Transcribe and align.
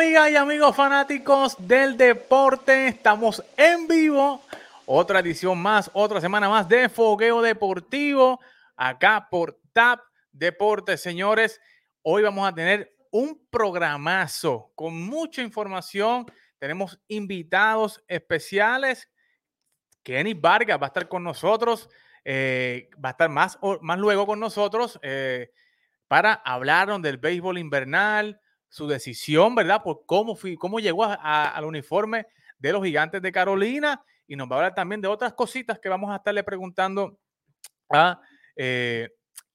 Amigas 0.00 0.30
y 0.30 0.36
amigos 0.36 0.76
fanáticos 0.76 1.56
del 1.58 1.96
deporte. 1.96 2.86
Estamos 2.86 3.42
en 3.56 3.88
vivo. 3.88 4.40
Otra 4.86 5.18
edición 5.18 5.60
más, 5.60 5.90
otra 5.92 6.20
semana 6.20 6.48
más 6.48 6.68
de 6.68 6.88
Fogueo 6.88 7.42
Deportivo. 7.42 8.38
Acá 8.76 9.26
por 9.28 9.58
TAP 9.72 9.98
Deportes, 10.30 11.02
señores. 11.02 11.60
Hoy 12.02 12.22
vamos 12.22 12.48
a 12.48 12.54
tener 12.54 12.94
un 13.10 13.44
programazo 13.50 14.70
con 14.76 15.02
mucha 15.02 15.42
información. 15.42 16.26
Tenemos 16.60 17.00
invitados 17.08 18.00
especiales. 18.06 19.10
Kenny 20.04 20.32
Vargas 20.32 20.80
va 20.80 20.86
a 20.86 20.90
estar 20.90 21.08
con 21.08 21.24
nosotros. 21.24 21.90
Eh, 22.24 22.88
va 23.04 23.08
a 23.08 23.12
estar 23.12 23.28
más, 23.30 23.58
más 23.80 23.98
luego 23.98 24.26
con 24.26 24.38
nosotros 24.38 25.00
eh, 25.02 25.50
para 26.06 26.34
hablarnos 26.34 27.02
del 27.02 27.16
béisbol 27.16 27.58
invernal 27.58 28.40
su 28.68 28.86
decisión, 28.86 29.54
¿verdad? 29.54 29.82
Por 29.82 30.04
cómo, 30.06 30.36
fui, 30.36 30.56
cómo 30.56 30.80
llegó 30.80 31.04
al 31.04 31.64
uniforme 31.64 32.26
de 32.58 32.72
los 32.72 32.84
gigantes 32.84 33.22
de 33.22 33.32
Carolina 33.32 34.02
y 34.26 34.36
nos 34.36 34.48
va 34.48 34.56
a 34.56 34.58
hablar 34.58 34.74
también 34.74 35.00
de 35.00 35.08
otras 35.08 35.32
cositas 35.32 35.78
que 35.78 35.88
vamos 35.88 36.10
a 36.10 36.16
estarle 36.16 36.44
preguntando 36.44 37.18
a 37.90 38.20
eh, 38.56 39.08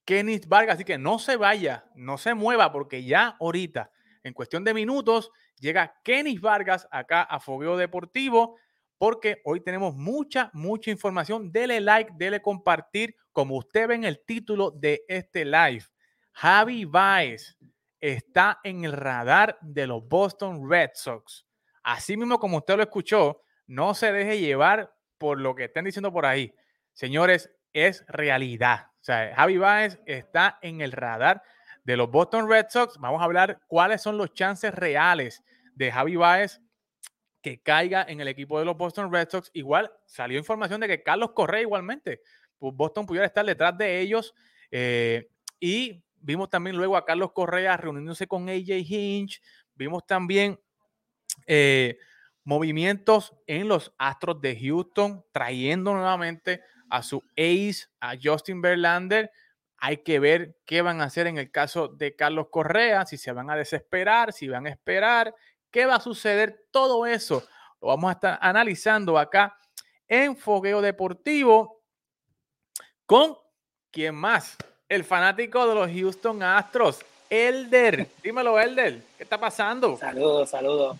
Kenneth 0.03 0.47
Vargas. 0.47 0.75
Así 0.75 0.83
que 0.83 0.97
no 0.97 1.19
se 1.19 1.37
vaya, 1.37 1.85
no 1.95 2.17
se 2.17 2.33
mueva, 2.33 2.71
porque 2.71 3.03
ya 3.03 3.37
ahorita, 3.39 3.91
en 4.23 4.33
cuestión 4.33 4.63
de 4.63 4.73
minutos, 4.73 5.31
llega 5.59 5.95
Kenneth 6.03 6.41
Vargas 6.41 6.87
acá 6.91 7.21
a 7.21 7.39
Fogueo 7.39 7.77
Deportivo, 7.77 8.57
porque 8.97 9.41
hoy 9.43 9.61
tenemos 9.61 9.95
mucha, 9.95 10.49
mucha 10.53 10.89
información. 10.89 11.51
Dele 11.51 11.79
like, 11.79 12.13
dele 12.15 12.41
compartir, 12.41 13.15
como 13.31 13.57
usted 13.57 13.87
ve 13.87 13.95
en 13.95 14.05
el 14.05 14.23
título 14.25 14.71
de 14.71 15.03
este 15.07 15.45
live. 15.45 15.83
Javi 16.31 16.85
Baez 16.85 17.55
está 18.03 18.59
en 18.65 18.83
el 18.83 18.91
radar 18.91 19.57
de 19.61 19.87
los 19.87 20.05
Boston 20.05 20.69
Red 20.69 20.89
Sox. 20.93 21.45
Así 21.83 22.17
mismo 22.17 22.37
como 22.37 22.57
usted 22.57 22.75
lo 22.75 22.83
escuchó, 22.83 23.41
no 23.65 23.93
se 23.93 24.11
deje 24.11 24.39
llevar 24.39 24.93
por 25.17 25.39
lo 25.39 25.55
que 25.55 25.65
estén 25.65 25.85
diciendo 25.85 26.11
por 26.11 26.25
ahí. 26.25 26.53
Señores, 26.91 27.49
es 27.71 28.03
realidad. 28.09 28.87
O 28.99 29.03
sea, 29.03 29.33
Javi 29.33 29.57
Baez 29.57 29.99
está 30.05 30.59
en 30.61 30.81
el 30.81 30.91
radar 30.91 31.43
de 31.85 31.95
los 31.95 32.11
Boston 32.11 32.49
Red 32.49 32.65
Sox. 32.69 32.97
Vamos 32.97 33.21
a 33.21 33.23
hablar 33.23 33.61
cuáles 33.67 34.01
son 34.01 34.17
los 34.17 34.33
chances 34.33 34.75
reales 34.75 35.41
de 35.73 35.89
Javi 35.89 36.17
Baez 36.17 36.59
que 37.41 37.61
caiga 37.61 38.05
en 38.05 38.19
el 38.19 38.27
equipo 38.27 38.59
de 38.59 38.65
los 38.65 38.75
Boston 38.75 39.13
Red 39.13 39.29
Sox. 39.29 39.49
Igual 39.53 39.89
salió 40.05 40.37
información 40.37 40.81
de 40.81 40.89
que 40.89 41.03
Carlos 41.03 41.31
Correa 41.31 41.61
igualmente, 41.61 42.21
pues 42.59 42.75
Boston 42.75 43.05
pudiera 43.05 43.27
estar 43.27 43.45
detrás 43.45 43.77
de 43.77 44.01
ellos. 44.01 44.35
Eh, 44.71 45.29
y 45.57 46.02
Vimos 46.23 46.49
también 46.49 46.77
luego 46.77 46.95
a 46.95 47.03
Carlos 47.03 47.33
Correa 47.33 47.75
reuniéndose 47.75 48.27
con 48.27 48.47
AJ 48.47 48.69
Hinch. 48.87 49.41
Vimos 49.75 50.07
también 50.07 50.57
eh, 51.47 51.97
movimientos 52.45 53.35
en 53.45 53.67
los 53.67 53.93
Astros 53.97 54.39
de 54.39 54.57
Houston, 54.57 55.25
trayendo 55.33 55.93
nuevamente 55.93 56.61
a 56.89 57.03
su 57.03 57.21
ace, 57.31 57.87
a 57.99 58.13
Justin 58.21 58.61
Verlander. 58.61 59.31
Hay 59.77 59.97
que 59.97 60.19
ver 60.19 60.55
qué 60.65 60.81
van 60.81 61.01
a 61.01 61.05
hacer 61.05 61.27
en 61.27 61.37
el 61.37 61.51
caso 61.51 61.89
de 61.89 62.15
Carlos 62.15 62.47
Correa, 62.49 63.05
si 63.05 63.17
se 63.17 63.33
van 63.33 63.49
a 63.49 63.57
desesperar, 63.57 64.31
si 64.31 64.47
van 64.47 64.65
a 64.65 64.69
esperar, 64.69 65.35
qué 65.71 65.85
va 65.85 65.95
a 65.95 65.99
suceder. 65.99 66.67
Todo 66.71 67.05
eso 67.05 67.45
lo 67.81 67.89
vamos 67.89 68.07
a 68.09 68.13
estar 68.13 68.39
analizando 68.41 69.19
acá 69.19 69.57
en 70.07 70.37
Fogueo 70.37 70.81
Deportivo 70.81 71.83
con 73.05 73.35
quién 73.91 74.15
más 74.15 74.57
el 74.89 75.03
fanático 75.03 75.67
de 75.67 75.75
los 75.75 75.91
Houston 75.91 76.43
Astros, 76.43 76.99
Elder. 77.29 78.07
Dímelo, 78.21 78.59
Elder, 78.59 79.01
¿qué 79.17 79.23
está 79.23 79.37
pasando? 79.37 79.97
Saludos, 79.97 80.49
saludos. 80.49 80.97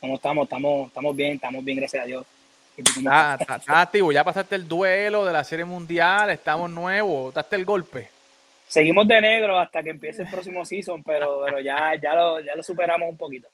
¿Cómo 0.00 0.16
estamos? 0.16 0.44
Estamos, 0.44 0.88
estamos 0.88 1.16
bien, 1.16 1.34
estamos 1.34 1.64
bien, 1.64 1.78
gracias 1.78 2.02
a 2.02 2.06
Dios. 2.06 2.26
Ah, 3.06 3.36
está, 3.38 3.80
activo, 3.80 4.10
ya 4.10 4.24
pasaste 4.24 4.56
el 4.56 4.66
duelo 4.66 5.24
de 5.24 5.32
la 5.32 5.44
Serie 5.44 5.64
Mundial, 5.64 6.30
estamos 6.30 6.68
nuevos, 6.68 7.32
daste 7.32 7.54
el 7.56 7.64
golpe. 7.64 8.08
Seguimos 8.66 9.06
de 9.06 9.20
negro 9.20 9.58
hasta 9.58 9.82
que 9.82 9.90
empiece 9.90 10.22
el 10.22 10.28
próximo 10.28 10.64
season, 10.64 11.02
pero, 11.04 11.42
pero 11.44 11.60
ya, 11.60 11.94
ya, 12.00 12.14
lo, 12.14 12.40
ya 12.40 12.56
lo 12.56 12.62
superamos 12.62 13.08
un 13.08 13.16
poquito. 13.16 13.48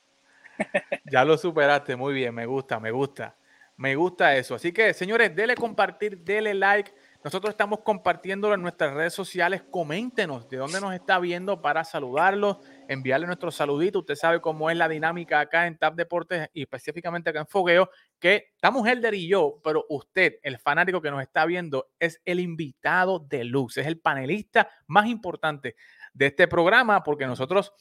ya 1.04 1.24
lo 1.24 1.36
superaste, 1.36 1.96
muy 1.96 2.14
bien, 2.14 2.34
me 2.34 2.46
gusta, 2.46 2.80
me 2.80 2.90
gusta. 2.90 3.34
Me 3.76 3.94
gusta 3.94 4.36
eso. 4.36 4.54
Así 4.54 4.72
que, 4.72 4.92
señores, 4.94 5.34
dele 5.34 5.54
compartir, 5.54 6.18
dele 6.18 6.54
like 6.54 6.92
nosotros 7.22 7.50
estamos 7.50 7.80
compartiéndolo 7.80 8.54
en 8.54 8.62
nuestras 8.62 8.94
redes 8.94 9.12
sociales. 9.12 9.62
Coméntenos 9.70 10.48
de 10.48 10.56
dónde 10.56 10.80
nos 10.80 10.94
está 10.94 11.18
viendo 11.18 11.60
para 11.60 11.84
saludarlos, 11.84 12.58
enviarle 12.88 13.26
nuestro 13.26 13.50
saludito. 13.50 13.98
Usted 13.98 14.14
sabe 14.14 14.40
cómo 14.40 14.70
es 14.70 14.76
la 14.78 14.88
dinámica 14.88 15.40
acá 15.40 15.66
en 15.66 15.76
TAP 15.76 15.96
Deportes 15.96 16.48
y 16.54 16.62
específicamente 16.62 17.28
acá 17.28 17.40
en 17.40 17.46
Fogueo, 17.46 17.90
que 18.18 18.52
estamos 18.54 18.86
Helder 18.88 19.12
y 19.12 19.28
yo, 19.28 19.60
pero 19.62 19.84
usted, 19.90 20.36
el 20.42 20.58
fanático 20.58 21.02
que 21.02 21.10
nos 21.10 21.20
está 21.20 21.44
viendo, 21.44 21.90
es 21.98 22.22
el 22.24 22.40
invitado 22.40 23.18
de 23.18 23.44
luz, 23.44 23.76
es 23.76 23.86
el 23.86 23.98
panelista 24.00 24.70
más 24.86 25.06
importante 25.06 25.76
de 26.14 26.26
este 26.26 26.48
programa, 26.48 27.02
porque 27.02 27.26
nosotros 27.26 27.74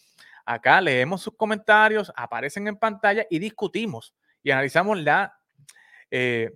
acá 0.45 0.81
leemos 0.81 1.21
sus 1.21 1.37
comentarios, 1.37 2.11
aparecen 2.13 2.67
en 2.67 2.75
pantalla 2.75 3.25
y 3.29 3.39
discutimos 3.39 4.13
y 4.43 4.51
analizamos 4.51 4.99
la... 4.99 5.33
Eh, 6.11 6.51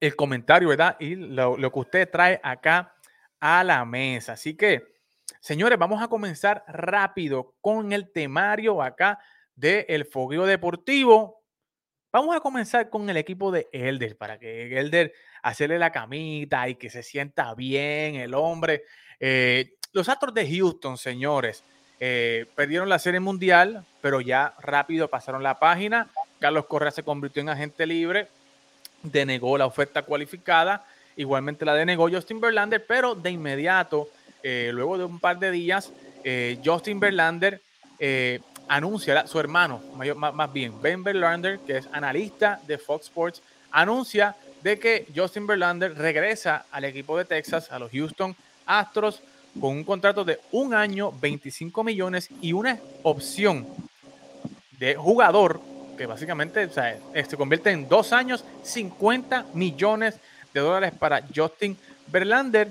el 0.00 0.16
comentario, 0.16 0.68
¿verdad? 0.68 0.96
Y 0.98 1.14
lo, 1.14 1.56
que 1.56 1.78
usted 1.78 2.10
trae 2.10 2.40
acá 2.42 2.94
a 3.38 3.62
la 3.62 3.84
mesa. 3.84 4.32
Así 4.32 4.56
que, 4.56 4.82
señores, 5.40 5.78
vamos 5.78 6.02
a 6.02 6.08
comenzar 6.08 6.64
rápido 6.66 7.54
con 7.60 7.92
el 7.92 8.10
temario 8.10 8.82
acá 8.82 9.18
del 9.54 9.84
el 9.88 10.06
fogueo 10.06 10.46
deportivo. 10.46 11.44
Vamos 12.12 12.34
a 12.34 12.40
comenzar 12.40 12.88
con 12.88 13.08
el 13.08 13.18
equipo 13.18 13.52
de 13.52 13.68
Elder 13.72 14.16
para 14.16 14.38
que 14.38 14.78
Elder 14.78 15.12
hacerle 15.42 15.78
la 15.78 15.92
camita 15.92 16.68
y 16.68 16.74
que 16.74 16.90
se 16.90 17.02
sienta 17.02 17.54
bien 17.54 18.16
el 18.16 18.34
hombre. 18.34 18.82
Eh, 19.20 19.74
los 19.92 20.08
Astros 20.08 20.34
de 20.34 20.48
Houston, 20.48 20.96
señores, 20.96 21.62
eh, 22.00 22.46
perdieron 22.56 22.88
la 22.88 22.98
Serie 22.98 23.20
Mundial, 23.20 23.84
pero 24.00 24.20
ya 24.20 24.54
rápido 24.60 25.08
pasaron 25.08 25.42
la 25.42 25.60
página. 25.60 26.08
Carlos 26.40 26.66
Correa 26.66 26.90
se 26.90 27.02
convirtió 27.02 27.42
en 27.42 27.50
agente 27.50 27.86
libre 27.86 28.28
denegó 29.02 29.56
la 29.58 29.66
oferta 29.66 30.02
cualificada, 30.02 30.84
igualmente 31.16 31.64
la 31.64 31.74
denegó 31.74 32.08
Justin 32.10 32.40
Verlander, 32.40 32.84
pero 32.86 33.14
de 33.14 33.30
inmediato, 33.30 34.08
eh, 34.42 34.70
luego 34.72 34.98
de 34.98 35.04
un 35.04 35.18
par 35.18 35.38
de 35.38 35.50
días, 35.50 35.92
eh, 36.24 36.58
Justin 36.64 37.00
Verlander 37.00 37.60
eh, 37.98 38.40
anuncia, 38.68 39.26
su 39.26 39.38
hermano, 39.38 39.80
más, 40.16 40.52
bien, 40.52 40.80
Ben 40.80 41.02
Verlander, 41.02 41.58
que 41.60 41.78
es 41.78 41.88
analista 41.92 42.60
de 42.66 42.78
Fox 42.78 43.06
Sports, 43.06 43.42
anuncia 43.70 44.36
de 44.62 44.78
que 44.78 45.06
Justin 45.14 45.46
Verlander 45.46 45.96
regresa 45.96 46.66
al 46.70 46.84
equipo 46.84 47.16
de 47.16 47.24
Texas, 47.24 47.70
a 47.72 47.78
los 47.78 47.90
Houston 47.90 48.36
Astros, 48.66 49.22
con 49.60 49.70
un 49.72 49.84
contrato 49.84 50.24
de 50.24 50.38
un 50.52 50.74
año, 50.74 51.12
25 51.20 51.82
millones 51.82 52.28
y 52.40 52.52
una 52.52 52.78
opción 53.02 53.66
de 54.78 54.94
jugador 54.94 55.60
que 56.00 56.06
básicamente 56.06 56.66
se 56.70 57.36
convierte 57.36 57.70
en 57.70 57.86
dos 57.86 58.14
años, 58.14 58.42
50 58.62 59.48
millones 59.52 60.18
de 60.54 60.60
dólares 60.60 60.94
para 60.98 61.22
Justin 61.36 61.76
Verlander, 62.06 62.68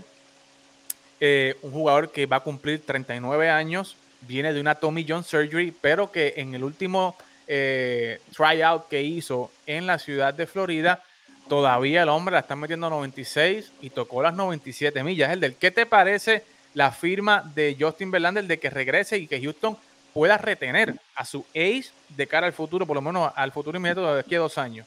eh, 1.20 1.56
un 1.62 1.72
jugador 1.72 2.12
que 2.12 2.26
va 2.26 2.38
a 2.38 2.40
cumplir 2.40 2.84
39 2.84 3.52
años, 3.52 3.96
viene 4.22 4.52
de 4.52 4.60
una 4.60 4.74
Tommy 4.74 5.06
John 5.08 5.24
Surgery, 5.24 5.72
pero 5.80 6.12
que 6.12 6.34
en 6.38 6.56
el 6.56 6.64
último 6.64 7.16
eh, 7.46 8.20
tryout 8.36 8.88
que 8.88 9.04
hizo 9.04 9.52
en 9.68 9.86
la 9.86 10.00
ciudad 10.00 10.34
de 10.34 10.48
Florida, 10.48 11.04
todavía 11.48 12.02
el 12.02 12.10
hombre 12.10 12.34
la 12.34 12.40
está 12.40 12.56
metiendo 12.56 12.90
96 12.90 13.74
y 13.82 13.92
tocó 13.92 14.24
las 14.24 14.34
97 14.34 15.04
millas. 15.04 15.32
El 15.32 15.40
del, 15.40 15.54
¿qué 15.54 15.70
te 15.70 15.86
parece 15.86 16.44
la 16.74 16.92
firma 16.92 17.44
de 17.54 17.78
Justin 17.80 18.10
Verlander 18.10 18.46
de 18.46 18.58
que 18.58 18.72
regrese 18.72 19.20
y 19.20 19.28
que 19.28 19.40
Houston 19.40 19.78
pueda 20.20 20.38
retener 20.38 20.96
a 21.16 21.24
su 21.24 21.46
ace 21.52 21.92
de 22.10 22.28
cara 22.28 22.46
al 22.46 22.52
futuro, 22.52 22.86
por 22.86 22.94
lo 22.94 23.02
menos 23.02 23.32
al 23.34 23.54
futuro 23.54 23.78
inmediato 23.78 24.16
de 24.16 24.20
aquí 24.20 24.36
a 24.36 24.40
dos 24.40 24.58
años. 24.58 24.86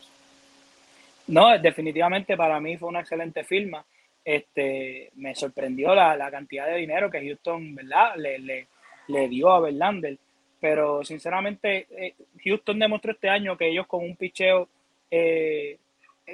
No, 1.27 1.59
definitivamente 1.59 2.37
para 2.37 2.61
mí 2.61 2.77
fue 2.77 2.91
una 2.91 3.01
excelente 3.01 3.43
firma. 3.43 3.83
Este, 4.23 5.11
me 5.15 5.35
sorprendió 5.35 5.95
la, 5.95 6.31
cantidad 6.31 6.67
de 6.67 6.77
dinero 6.77 7.11
que 7.11 7.27
Houston 7.27 7.75
¿verdad? 7.75 8.15
Le, 8.17 8.67
le, 9.09 9.29
dio 9.31 9.51
a 9.51 9.61
Verlander. 9.61 10.19
Pero 10.61 11.03
sinceramente, 11.03 11.87
eh, 11.93 12.15
Houston 12.45 12.79
demostró 12.79 13.13
este 13.13 13.31
año 13.31 13.57
que 13.57 13.69
ellos 13.69 13.87
con 13.87 14.05
un 14.05 14.17
picheo 14.17 14.69
eh, 15.11 15.79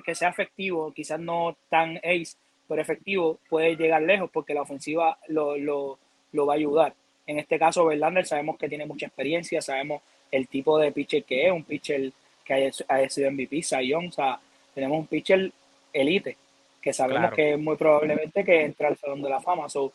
que 0.04 0.14
sea 0.16 0.30
efectivo, 0.30 0.92
quizás 0.92 1.20
no 1.20 1.56
tan 1.68 1.98
ace, 1.98 2.36
pero 2.66 2.82
efectivo, 2.82 3.38
puede 3.48 3.76
llegar 3.76 4.02
lejos 4.02 4.28
porque 4.32 4.54
la 4.54 4.62
ofensiva 4.62 5.20
lo, 5.28 5.56
lo, 5.56 6.00
lo 6.32 6.46
va 6.46 6.54
a 6.54 6.56
ayudar. 6.56 6.94
En 7.28 7.38
este 7.38 7.58
caso, 7.58 7.84
Verlander 7.84 8.26
sabemos 8.26 8.56
que 8.56 8.70
tiene 8.70 8.86
mucha 8.86 9.06
experiencia, 9.06 9.60
sabemos 9.60 10.00
el 10.32 10.48
tipo 10.48 10.78
de 10.78 10.90
pitcher 10.92 11.24
que 11.24 11.46
es, 11.46 11.52
un 11.52 11.62
pitcher 11.62 12.10
que 12.42 12.72
haya, 12.88 13.10
sido 13.10 13.30
MVP, 13.30 13.62
Sayón, 13.62 14.06
o 14.06 14.12
sea, 14.12 14.40
tenemos 14.74 14.98
un 14.98 15.06
pitcher 15.06 15.52
elite, 15.92 16.38
que 16.80 16.92
sabemos 16.94 17.32
que 17.32 17.52
es 17.52 17.58
muy 17.58 17.76
probablemente 17.76 18.42
que 18.42 18.64
entra 18.64 18.88
al 18.88 18.96
Salón 18.96 19.20
de 19.20 19.28
la 19.28 19.42
Fama. 19.42 19.68
So, 19.68 19.92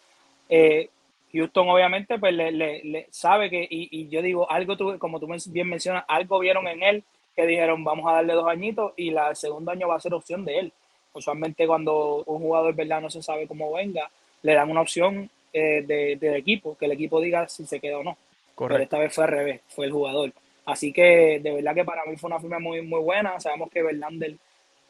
eh, 0.47 0.89
Houston 1.33 1.67
obviamente 1.69 2.19
pues 2.19 2.35
le, 2.35 2.51
le, 2.51 3.07
sabe 3.09 3.49
que, 3.49 3.63
y, 3.67 3.89
y, 3.89 4.09
yo 4.09 4.21
digo, 4.21 4.49
algo 4.51 4.77
tú, 4.77 4.99
como 4.99 5.19
tú 5.19 5.27
bien 5.47 5.67
mencionas, 5.67 6.05
algo 6.07 6.37
vieron 6.37 6.67
en 6.67 6.83
él 6.83 7.03
que 7.35 7.47
dijeron 7.47 7.83
vamos 7.83 8.07
a 8.07 8.13
darle 8.13 8.33
dos 8.33 8.47
añitos 8.47 8.93
y 8.95 9.09
la, 9.09 9.31
el 9.31 9.35
segundo 9.35 9.71
año 9.71 9.87
va 9.87 9.95
a 9.95 9.99
ser 9.99 10.13
opción 10.13 10.45
de 10.45 10.59
él. 10.59 10.73
Usualmente 11.13 11.65
cuando 11.65 12.23
un 12.27 12.39
jugador 12.39 12.75
verdad 12.75 13.01
no 13.01 13.09
se 13.09 13.23
sabe 13.23 13.47
cómo 13.47 13.73
venga, 13.73 14.11
le 14.43 14.53
dan 14.53 14.69
una 14.69 14.81
opción 14.81 15.31
eh, 15.53 15.83
de, 15.85 16.17
del 16.19 16.35
equipo, 16.35 16.75
que 16.77 16.85
el 16.85 16.93
equipo 16.93 17.21
diga 17.21 17.47
si 17.47 17.65
se 17.65 17.79
queda 17.79 17.99
o 17.99 18.03
no. 18.03 18.17
Correcto. 18.55 18.73
Pero 18.73 18.83
esta 18.83 18.99
vez 18.99 19.13
fue 19.13 19.23
al 19.23 19.29
revés, 19.29 19.61
fue 19.67 19.85
el 19.85 19.91
jugador. 19.91 20.33
Así 20.65 20.91
que 20.91 21.39
de 21.41 21.51
verdad 21.51 21.75
que 21.75 21.85
para 21.85 22.05
mí 22.05 22.15
fue 22.17 22.29
una 22.29 22.39
firma 22.39 22.59
muy, 22.59 22.81
muy 22.81 23.01
buena. 23.01 23.39
Sabemos 23.39 23.69
que 23.69 23.83
Verlander 23.83 24.35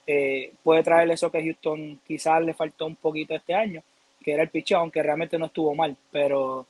eh, 0.05 0.51
puede 0.63 0.83
traer 0.83 1.09
eso 1.11 1.31
que 1.31 1.43
Houston 1.43 1.99
quizás 2.05 2.41
le 2.43 2.53
faltó 2.53 2.85
un 2.85 2.95
poquito 2.95 3.35
este 3.35 3.53
año, 3.53 3.81
que 4.23 4.33
era 4.33 4.43
el 4.43 4.49
picheo, 4.49 4.79
aunque 4.79 5.03
realmente 5.03 5.37
no 5.37 5.47
estuvo 5.47 5.73
mal. 5.73 5.95
Pero 6.11 6.65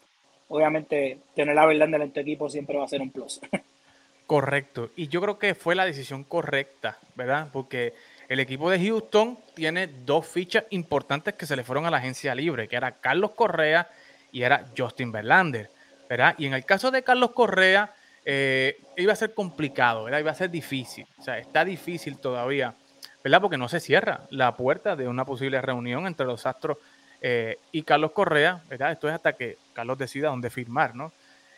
obviamente 0.49 1.19
tener 1.35 1.57
a 1.57 1.65
Verlander 1.65 2.01
en 2.01 2.11
tu 2.11 2.19
equipo 2.19 2.49
siempre 2.49 2.77
va 2.77 2.85
a 2.85 2.89
ser 2.89 3.01
un 3.01 3.11
plus. 3.11 3.41
Correcto. 4.27 4.91
Y 4.95 5.09
yo 5.09 5.21
creo 5.21 5.37
que 5.37 5.53
fue 5.53 5.75
la 5.75 5.85
decisión 5.85 6.23
correcta, 6.23 6.97
¿verdad? 7.15 7.49
Porque 7.51 7.93
el 8.29 8.39
equipo 8.39 8.69
de 8.69 8.85
Houston 8.85 9.39
tiene 9.53 9.87
dos 9.87 10.27
fichas 10.27 10.65
importantes 10.69 11.33
que 11.35 11.45
se 11.45 11.55
le 11.55 11.63
fueron 11.63 11.85
a 11.85 11.91
la 11.91 11.97
agencia 11.97 12.33
libre, 12.33 12.67
que 12.67 12.75
era 12.75 12.91
Carlos 12.91 13.31
Correa 13.31 13.89
y 14.31 14.43
era 14.43 14.65
Justin 14.77 15.11
Verlander, 15.11 15.69
¿verdad? 16.09 16.35
Y 16.37 16.45
en 16.45 16.53
el 16.53 16.65
caso 16.65 16.91
de 16.91 17.03
Carlos 17.03 17.31
Correa, 17.31 17.93
eh, 18.25 18.81
iba 18.97 19.13
a 19.13 19.17
ser 19.17 19.33
complicado, 19.33 20.05
¿verdad? 20.05 20.19
Iba 20.19 20.31
a 20.31 20.35
ser 20.35 20.49
difícil, 20.49 21.05
o 21.17 21.23
sea, 21.23 21.37
está 21.37 21.65
difícil 21.65 22.17
todavía, 22.17 22.73
¿verdad? 23.23 23.41
Porque 23.41 23.57
no 23.57 23.67
se 23.67 23.79
cierra 23.79 24.21
la 24.29 24.55
puerta 24.55 24.95
de 24.95 25.07
una 25.07 25.25
posible 25.25 25.61
reunión 25.61 26.07
entre 26.07 26.25
los 26.25 26.45
Astros 26.45 26.77
eh, 27.21 27.57
y 27.71 27.83
Carlos 27.83 28.11
Correa, 28.11 28.63
¿verdad? 28.69 28.91
Esto 28.91 29.07
es 29.07 29.13
hasta 29.13 29.33
que 29.33 29.57
Carlos 29.73 29.97
decida 29.97 30.29
dónde 30.29 30.49
firmar, 30.49 30.95
¿no? 30.95 31.11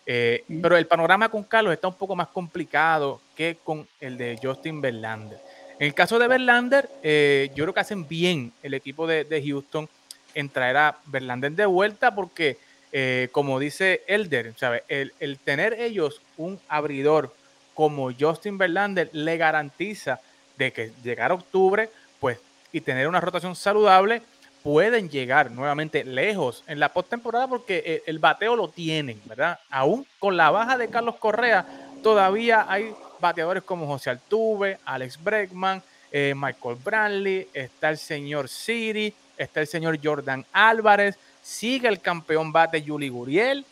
Eh, 0.06 0.44
pero 0.62 0.78
el 0.78 0.86
panorama 0.86 1.30
con 1.30 1.44
Carlos 1.44 1.74
está 1.74 1.88
un 1.88 1.96
poco 1.96 2.16
más 2.16 2.28
complicado 2.28 3.22
que 3.36 3.58
con 3.64 3.88
el 4.00 4.18
de 4.18 4.40
Justin 4.42 4.80
Verlander. 4.80 5.40
En 5.78 5.88
el 5.88 5.94
caso 5.94 6.20
de 6.20 6.30
Verlander, 6.30 6.90
eh, 7.04 7.52
yo 7.54 7.66
creo 7.66 7.74
que 7.74 7.82
hacen 7.82 8.08
bien 8.08 8.54
el 8.64 8.74
equipo 8.74 9.08
de, 9.08 9.44
Houston 9.46 9.90
en 10.34 10.48
traer 10.48 10.78
a 10.78 10.98
Verlander 11.08 11.52
de 11.52 11.66
vuelta 11.66 12.16
porque, 12.16 12.58
eh, 12.94 13.28
como 13.34 13.60
dice 13.60 14.02
Elder, 14.08 14.54
El, 14.88 15.14
el, 15.20 15.38
tener 15.38 15.74
ellos 15.74 16.22
un 16.38 16.60
abridor 16.70 17.36
como 17.74 18.10
Justin 18.18 18.58
Verlander 18.58 19.10
le 19.12 19.36
garantiza 19.36 20.22
de 20.58 20.72
que 20.72 20.92
llegar 21.04 21.32
a 21.32 21.36
octubre, 21.36 21.90
pues, 22.22 22.40
y 22.72 22.80
tener 22.80 23.10
una 23.10 23.20
rotación 23.20 23.54
saludable, 23.54 24.22
pueden 24.64 25.10
llegar 25.10 25.52
nuevamente 25.52 26.06
lejos 26.06 26.64
en 26.68 26.80
la 26.80 26.94
postemporada 26.94 27.50
porque 27.50 28.02
el, 28.06 28.16
el 28.16 28.20
bateo 28.20 28.56
lo 28.56 28.70
tienen, 28.70 29.22
¿verdad? 29.26 29.60
Aún 29.70 30.08
con 30.20 30.38
la 30.38 30.52
baja 30.52 30.78
de 30.78 30.88
Carlos 30.88 31.16
Correa, 31.18 31.66
todavía 32.02 32.66
hay 32.70 32.96
bateadores 33.26 33.64
como 33.64 33.88
José 33.88 34.12
Altuve, 34.12 34.78
Alex 34.86 35.22
Bregman, 35.24 35.82
eh, 36.12 36.34
Michael 36.36 36.78
Brantley, 36.84 37.48
está 37.54 37.90
el 37.90 37.98
señor 37.98 38.48
Siri, 38.48 39.12
está 39.36 39.62
el 39.62 39.68
señor 39.68 40.00
Jordan 40.02 40.46
Álvarez, 40.54 41.18
sigue 41.42 41.88
el 41.88 42.00
campeón 42.00 42.52
bate 42.52 42.84
Yuli 42.84 43.10
Guriel, 43.10 43.66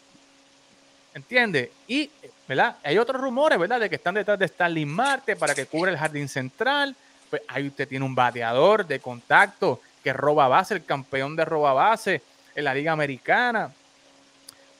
¿entiende? 1.13 1.71
Y, 1.87 2.09
¿verdad? 2.47 2.77
Hay 2.83 2.97
otros 2.97 3.21
rumores, 3.21 3.59
¿verdad? 3.59 3.79
De 3.79 3.89
que 3.89 3.97
están 3.97 4.15
detrás 4.15 4.39
de 4.39 4.45
Stanley 4.45 4.85
Marte 4.85 5.35
para 5.35 5.53
que 5.53 5.67
cubra 5.67 5.91
el 5.91 5.97
jardín 5.97 6.27
central. 6.27 6.95
Pues 7.29 7.43
ahí 7.47 7.67
usted 7.67 7.87
tiene 7.87 8.05
un 8.05 8.15
bateador 8.15 8.87
de 8.87 8.99
contacto 8.99 9.81
que 10.03 10.13
roba 10.13 10.47
base, 10.47 10.73
el 10.73 10.83
campeón 10.83 11.35
de 11.35 11.45
roba 11.45 11.73
base 11.73 12.21
en 12.55 12.63
la 12.63 12.73
Liga 12.73 12.91
Americana. 12.91 13.71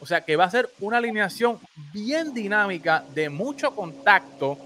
O 0.04 0.06
sea 0.06 0.20
que 0.20 0.36
va 0.36 0.44
a 0.44 0.52
ser 0.52 0.70
una 0.82 0.98
alineación 0.98 1.62
bien 1.94 2.34
dinámica, 2.34 3.06
de 3.16 3.30
mucho 3.30 3.74
contacto, 3.74 4.58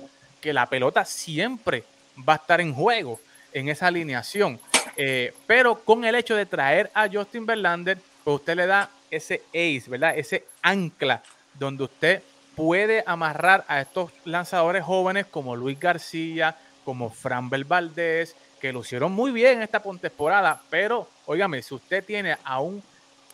que 0.42 0.52
la 0.52 0.66
pelota 0.66 1.06
siempre 1.06 1.84
va 2.28 2.34
a 2.34 2.36
estar 2.38 2.60
en 2.60 2.74
juego 2.74 3.20
en 3.54 3.70
esa 3.70 3.86
alineación. 3.86 4.60
Eh, 4.96 5.36
pero 5.46 5.76
con 5.76 6.06
el 6.06 6.16
hecho 6.16 6.36
de 6.36 6.48
traer 6.48 6.90
a 6.92 7.08
Justin 7.08 7.46
Verlander, 7.46 8.00
pues 8.24 8.38
usted 8.38 8.56
le 8.56 8.66
da 8.66 8.90
ese 9.12 9.44
ace, 9.50 9.84
¿verdad? 9.88 10.18
Ese 10.18 10.46
ancla 10.64 11.22
donde 11.54 11.84
usted 11.84 12.24
puede 12.56 13.04
amarrar 13.06 13.64
a 13.68 13.82
estos 13.82 14.10
lanzadores 14.26 14.84
jóvenes 14.84 15.28
como 15.28 15.56
Luis 15.56 15.80
García, 15.80 16.56
como 16.84 17.12
Framber 17.12 17.64
Valdés, 17.64 18.36
que 18.60 18.74
lo 18.74 18.80
hicieron 18.80 19.12
muy 19.12 19.32
bien 19.32 19.58
en 19.58 19.62
esta 19.62 19.84
temporada, 20.02 20.64
pero 20.72 21.08
óigame, 21.28 21.62
si 21.62 21.76
usted 21.76 22.04
tiene 22.04 22.38
a 22.44 22.60
un 22.60 22.82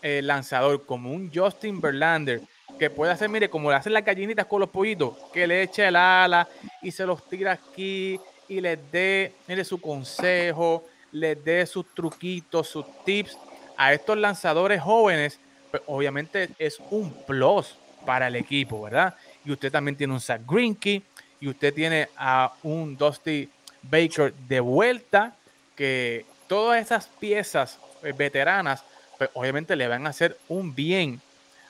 eh, 0.06 0.22
lanzador 0.22 0.86
como 0.86 1.14
un 1.14 1.32
Justin 1.34 1.80
Verlander, 1.80 2.42
que 2.78 2.90
puede 2.90 3.14
hacer, 3.14 3.30
mire, 3.30 3.50
como 3.50 3.70
le 3.70 3.78
hacen 3.78 3.94
las 3.94 4.04
gallinitas 4.04 4.46
con 4.46 4.60
los 4.60 4.70
pollitos, 4.70 5.16
que 5.32 5.48
le 5.48 5.64
eche 5.64 5.88
el 5.88 5.96
ala 5.96 6.46
y 6.82 6.92
se 6.92 7.06
los 7.06 7.26
tira 7.30 7.54
aquí 7.54 8.20
y 8.50 8.60
les 8.60 8.78
dé, 8.92 9.34
mire, 9.48 9.64
su 9.64 9.80
consejo, 9.80 10.84
les 11.14 11.42
dé 11.42 11.66
sus 11.66 11.86
truquitos, 11.96 12.68
sus 12.68 12.86
tips 13.06 13.38
a 13.78 13.94
estos 13.94 14.18
lanzadores 14.18 14.82
jóvenes, 14.82 15.40
pues 15.72 15.82
obviamente 15.86 16.50
es 16.60 16.82
un 16.92 17.14
plus 17.26 17.78
para 18.06 18.28
el 18.28 18.36
equipo, 18.36 18.82
¿verdad? 18.82 19.16
Y 19.46 19.54
usted 19.54 19.72
también 19.72 19.96
tiene 19.96 20.12
un 20.12 20.20
Zach 20.20 20.42
Greinke 20.46 21.02
y 21.40 21.48
usted 21.48 21.74
tiene 21.74 22.10
a 22.18 22.52
un 22.64 22.98
Dusty 22.98 23.50
Baker 23.84 24.34
de 24.34 24.60
vuelta, 24.60 25.34
que 25.78 26.26
todas 26.48 26.82
esas 26.82 27.08
piezas 27.08 27.80
eh, 28.04 28.12
veteranas 28.12 28.84
pues, 29.24 29.32
obviamente 29.36 29.78
le 29.78 29.88
van 29.88 30.06
a 30.06 30.10
hacer 30.10 30.38
un 30.50 30.76
bien 30.76 31.22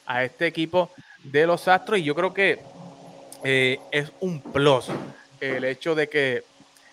a 0.08 0.24
este 0.24 0.48
equipo 0.48 0.92
de 1.24 1.46
los 1.46 1.68
Astros 1.68 2.00
y 2.00 2.04
yo 2.04 2.16
creo 2.16 2.34
que 2.34 2.60
eh, 3.44 3.80
es 3.92 4.12
un 4.22 4.42
plus 4.42 4.88
el 5.40 5.64
hecho 5.64 5.94
de 5.94 6.10
que 6.10 6.44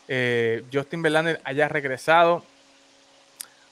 eh, 0.06 0.64
Justin 0.70 1.00
Verlander 1.00 1.40
haya 1.44 1.66
regresado 1.66 2.44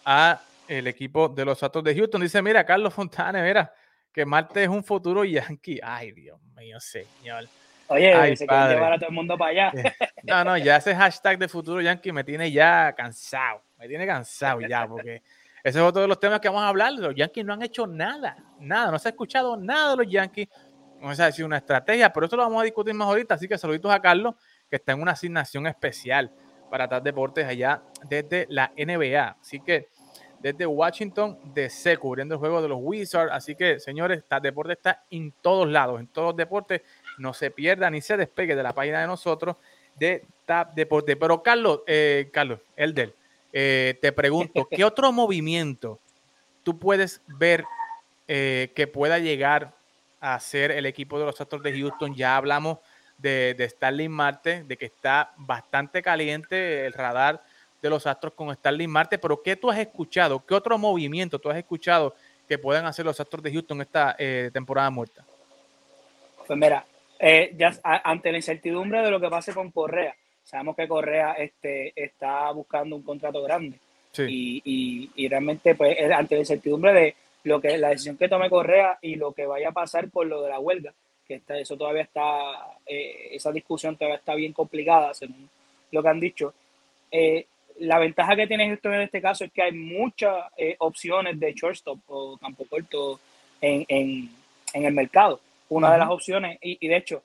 a 0.05 0.41
el 0.67 0.87
equipo 0.87 1.29
de 1.29 1.45
los 1.45 1.63
Astros 1.63 1.85
de 1.85 1.95
Houston. 1.95 2.23
Dice, 2.23 2.41
mira, 2.41 2.65
Carlos 2.65 2.95
Fontana, 2.95 3.43
mira, 3.43 3.71
que 4.11 4.25
Marte 4.25 4.63
es 4.63 4.69
un 4.69 4.83
futuro 4.83 5.25
Yankee. 5.25 5.81
Ay, 5.83 6.13
Dios 6.13 6.41
mío, 6.57 6.81
señor. 6.81 7.49
Oye, 7.89 8.37
se 8.37 8.47
quiere 8.47 8.69
llevar 8.69 8.95
a 8.95 8.99
todo 8.99 9.11
el 9.11 9.15
mundo 9.15 9.37
para 9.37 9.51
allá. 9.51 9.73
Eh, 9.75 9.93
no, 10.23 10.45
no, 10.45 10.57
ya 10.57 10.77
ese 10.77 10.95
hashtag 10.95 11.39
de 11.39 11.49
futuro 11.49 11.83
Yankee 11.83 12.13
me 12.13 12.25
tiene 12.25 12.51
ya 12.51 12.95
cansado. 12.97 13.63
Me 13.77 13.89
tiene 13.89 14.07
cansado 14.07 14.61
ya, 14.61 14.87
porque 14.87 15.23
ese 15.69 15.79
es 15.79 15.85
otro 15.85 16.03
de 16.03 16.09
los 16.09 16.19
temas 16.19 16.41
que 16.41 16.49
vamos 16.49 16.63
a 16.63 16.69
hablar. 16.69 16.93
Los 16.95 17.15
Yankees 17.15 17.45
no 17.45 17.53
han 17.53 17.63
hecho 17.63 17.87
nada, 17.87 18.37
nada, 18.59 18.91
no 18.91 18.99
se 18.99 19.09
ha 19.09 19.11
escuchado 19.11 19.57
nada 19.57 19.91
de 19.91 20.05
los 20.05 20.13
Yankees. 20.13 20.49
No 21.01 21.15
se 21.15 21.23
ha 21.23 21.31
sido 21.31 21.47
una 21.47 21.59
estrategia, 21.59 22.13
pero 22.13 22.27
eso 22.27 22.37
lo 22.37 22.43
vamos 22.43 22.61
a 22.61 22.65
discutir 22.65 22.95
más 22.95 23.07
ahorita. 23.07 23.35
Así 23.35 23.47
que 23.47 23.57
saluditos 23.57 23.93
a 23.93 24.01
Carlos, 24.01 24.35
que 24.69 24.77
está 24.77 24.93
en 24.93 25.03
una 25.03 25.13
asignación 25.13 25.67
especial 25.67 26.33
para 26.71 26.89
TAP 26.89 27.05
Deportes 27.05 27.47
allá 27.47 27.83
desde 28.09 28.47
la 28.49 28.73
NBA. 28.77 29.37
Así 29.41 29.61
que 29.61 29.89
desde 30.41 30.67
Washington 30.67 31.39
DC, 31.55 31.99
cubriendo 31.99 32.35
el 32.35 32.39
juego 32.39 32.63
de 32.63 32.69
los 32.69 32.79
Wizards. 32.81 33.31
Así 33.33 33.55
que, 33.55 33.79
señores, 33.79 34.25
TAP 34.27 34.43
Deportes 34.43 34.77
está 34.79 35.05
en 35.11 35.33
todos 35.41 35.69
lados, 35.69 36.01
en 36.01 36.07
todos 36.09 36.29
los 36.29 36.37
deportes. 36.37 36.83
No 37.19 37.35
se 37.35 37.51
pierda 37.51 37.91
ni 37.91 38.01
se 38.01 38.17
despegue 38.17 38.57
de 38.57 38.63
la 38.63 38.73
página 38.73 39.01
de 39.01 39.07
nosotros 39.07 39.57
de 39.97 40.25
TAP 40.47 40.75
Deportes. 40.75 41.17
Pero 41.17 41.43
Carlos, 41.43 41.83
eh, 41.87 42.31
Carlos, 42.33 42.61
Elder, 42.75 43.15
eh, 43.53 43.99
te 44.01 44.13
pregunto, 44.13 44.69
¿qué 44.71 44.85
otro 44.85 45.13
movimiento 45.13 45.99
tú 46.63 46.79
puedes 46.79 47.23
ver 47.27 47.65
eh, 48.27 48.73
que 48.75 48.87
pueda 48.87 49.19
llegar 49.19 49.73
a 50.21 50.39
ser 50.41 50.71
el 50.71 50.87
equipo 50.87 51.19
de 51.19 51.27
los 51.27 51.41
Astros 51.41 51.63
de 51.63 51.79
Houston? 51.79 52.15
Ya 52.15 52.37
hablamos 52.37 52.79
de, 53.17 53.55
de 53.57 53.69
Starling 53.69 54.11
Marte, 54.11 54.65
de 54.65 54.77
que 54.77 54.87
está 54.87 55.33
bastante 55.37 56.03
caliente 56.03 56.87
el 56.87 56.93
radar 56.93 57.43
de 57.81 57.91
los 57.91 58.07
Astros 58.07 58.35
con 58.35 58.55
Starling 58.55 58.91
Marte, 58.91 59.19
pero 59.19 59.43
¿qué 59.43 59.57
tú 59.57 59.71
has 59.71 59.79
escuchado? 59.79 60.45
¿Qué 60.45 60.55
otro 60.55 60.77
movimiento 60.79 61.39
tú 61.39 61.49
has 61.49 61.57
escuchado 61.57 62.15
que 62.49 62.59
puedan 62.59 62.87
hacer 62.87 63.05
los 63.05 63.19
Astros 63.21 63.43
de 63.43 63.53
Houston 63.53 63.81
esta 63.81 64.17
eh, 64.19 64.51
temporada 64.53 64.91
muerta? 64.91 65.25
Pues 66.47 66.59
mira, 66.59 66.85
ya 67.57 67.79
ante 67.83 68.33
la 68.33 68.39
incertidumbre 68.39 69.03
de 69.03 69.11
lo 69.11 69.21
que 69.21 69.29
pase 69.29 69.53
con 69.53 69.71
Correa, 69.71 70.17
Sabemos 70.49 70.77
que 70.77 70.89
Correa 70.89 71.33
este, 71.33 71.93
está 71.95 72.51
buscando 72.53 72.97
un 72.97 73.03
contrato 73.03 73.43
grande. 73.43 73.79
Y, 74.17 75.11
y, 75.15 75.29
realmente, 75.29 75.75
pues, 75.75 75.97
ante 76.11 76.37
la 76.37 76.41
incertidumbre 76.41 76.93
de 76.95 77.15
lo 77.45 77.61
que 77.61 77.77
la 77.77 77.91
decisión 77.91 78.17
que 78.17 78.31
tome 78.31 78.49
Correa 78.49 78.99
y 79.03 79.17
lo 79.17 79.33
que 79.33 79.47
vaya 79.47 79.69
a 79.69 79.73
pasar 79.73 80.09
por 80.09 80.27
lo 80.27 80.43
de 80.43 80.49
la 80.49 80.59
huelga, 80.59 80.95
que 81.27 81.35
está, 81.35 81.57
eso 81.59 81.77
todavía 81.77 82.03
está, 82.03 82.79
eh, 82.87 83.29
esa 83.33 83.53
discusión 83.53 83.97
todavía 83.97 84.17
está 84.17 84.35
bien 84.35 84.55
complicada, 84.55 85.13
según 85.13 85.51
lo 85.93 86.03
que 86.03 86.09
han 86.09 86.19
dicho. 86.19 86.55
Eh, 87.13 87.47
la 87.81 87.99
ventaja 87.99 88.35
que 88.35 88.47
tiene 88.47 88.73
esto 88.73 88.91
en 88.93 89.03
este 89.03 89.21
caso 89.21 89.45
es 89.45 89.53
que 89.53 89.63
hay 89.63 89.73
muchas 89.73 90.47
eh, 90.57 90.77
opciones 90.79 91.39
de 91.39 91.53
shortstop 91.53 91.99
o 92.09 92.39
campo 92.39 92.65
corto 92.69 93.21
en, 93.61 93.85
en, 93.87 94.31
en 94.73 94.85
el 94.85 94.95
mercado. 94.95 95.41
Una 95.69 95.93
de 95.93 95.99
las 95.99 96.09
opciones, 96.09 96.59
y, 96.63 96.79
y 96.81 96.89
de 96.89 96.97
hecho, 96.97 97.23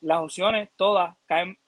las 0.00 0.18
opciones 0.20 0.68
todas 0.76 1.14
caen 1.26 1.58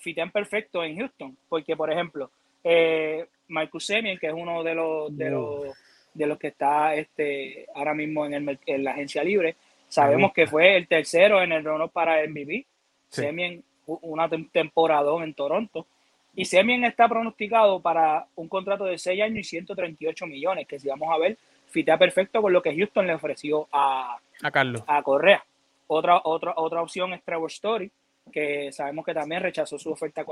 fitean 0.00 0.32
perfecto 0.32 0.82
en 0.82 0.98
Houston, 0.98 1.36
porque 1.48 1.76
por 1.76 1.92
ejemplo, 1.92 2.30
eh, 2.64 3.26
Marcus 3.48 3.86
Semien, 3.86 4.18
que 4.18 4.26
es 4.26 4.34
uno 4.34 4.64
de 4.64 4.74
los, 4.74 5.16
de 5.16 5.30
los 5.30 5.76
de 6.14 6.26
los 6.26 6.38
que 6.38 6.48
está 6.48 6.94
este, 6.94 7.66
ahora 7.74 7.94
mismo 7.94 8.26
en, 8.26 8.34
el, 8.34 8.58
en 8.66 8.84
la 8.84 8.92
agencia 8.92 9.22
libre. 9.22 9.56
Sabemos 9.88 10.32
que 10.32 10.46
fue 10.46 10.76
el 10.76 10.86
tercero 10.86 11.42
en 11.42 11.52
el 11.52 11.64
rono 11.64 11.88
para 11.88 12.26
MVP. 12.26 12.66
Semien, 13.08 13.62
una 13.86 14.28
temporada 14.28 15.12
en 15.22 15.34
Toronto. 15.34 15.86
Y 16.34 16.44
Semien 16.44 16.84
está 16.84 17.08
pronosticado 17.08 17.80
para 17.80 18.26
un 18.36 18.48
contrato 18.48 18.84
de 18.84 18.98
6 18.98 19.22
años 19.22 19.38
y 19.38 19.44
138 19.44 20.26
millones, 20.26 20.66
que 20.68 20.78
si 20.78 20.88
vamos 20.88 21.08
a 21.12 21.18
ver, 21.18 21.36
fitea 21.66 21.98
perfecto 21.98 22.40
con 22.40 22.52
lo 22.52 22.62
que 22.62 22.74
Houston 22.76 23.06
le 23.06 23.14
ofreció 23.14 23.68
a, 23.72 24.16
a 24.42 24.50
Carlos. 24.50 24.82
A 24.86 25.02
Correa. 25.02 25.44
Otra, 25.88 26.20
otra, 26.22 26.54
otra 26.56 26.82
opción 26.82 27.12
es 27.14 27.22
Trevor 27.24 27.50
Story, 27.50 27.90
que 28.30 28.72
sabemos 28.72 29.04
que 29.04 29.14
también 29.14 29.42
rechazó 29.42 29.78
su 29.78 29.90
oferta 29.90 30.24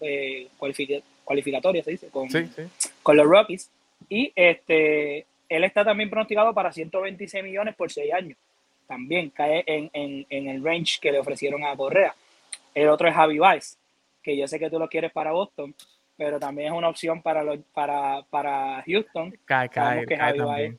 eh, 0.00 0.48
cualificatoria, 1.24 1.84
se 1.84 1.90
dice, 1.90 2.08
con, 2.08 2.28
con 3.02 3.16
los 3.16 3.26
Rockies. 3.26 3.70
Y 4.08 4.32
este, 4.34 5.26
él 5.48 5.64
está 5.64 5.84
también 5.84 6.10
pronosticado 6.10 6.52
para 6.54 6.72
126 6.72 7.44
millones 7.44 7.74
por 7.74 7.90
6 7.90 8.12
años. 8.12 8.38
También 8.86 9.30
cae 9.30 9.64
en, 9.66 9.90
en, 9.92 10.26
en, 10.30 10.48
el 10.48 10.64
range 10.64 10.98
que 11.00 11.12
le 11.12 11.18
ofrecieron 11.18 11.64
a 11.64 11.76
Correa. 11.76 12.14
El 12.74 12.88
otro 12.88 13.08
es 13.08 13.14
Javi 13.14 13.38
Baez, 13.38 13.76
que 14.22 14.36
yo 14.36 14.48
sé 14.48 14.58
que 14.58 14.70
tú 14.70 14.78
lo 14.78 14.88
quieres 14.88 15.12
para 15.12 15.32
Boston, 15.32 15.74
pero 16.16 16.38
también 16.38 16.68
es 16.68 16.78
una 16.78 16.88
opción 16.88 17.20
para, 17.20 17.42
los, 17.42 17.58
para, 17.74 18.22
para 18.30 18.82
Houston. 18.86 19.36
Cae, 19.44 19.68
cae, 19.68 20.06
que 20.06 20.16
cae, 20.16 20.76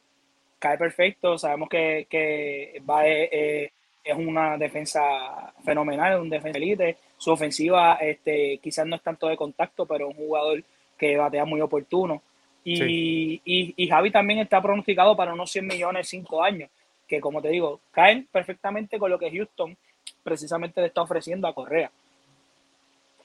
cae 0.57 0.77
perfecto. 0.77 1.37
Sabemos 1.37 1.69
que, 1.69 2.07
que 2.09 2.81
Baez 2.83 3.29
eh, 3.31 3.71
es 4.03 4.17
una 4.17 4.57
defensa 4.57 5.53
fenomenal, 5.63 6.21
un 6.21 6.29
defensa 6.29 6.57
elite. 6.57 6.97
Su 7.17 7.31
ofensiva 7.31 7.95
este, 7.95 8.59
quizás 8.63 8.85
no 8.87 8.95
es 8.95 9.01
tanto 9.01 9.27
de 9.27 9.37
contacto, 9.37 9.85
pero 9.85 10.09
es 10.09 10.17
un 10.17 10.25
jugador 10.25 10.63
que 10.97 11.17
batea 11.17 11.45
muy 11.45 11.61
oportuno. 11.61 12.21
Y, 12.63 13.41
y, 13.75 13.87
Javi 13.87 14.11
también 14.11 14.39
está 14.39 14.61
pronosticado 14.61 15.15
para 15.15 15.33
unos 15.33 15.49
100 15.51 15.65
millones 15.65 16.07
5 16.07 16.43
años, 16.43 16.69
que 17.07 17.19
como 17.19 17.41
te 17.41 17.49
digo, 17.49 17.79
caen 17.91 18.27
perfectamente 18.31 18.99
con 18.99 19.09
lo 19.09 19.17
que 19.17 19.31
Houston 19.31 19.75
precisamente 20.23 20.81
le 20.81 20.87
está 20.87 21.01
ofreciendo 21.01 21.47
a 21.47 21.55
Correa. 21.55 21.89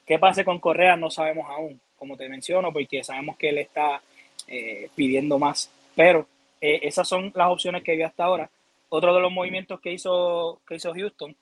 ¿Qué 0.05 0.17
pase 0.17 0.45
con 0.45 0.59
Correa? 0.59 0.95
No 0.95 1.11
sabemos 1.11 1.47
aún, 1.49 1.79
como 1.97 2.15
te 2.17 2.29
menciono, 2.29 2.71
porque 2.71 3.03
sabemos 3.03 3.37
que 3.37 3.49
él 3.49 3.59
está 3.59 4.01
eh, 4.47 4.89
pidiendo 4.95 5.37
más. 5.37 5.69
Pero 5.95 6.27
eh, 6.61 6.79
esas 6.83 7.07
son 7.07 7.31
las 7.35 7.49
opciones 7.49 7.83
que 7.83 7.95
vi 7.95 8.03
hasta 8.03 8.23
ahora. 8.23 8.49
Otro 8.95 9.13
de 9.13 9.21
los 9.21 9.31
movimientos 9.31 9.79
que 9.79 9.93
hizo, 9.93 10.61
que 10.67 10.75
hizo 10.75 10.93
Houston, 10.93 11.35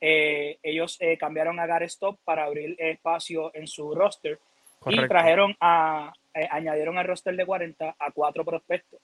eh, 0.00 0.58
ellos 0.62 0.98
cambiaron 1.18 1.58
a 1.58 1.66
Gary 1.66 1.86
Stop 1.86 2.18
para 2.24 2.44
abrir 2.44 2.76
espacio 2.78 3.50
en 3.54 3.66
su 3.66 3.94
roster 3.94 4.38
y 4.86 5.08
trajeron 5.08 5.56
a, 5.60 6.12
eh, 6.34 6.46
añadieron 6.50 6.98
al 6.98 7.06
roster 7.06 7.34
de 7.36 7.44
40 7.44 7.96
a 7.98 8.10
cuatro 8.12 8.44
prospectos. 8.44 9.00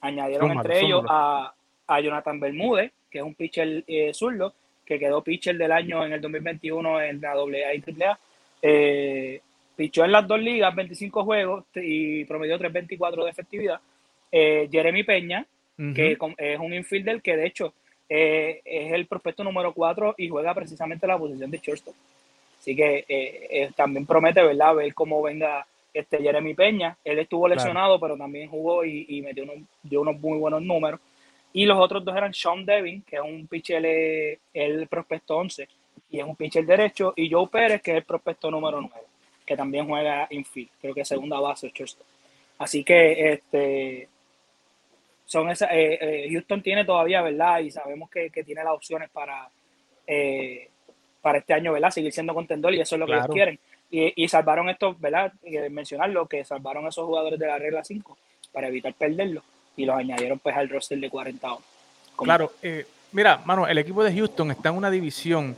Añadieron 0.00 0.50
entre 0.50 0.80
ellos 0.80 1.04
a, 1.08 1.54
a, 1.86 2.00
Jonathan 2.00 2.40
Bermúdez, 2.40 2.92
que 3.10 3.18
es 3.18 3.24
un 3.24 3.34
pitcher 3.34 3.84
eh, 3.86 4.12
zurdo, 4.12 4.54
que 4.84 4.98
quedó 4.98 5.22
pitcher 5.22 5.56
del 5.56 5.70
año 5.70 6.04
en 6.04 6.12
el 6.12 6.20
2021 6.20 7.00
en 7.02 7.20
la 7.20 7.32
AA 7.32 7.74
y 7.74 8.02
AAA. 8.02 8.18
Eh, 8.62 9.40
pichó 9.76 10.04
en 10.04 10.12
las 10.12 10.26
dos 10.26 10.40
ligas 10.40 10.74
25 10.74 11.24
juegos 11.24 11.64
y 11.74 12.24
promedió 12.24 12.58
3.24 12.58 13.24
de 13.24 13.30
efectividad. 13.30 13.80
Eh, 14.30 14.68
Jeremy 14.70 15.04
Peña, 15.04 15.46
que 15.76 16.18
es 16.38 16.58
un 16.58 16.74
infielder 16.74 17.20
que 17.22 17.36
de 17.36 17.46
hecho 17.46 17.74
es 18.08 18.92
el 18.92 19.06
prospecto 19.06 19.42
número 19.42 19.72
4 19.72 20.16
y 20.18 20.28
juega 20.28 20.54
precisamente 20.54 21.06
la 21.06 21.18
posición 21.18 21.50
de 21.50 21.58
shortstop. 21.58 21.94
Así 22.58 22.76
que 22.76 23.70
también 23.74 24.06
promete, 24.06 24.42
¿verdad? 24.42 24.74
Ver 24.76 24.94
cómo 24.94 25.22
venga 25.22 25.66
este 25.92 26.18
Jeremy 26.18 26.54
Peña. 26.54 26.96
Él 27.04 27.18
estuvo 27.18 27.48
lesionado, 27.48 27.98
pero 28.00 28.16
también 28.16 28.48
jugó 28.48 28.84
y, 28.84 29.20
metió 29.22 29.44
unos, 29.44 29.56
dio 29.82 30.00
unos 30.00 30.18
muy 30.20 30.38
buenos 30.38 30.62
números. 30.62 31.00
Y 31.52 31.66
los 31.66 31.78
otros 31.78 32.04
dos 32.04 32.16
eran 32.16 32.32
Sean 32.32 32.64
Devin, 32.64 33.02
que 33.02 33.16
es 33.16 33.22
un 33.22 33.46
pitcher, 33.46 33.84
eh, 33.84 34.38
el 34.54 34.86
prospecto 34.86 35.36
11, 35.36 35.68
y 36.10 36.18
es 36.18 36.24
un 36.24 36.34
pitcher 36.34 36.64
derecho, 36.64 37.12
y 37.14 37.30
Joe 37.30 37.46
Pérez, 37.48 37.82
que 37.82 37.90
es 37.90 37.96
el 37.98 38.04
prospecto 38.04 38.50
número 38.50 38.80
9, 38.80 38.94
que 39.44 39.56
también 39.56 39.86
juega 39.86 40.26
infield, 40.30 40.70
creo 40.80 40.94
que 40.94 41.04
segunda 41.04 41.38
base, 41.40 41.70
Así 42.58 42.84
que 42.84 43.32
este 43.32 44.08
son 45.24 45.50
esas, 45.50 45.70
eh, 45.72 45.98
eh, 46.00 46.28
Houston 46.30 46.62
tiene 46.62 46.84
todavía, 46.84 47.22
¿verdad? 47.22 47.60
Y 47.60 47.70
sabemos 47.70 48.10
que, 48.10 48.30
tiene 48.30 48.64
las 48.64 48.74
opciones 48.74 49.10
para, 49.10 49.48
para 51.20 51.38
este 51.38 51.54
año, 51.54 51.72
¿verdad? 51.72 51.90
Seguir 51.90 52.12
siendo 52.12 52.34
contendor 52.34 52.74
y 52.74 52.80
eso 52.80 52.96
es 52.96 53.00
lo 53.00 53.06
que 53.06 53.12
ellos 53.12 53.28
quieren. 53.28 53.58
Y, 53.90 54.26
salvaron 54.28 54.70
estos, 54.70 54.98
¿verdad? 55.00 55.32
mencionarlo, 55.70 56.26
que 56.26 56.44
salvaron 56.44 56.86
a 56.86 56.88
esos 56.88 57.04
jugadores 57.06 57.38
de 57.38 57.46
la 57.46 57.58
regla 57.58 57.84
5 57.84 58.16
para 58.52 58.68
evitar 58.68 58.94
perderlos 58.94 59.44
y 59.76 59.84
los 59.84 59.96
añadieron 59.96 60.38
pues 60.38 60.56
al 60.56 60.68
roster 60.68 60.98
de 60.98 61.10
40 61.10 61.48
Claro, 62.16 62.52
eh, 62.62 62.86
mira, 63.12 63.40
mano, 63.44 63.66
el 63.66 63.78
equipo 63.78 64.04
de 64.04 64.12
Houston 64.14 64.50
está 64.50 64.68
en 64.68 64.76
una 64.76 64.90
división 64.90 65.56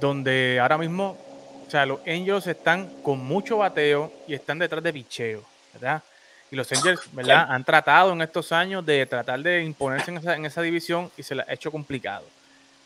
donde 0.00 0.58
ahora 0.60 0.78
mismo, 0.78 1.18
o 1.66 1.70
sea, 1.70 1.84
los 1.84 2.00
Angels 2.06 2.46
están 2.46 2.88
con 3.02 3.18
mucho 3.18 3.58
bateo 3.58 4.12
y 4.26 4.34
están 4.34 4.58
detrás 4.58 4.82
de 4.82 4.92
picheo, 4.92 5.42
¿verdad? 5.74 6.02
Y 6.50 6.56
los 6.56 6.70
Angels, 6.72 7.00
¿verdad? 7.12 7.46
Han 7.50 7.62
tratado 7.62 8.12
en 8.12 8.22
estos 8.22 8.52
años 8.52 8.84
de 8.84 9.04
tratar 9.06 9.40
de 9.40 9.62
imponerse 9.62 10.10
en 10.10 10.46
esa, 10.46 10.62
división 10.62 11.10
y 11.16 11.22
se 11.22 11.34
les 11.34 11.48
ha 11.48 11.52
hecho 11.52 11.70
complicado. 11.70 12.24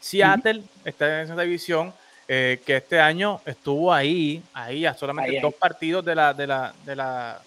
Seattle 0.00 0.62
está 0.84 1.20
en 1.20 1.24
esa 1.26 1.40
división 1.40 1.94
eh, 2.26 2.60
que 2.66 2.78
este 2.78 2.98
año 2.98 3.40
estuvo 3.46 3.92
ahí, 3.92 4.42
ahí 4.52 4.84
a 4.84 4.94
solamente 4.94 5.40
dos 5.40 5.54
partidos 5.54 6.04
de 6.04 6.14
la, 6.14 6.34
de 6.34 6.46
la, 6.46 6.74
de 6.84 6.96
la, 6.96 7.40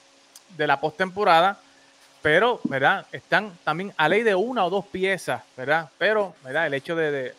de 0.56 0.68
la 0.68 0.80
postemporada, 0.80 1.60
pero, 2.22 2.60
¿verdad? 2.64 3.06
Están 3.12 3.52
también 3.64 3.94
a 3.98 4.10
ley 4.10 4.24
de 4.24 4.36
una 4.36 4.66
o 4.66 4.70
dos 4.70 4.86
piezas, 4.86 5.44
¿verdad? 5.56 5.90
Pero, 5.98 6.34
¿verdad? 6.44 6.68
El 6.68 6.74
hecho 6.74 6.96
de, 6.96 7.34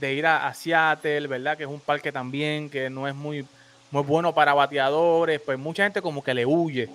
ir 0.00 0.26
a, 0.26 0.54
Seattle, 0.54 1.26
¿verdad? 1.26 1.56
Que 1.56 1.64
es 1.64 1.68
un 1.68 1.80
parque 1.80 2.10
también 2.10 2.70
que 2.70 2.88
no 2.88 3.06
es 3.06 3.14
muy, 3.14 3.46
muy 3.90 4.02
bueno 4.02 4.32
para 4.32 4.54
bateadores, 4.54 5.40
pues 5.40 5.58
mucha 5.58 5.82
gente 5.82 6.00
como 6.00 6.22
que 6.22 6.32
le 6.32 6.46
huye 6.46 6.88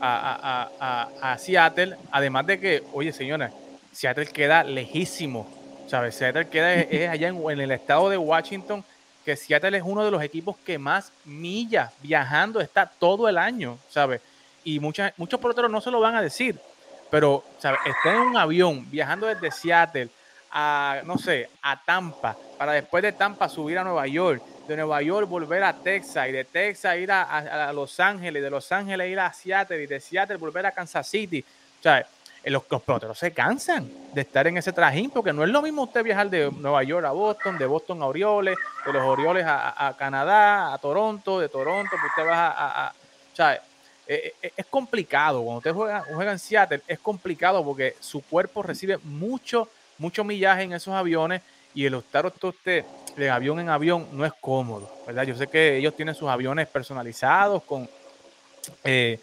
a, 0.00 1.36
Seattle, 1.38 1.96
además 2.10 2.46
de 2.46 2.60
que, 2.60 2.82
oye, 2.92 3.12
señores, 3.12 3.52
Seattle 3.92 4.26
queda 4.26 4.64
lejísimo, 4.64 5.46
¿sabes? 5.86 6.14
Seattle 6.14 6.48
queda 6.48 7.10
allá 7.10 7.28
en, 7.28 7.50
en 7.50 7.60
el 7.60 7.70
estado 7.70 8.10
de 8.10 8.18
Washington, 8.18 8.84
que 9.24 9.36
Seattle 9.36 9.76
es 9.76 9.82
uno 9.84 10.04
de 10.04 10.10
los 10.10 10.22
equipos 10.22 10.56
que 10.58 10.78
más 10.78 11.12
millas 11.24 11.92
viajando 12.00 12.60
está 12.60 12.86
todo 12.86 13.28
el 13.28 13.38
año, 13.38 13.78
¿sabes? 13.88 14.20
Y 14.62 14.78
muchas, 14.80 15.12
muchos 15.16 15.40
peloteros 15.40 15.70
no 15.70 15.80
se 15.80 15.90
lo 15.90 16.00
van 16.00 16.14
a 16.14 16.22
decir, 16.22 16.58
pero, 17.10 17.42
¿sabes? 17.58 17.80
Está 17.86 18.14
en 18.14 18.20
un 18.20 18.36
avión 18.36 18.88
viajando 18.90 19.26
desde 19.26 19.50
Seattle 19.50 20.10
a, 20.50 21.00
no 21.04 21.18
sé, 21.18 21.50
a 21.62 21.82
Tampa, 21.82 22.36
para 22.56 22.72
después 22.72 23.02
de 23.02 23.12
Tampa 23.12 23.48
subir 23.48 23.78
a 23.78 23.84
Nueva 23.84 24.06
York, 24.06 24.42
de 24.66 24.76
Nueva 24.76 25.02
York 25.02 25.28
volver 25.28 25.62
a 25.62 25.72
Texas 25.72 26.28
y 26.28 26.32
de 26.32 26.44
Texas 26.44 26.96
ir 26.96 27.10
a, 27.10 27.72
Los 27.72 27.98
Ángeles, 28.00 28.42
de 28.42 28.50
Los 28.50 28.70
Ángeles 28.72 29.10
ir 29.10 29.20
a 29.20 29.32
Seattle 29.32 29.82
y 29.82 29.86
de 29.86 30.00
Seattle 30.00 30.36
volver 30.36 30.66
a 30.66 30.72
Kansas 30.72 31.06
City, 31.06 31.44
¿sabes? 31.80 32.06
Eh, 32.42 32.50
los, 32.50 32.62
los 32.70 32.82
peloteros 32.82 33.18
se 33.18 33.32
cansan 33.32 33.90
de 34.12 34.20
estar 34.20 34.46
en 34.46 34.56
ese 34.56 34.72
trajín, 34.72 35.10
porque 35.10 35.32
no 35.32 35.42
es 35.42 35.50
lo 35.50 35.62
mismo 35.62 35.82
usted 35.82 36.02
viajar 36.02 36.30
de 36.30 36.50
Nueva 36.50 36.82
York 36.82 37.04
a 37.04 37.10
Boston, 37.10 37.58
de 37.58 37.66
Boston 37.66 38.02
a 38.02 38.06
Orioles, 38.06 38.56
de 38.84 38.92
los 38.92 39.02
Orioles 39.02 39.44
a, 39.46 39.94
Canadá, 39.98 40.72
a 40.72 40.78
Toronto, 40.78 41.40
de 41.40 41.48
Toronto, 41.48 41.90
que 41.90 42.06
usted 42.06 42.30
va 42.30 42.48
a... 42.48 42.86
a, 42.88 43.54
eh, 44.08 44.34
eh, 44.40 44.52
es 44.56 44.66
complicado, 44.66 45.42
cuando 45.42 45.58
usted 45.58 45.72
juega, 45.72 46.04
juega, 46.14 46.30
en 46.30 46.38
Seattle, 46.38 46.82
es 46.86 47.00
complicado 47.00 47.64
porque 47.64 47.96
su 47.98 48.22
cuerpo 48.22 48.62
recibe 48.62 48.98
mucho, 48.98 49.68
mucho 49.98 50.22
millaje 50.22 50.62
en 50.62 50.74
esos 50.74 50.94
aviones 50.94 51.42
y 51.76 51.86
el 51.86 51.94
estar 51.94 52.26
usted 52.26 52.84
de 53.16 53.30
avión 53.30 53.60
en 53.60 53.68
avión 53.68 54.08
no 54.12 54.26
es 54.26 54.32
cómodo, 54.40 54.90
¿verdad? 55.06 55.22
Yo 55.22 55.36
sé 55.36 55.46
que 55.46 55.76
ellos 55.76 55.94
tienen 55.94 56.14
sus 56.14 56.28
aviones 56.28 56.66
personalizados 56.66 57.62
con... 57.62 57.88
de, 58.82 59.20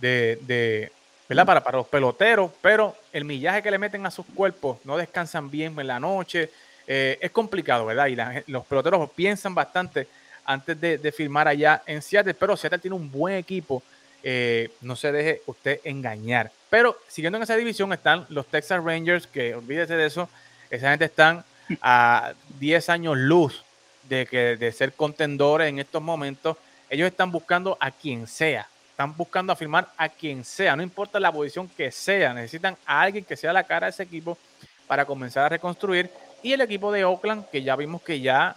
de 0.00 0.92
¿verdad? 1.28 1.44
Para, 1.44 1.62
para 1.62 1.76
los 1.78 1.88
peloteros, 1.88 2.50
pero 2.62 2.96
el 3.12 3.24
millaje 3.24 3.62
que 3.62 3.70
le 3.70 3.78
meten 3.78 4.06
a 4.06 4.10
sus 4.10 4.24
cuerpos, 4.26 4.78
no 4.84 4.96
descansan 4.96 5.50
bien 5.50 5.78
en 5.78 5.86
la 5.86 6.00
noche, 6.00 6.50
eh, 6.86 7.18
es 7.20 7.30
complicado, 7.32 7.84
¿verdad? 7.84 8.06
Y 8.46 8.50
los 8.50 8.64
peloteros 8.64 9.10
piensan 9.10 9.54
bastante 9.54 10.08
antes 10.46 10.80
de, 10.80 11.12
firmar 11.12 11.46
allá 11.46 11.82
en 11.84 12.00
Seattle, 12.00 12.32
pero 12.32 12.56
Seattle 12.56 12.78
tiene 12.78 12.96
un 12.96 13.10
buen 13.10 13.34
equipo, 13.34 13.82
eh, 14.22 14.70
no 14.80 14.96
se 14.96 15.12
deje 15.12 15.42
usted 15.44 15.80
engañar. 15.84 16.50
Pero 16.70 16.96
siguiendo 17.06 17.36
en 17.36 17.42
esa 17.42 17.56
división 17.56 17.92
están 17.92 18.24
los 18.30 18.46
Texas 18.46 18.82
Rangers, 18.82 19.26
que 19.26 19.54
olvídese 19.54 19.96
de 19.96 20.06
eso, 20.06 20.30
esa 20.70 20.90
gente 20.90 21.04
están 21.04 21.44
a 21.80 22.32
10 22.58 22.88
años 22.88 23.16
luz 23.16 23.64
de, 24.08 24.26
que, 24.26 24.56
de 24.56 24.72
ser 24.72 24.92
contendores 24.92 25.68
en 25.68 25.78
estos 25.78 26.02
momentos. 26.02 26.56
Ellos 26.90 27.08
están 27.08 27.30
buscando 27.30 27.76
a 27.80 27.90
quien 27.90 28.26
sea, 28.26 28.66
están 28.90 29.16
buscando 29.16 29.52
afirmar 29.52 29.88
a 29.96 30.08
quien 30.08 30.44
sea, 30.44 30.74
no 30.74 30.82
importa 30.82 31.20
la 31.20 31.30
posición 31.30 31.68
que 31.68 31.90
sea, 31.90 32.32
necesitan 32.32 32.76
a 32.86 33.02
alguien 33.02 33.24
que 33.24 33.36
sea 33.36 33.52
la 33.52 33.64
cara 33.64 33.86
de 33.86 33.90
ese 33.90 34.02
equipo 34.02 34.38
para 34.86 35.04
comenzar 35.04 35.44
a 35.44 35.48
reconstruir. 35.50 36.10
Y 36.42 36.52
el 36.52 36.60
equipo 36.60 36.90
de 36.90 37.04
Oakland, 37.04 37.48
que 37.50 37.62
ya 37.62 37.76
vimos 37.76 38.02
que 38.02 38.20
ya 38.20 38.56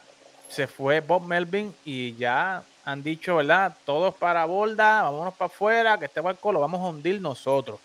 se 0.50 0.68
fue 0.68 1.00
Bob 1.00 1.24
Melvin 1.24 1.74
y 1.86 2.14
ya 2.16 2.64
han 2.84 3.04
dicho, 3.04 3.38
¿verdad? 3.38 3.76
Todos 3.86 4.16
para 4.16 4.46
Bolda, 4.46 5.04
vámonos 5.04 5.34
para 5.36 5.48
afuera, 5.48 5.98
que 5.98 6.06
este 6.06 6.22
barco 6.22 6.52
lo 6.52 6.60
vamos 6.60 6.82
a 6.82 6.90
hundir 6.90 7.22
nosotros. 7.22 7.80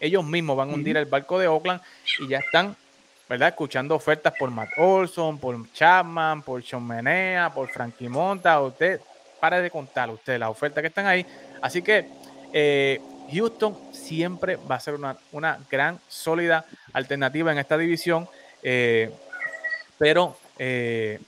ellos 0.00 0.24
mismos 0.24 0.56
van 0.56 0.70
a 0.70 0.74
hundir 0.74 0.96
el 0.96 1.04
barco 1.04 1.38
de 1.38 1.46
Oakland 1.46 1.80
y 2.18 2.28
ya 2.28 2.38
están, 2.38 2.76
¿verdad? 3.32 3.48
Escuchando 3.48 3.94
ofertas 3.94 4.34
por 4.38 4.50
Matt 4.50 4.72
Olson, 4.76 5.38
por 5.38 5.56
Chapman, 5.72 6.42
por 6.42 6.62
Sean 6.62 6.86
Menea, 6.86 7.48
por 7.48 7.66
Frankie 7.70 8.06
Monta. 8.06 8.60
Usted, 8.60 9.00
para 9.40 9.58
de 9.62 9.70
contar 9.70 10.10
usted 10.10 10.38
las 10.38 10.50
ofertas 10.50 10.82
que 10.82 10.88
están 10.88 11.06
ahí. 11.06 11.24
Así 11.62 11.80
que 11.80 12.10
eh, 12.52 13.00
Houston 13.32 13.74
siempre 13.90 14.56
va 14.56 14.74
a 14.74 14.80
ser 14.80 14.92
una, 14.92 15.16
una 15.32 15.58
gran, 15.70 15.98
sólida 16.08 16.66
alternativa 16.92 17.50
en 17.50 17.58
esta 17.58 17.78
división. 17.78 18.28
Eh, 18.62 19.10
pero 19.96 20.36
eh, 20.58 21.18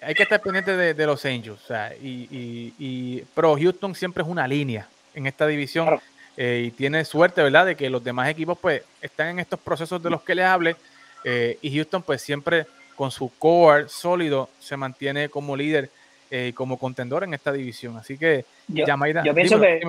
hay 0.00 0.14
que 0.14 0.22
estar 0.22 0.40
pendiente 0.40 0.78
de, 0.78 1.06
los 1.06 1.26
Angels. 1.26 1.60
y, 2.00 3.22
pero 3.34 3.54
Houston 3.54 3.94
siempre 3.94 4.22
es 4.22 4.28
una 4.30 4.48
línea 4.48 4.88
en 5.12 5.26
esta 5.26 5.46
división 5.46 6.00
eh, 6.38 6.66
y 6.68 6.70
tiene 6.70 7.04
suerte, 7.04 7.42
¿verdad?, 7.42 7.66
de 7.66 7.74
que 7.74 7.90
los 7.90 8.02
demás 8.02 8.28
equipos 8.28 8.56
pues 8.58 8.82
están 9.02 9.26
en 9.26 9.40
estos 9.40 9.58
procesos 9.58 10.00
de 10.00 10.08
los 10.08 10.22
que 10.22 10.36
les 10.36 10.46
hablé 10.46 10.76
eh, 11.24 11.58
y 11.62 11.74
Houston 11.76 12.02
pues 12.02 12.22
siempre 12.22 12.66
con 12.96 13.10
su 13.10 13.30
core 13.38 13.88
sólido 13.88 14.48
se 14.58 14.76
mantiene 14.76 15.28
como 15.28 15.56
líder 15.56 15.90
y 16.30 16.52
como 16.52 16.78
contendor 16.78 17.24
en 17.24 17.32
esta 17.32 17.52
división. 17.52 17.96
Así 17.96 18.18
que, 18.18 18.44
yo, 18.66 18.84
yo 19.24 19.34
pienso 19.34 19.58
que, 19.58 19.80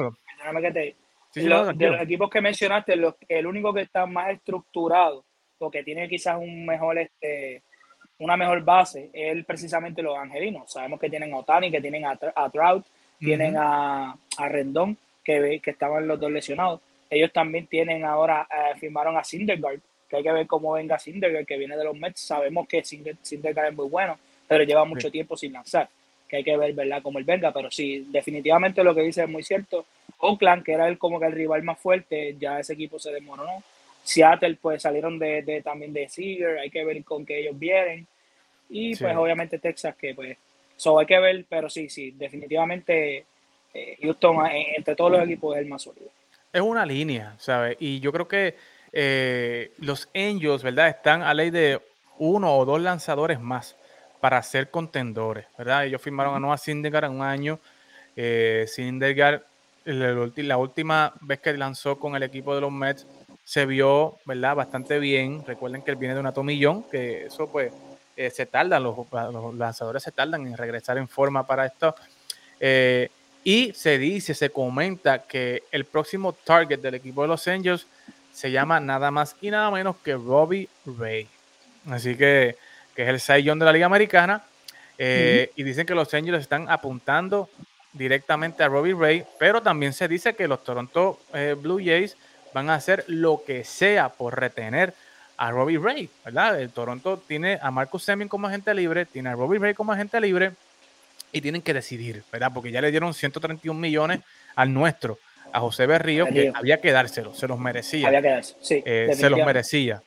los, 1.35 1.77
de 1.77 1.87
los 1.89 2.01
equipos 2.01 2.29
que 2.29 2.39
mencionaste, 2.39 2.93
el 3.27 3.45
único 3.45 3.73
que 3.73 3.81
está 3.81 4.05
más 4.05 4.29
estructurado 4.29 5.25
o 5.57 5.69
que 5.69 5.83
tiene 5.83 6.07
quizás 6.07 6.37
un 6.37 6.65
mejor 6.65 6.97
este 6.97 7.61
una 8.19 8.35
mejor 8.35 8.63
base 8.63 9.09
es 9.13 9.45
precisamente 9.45 10.01
los 10.01 10.17
angelinos. 10.17 10.71
Sabemos 10.71 10.99
que 10.99 11.09
tienen 11.09 11.33
a 11.33 11.37
Otani, 11.37 11.71
que 11.71 11.81
tienen 11.81 12.05
a, 12.05 12.17
Trout, 12.51 12.85
tienen 13.17 13.55
a, 13.57 14.15
Rendón, 14.37 14.97
que, 15.23 15.59
que 15.63 15.71
estaban 15.71 16.07
los 16.07 16.19
dos 16.19 16.31
lesionados. 16.31 16.81
Ellos 17.09 17.31
también 17.31 17.67
tienen 17.67 18.03
ahora, 18.05 18.47
eh, 18.51 18.77
firmaron 18.77 19.17
a 19.17 19.23
Syndergaard, 19.23 19.79
que 20.09 20.17
hay 20.17 20.23
que 20.23 20.31
ver 20.31 20.47
cómo 20.47 20.73
venga 20.73 20.97
Syndergaard, 20.97 21.45
que 21.45 21.57
viene 21.57 21.77
de 21.77 21.83
los 21.83 21.97
Mets. 21.97 22.21
Sabemos 22.21 22.67
que 22.67 22.83
Syndergaard 22.83 23.69
es 23.69 23.75
muy 23.75 23.87
bueno, 23.87 24.17
pero 24.47 24.63
lleva 24.63 24.83
mucho 24.85 25.11
tiempo 25.11 25.37
sin 25.37 25.53
lanzar, 25.53 25.87
que 26.27 26.37
hay 26.37 26.43
que 26.43 26.57
ver, 26.57 26.73
¿verdad?, 26.73 27.01
cómo 27.01 27.19
él 27.19 27.25
venga. 27.25 27.51
Pero 27.51 27.69
sí, 27.69 28.07
definitivamente 28.09 28.83
lo 28.83 28.95
que 28.95 29.01
dice 29.01 29.23
es 29.23 29.29
muy 29.29 29.43
cierto. 29.43 29.85
Oakland, 30.17 30.63
que 30.63 30.73
era 30.73 30.87
el, 30.87 30.97
como 30.97 31.19
que 31.19 31.27
el 31.27 31.33
rival 31.33 31.63
más 31.63 31.79
fuerte, 31.79 32.35
ya 32.39 32.59
ese 32.59 32.73
equipo 32.73 32.99
se 32.99 33.11
desmoronó. 33.11 33.63
Seattle, 34.03 34.57
pues 34.59 34.81
salieron 34.81 35.19
de, 35.19 35.61
también 35.63 35.93
de 35.93 36.09
Seager, 36.09 36.57
hay 36.57 36.71
que 36.71 36.83
ver 36.83 37.03
con 37.03 37.25
qué 37.25 37.39
ellos 37.41 37.57
vienen. 37.57 38.07
Y 38.69 38.95
pues 38.95 39.15
obviamente 39.15 39.59
Texas, 39.59 39.95
que 39.95 40.13
pues, 40.15 40.37
eso 40.75 40.99
hay 40.99 41.05
que 41.05 41.19
ver, 41.19 41.45
pero 41.47 41.69
sí, 41.69 41.89
sí, 41.89 42.11
definitivamente 42.11 43.25
eh, 43.73 43.97
Houston 44.01 44.45
eh, 44.47 44.73
entre 44.77 44.95
todos 44.95 45.11
los 45.11 45.23
equipos 45.23 45.55
es 45.55 45.63
el 45.63 45.69
más 45.69 45.81
sólido. 45.83 46.09
Es 46.51 46.61
una 46.61 46.85
línea, 46.85 47.35
¿sabes? 47.37 47.77
Y 47.79 47.99
yo 47.99 48.11
creo 48.11 48.27
que 48.27 48.55
eh, 48.91 49.71
los 49.77 50.09
Angels, 50.15 50.63
¿verdad? 50.63 50.89
Están 50.89 51.21
a 51.21 51.33
ley 51.33 51.49
de 51.49 51.81
uno 52.17 52.55
o 52.57 52.65
dos 52.65 52.81
lanzadores 52.81 53.39
más 53.39 53.75
para 54.19 54.41
ser 54.43 54.69
contendores, 54.69 55.45
¿verdad? 55.57 55.85
Ellos 55.85 56.01
firmaron 56.01 56.35
a 56.35 56.39
Noah 56.39 56.57
Syndergaard 56.57 57.05
en 57.05 57.11
un 57.11 57.21
año. 57.21 57.59
Eh, 58.15 58.65
Syndergaard, 58.67 59.43
la 59.85 60.57
última 60.57 61.13
vez 61.21 61.39
que 61.39 61.53
lanzó 61.53 61.97
con 61.97 62.15
el 62.15 62.23
equipo 62.23 62.53
de 62.53 62.61
los 62.61 62.71
Mets, 62.71 63.07
se 63.43 63.65
vio, 63.65 64.17
¿verdad? 64.25 64.55
Bastante 64.55 64.99
bien. 64.99 65.43
Recuerden 65.45 65.81
que 65.81 65.91
él 65.91 65.97
viene 65.97 66.13
de 66.13 66.19
una 66.19 66.33
tomillón, 66.33 66.83
que 66.83 67.25
eso 67.25 67.49
pues 67.49 67.71
eh, 68.15 68.29
se 68.29 68.45
tardan, 68.45 68.83
los, 68.83 68.97
lanzadores 69.57 70.03
se 70.03 70.11
tardan 70.11 70.45
en 70.45 70.57
regresar 70.57 70.97
en 70.97 71.07
forma 71.07 71.47
para 71.47 71.65
esto. 71.65 71.95
Eh, 72.59 73.09
y 73.43 73.71
se 73.73 73.97
dice, 73.97 74.33
se 74.33 74.49
comenta 74.49 75.23
que 75.23 75.63
el 75.71 75.85
próximo 75.85 76.33
target 76.33 76.79
del 76.79 76.95
equipo 76.95 77.21
de 77.21 77.29
los 77.29 77.47
Angels 77.47 77.87
se 78.39 78.51
llama 78.51 78.79
nada 78.79 79.11
más 79.11 79.35
y 79.41 79.51
nada 79.51 79.69
menos 79.69 79.97
que 79.97 80.13
Robbie 80.13 80.69
Ray. 80.85 81.27
Así 81.89 82.15
que, 82.15 82.55
que 82.95 83.03
es 83.03 83.09
el 83.09 83.19
Cy 83.19 83.43
de 83.43 83.65
la 83.65 83.73
Liga 83.73 83.85
Americana. 83.85 84.43
Eh, 84.97 85.51
y 85.57 85.63
dicen 85.63 85.85
que 85.85 85.93
los 85.93 86.13
Angels 86.13 86.39
están 86.39 86.69
apuntando 86.69 87.49
directamente 87.91 88.63
a 88.63 88.69
Robbie 88.69 88.93
Ray, 88.93 89.25
pero 89.37 89.61
también 89.61 89.91
se 89.91 90.07
dice 90.07 90.35
que 90.35 90.47
los 90.47 90.63
Toronto 90.63 91.19
Blue 91.61 91.81
Jays 91.83 92.15
van 92.53 92.69
a 92.69 92.75
hacer 92.75 93.03
lo 93.07 93.43
que 93.45 93.65
sea 93.65 94.07
por 94.07 94.39
retener 94.39 94.93
a 95.35 95.51
Robbie 95.51 95.77
Ray, 95.77 96.09
¿verdad? 96.23 96.61
El 96.61 96.69
Toronto 96.69 97.17
tiene 97.17 97.59
a 97.61 97.71
Marcus 97.71 98.03
Semien 98.03 98.29
como 98.29 98.47
agente 98.47 98.73
libre, 98.73 99.05
tiene 99.05 99.29
a 99.29 99.33
Robbie 99.33 99.59
Ray 99.59 99.73
como 99.73 99.91
agente 99.91 100.19
libre 100.21 100.53
y 101.33 101.41
tienen 101.41 101.61
que 101.61 101.73
decidir, 101.73 102.23
¿verdad? 102.31 102.51
Porque 102.53 102.71
ya 102.71 102.81
le 102.81 102.91
dieron 102.91 103.13
131 103.13 103.77
millones 103.77 104.21
al 104.55 104.73
nuestro, 104.73 105.19
a 105.51 105.59
José 105.59 105.85
Berrío, 105.85 106.25
que 106.27 106.51
había 106.53 106.79
que 106.79 106.91
dárselo, 106.91 107.33
se 107.33 107.47
los 107.47 107.59
merecía. 107.59 108.07
Había 108.07 108.21
que 108.21 108.29
dárselo, 108.29 108.59
sí. 108.61 108.83
Eh, 108.85 109.11
se 109.13 109.29
los 109.29 109.39
merecía. 109.45 110.03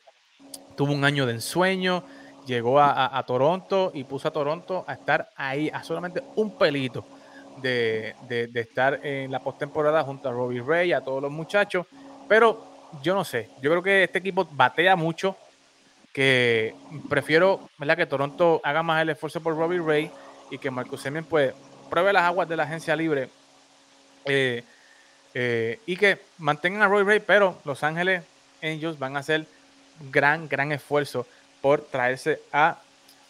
Tuvo 0.77 0.93
un 0.93 1.05
año 1.05 1.27
de 1.27 1.35
ensueño, 1.35 2.05
llegó 2.47 2.81
a, 2.81 3.23
Toronto 3.27 3.91
y 3.95 4.05
puso 4.05 4.29
a 4.29 4.31
Toronto 4.31 4.85
a 4.87 4.95
estar 4.95 5.29
ahí, 5.37 5.71
a 5.73 5.83
solamente 5.83 6.23
un 6.37 6.57
pelito 6.57 7.05
de, 7.61 8.15
de 8.29 8.61
estar 8.61 9.05
en 9.05 9.31
la 9.31 9.41
postemporada 9.41 10.03
junto 10.03 10.29
a 10.29 10.33
Robbie 10.33 10.63
Ray, 10.63 10.93
a 10.93 11.01
todos 11.01 11.23
los 11.23 11.31
muchachos. 11.31 11.87
Pero 12.29 12.73
yo 13.03 13.15
no 13.15 13.25
sé, 13.25 13.49
yo 13.61 13.71
creo 13.71 13.83
que 13.83 14.05
este 14.05 14.19
equipo 14.19 14.47
batea 14.51 14.97
mucho, 14.97 15.37
que 16.13 16.75
prefiero 17.09 17.69
¿verdad? 17.79 17.97
que 17.97 18.07
Toronto 18.07 18.61
haga 18.65 18.83
más 18.83 19.01
el 19.03 19.11
esfuerzo 19.11 19.43
por 19.43 19.57
Robbie 19.57 19.81
Ray 19.81 20.11
y 20.51 20.59
que 20.59 20.71
Marcus 20.71 21.01
Semien 21.01 21.25
pues 21.25 21.55
pruebe 21.89 22.13
las 22.13 22.25
aguas 22.25 22.49
de 22.49 22.57
la 22.57 22.65
agencia 22.65 22.95
libre 22.95 23.31
eh, 24.27 24.63
eh, 25.35 25.81
y 25.87 25.97
que 25.97 26.19
mantengan 26.39 26.83
a 26.83 26.89
Robbie 26.89 27.05
Ray, 27.05 27.21
pero 27.21 27.59
Los 27.65 27.83
Ángeles 27.83 28.23
Angels 28.63 28.99
van 28.99 29.17
a 29.17 29.21
hacer 29.21 29.47
gran, 30.11 30.49
gran 30.49 30.73
esfuerzo 30.73 31.27
por 31.61 31.83
traerse 31.83 32.41
a 32.53 32.79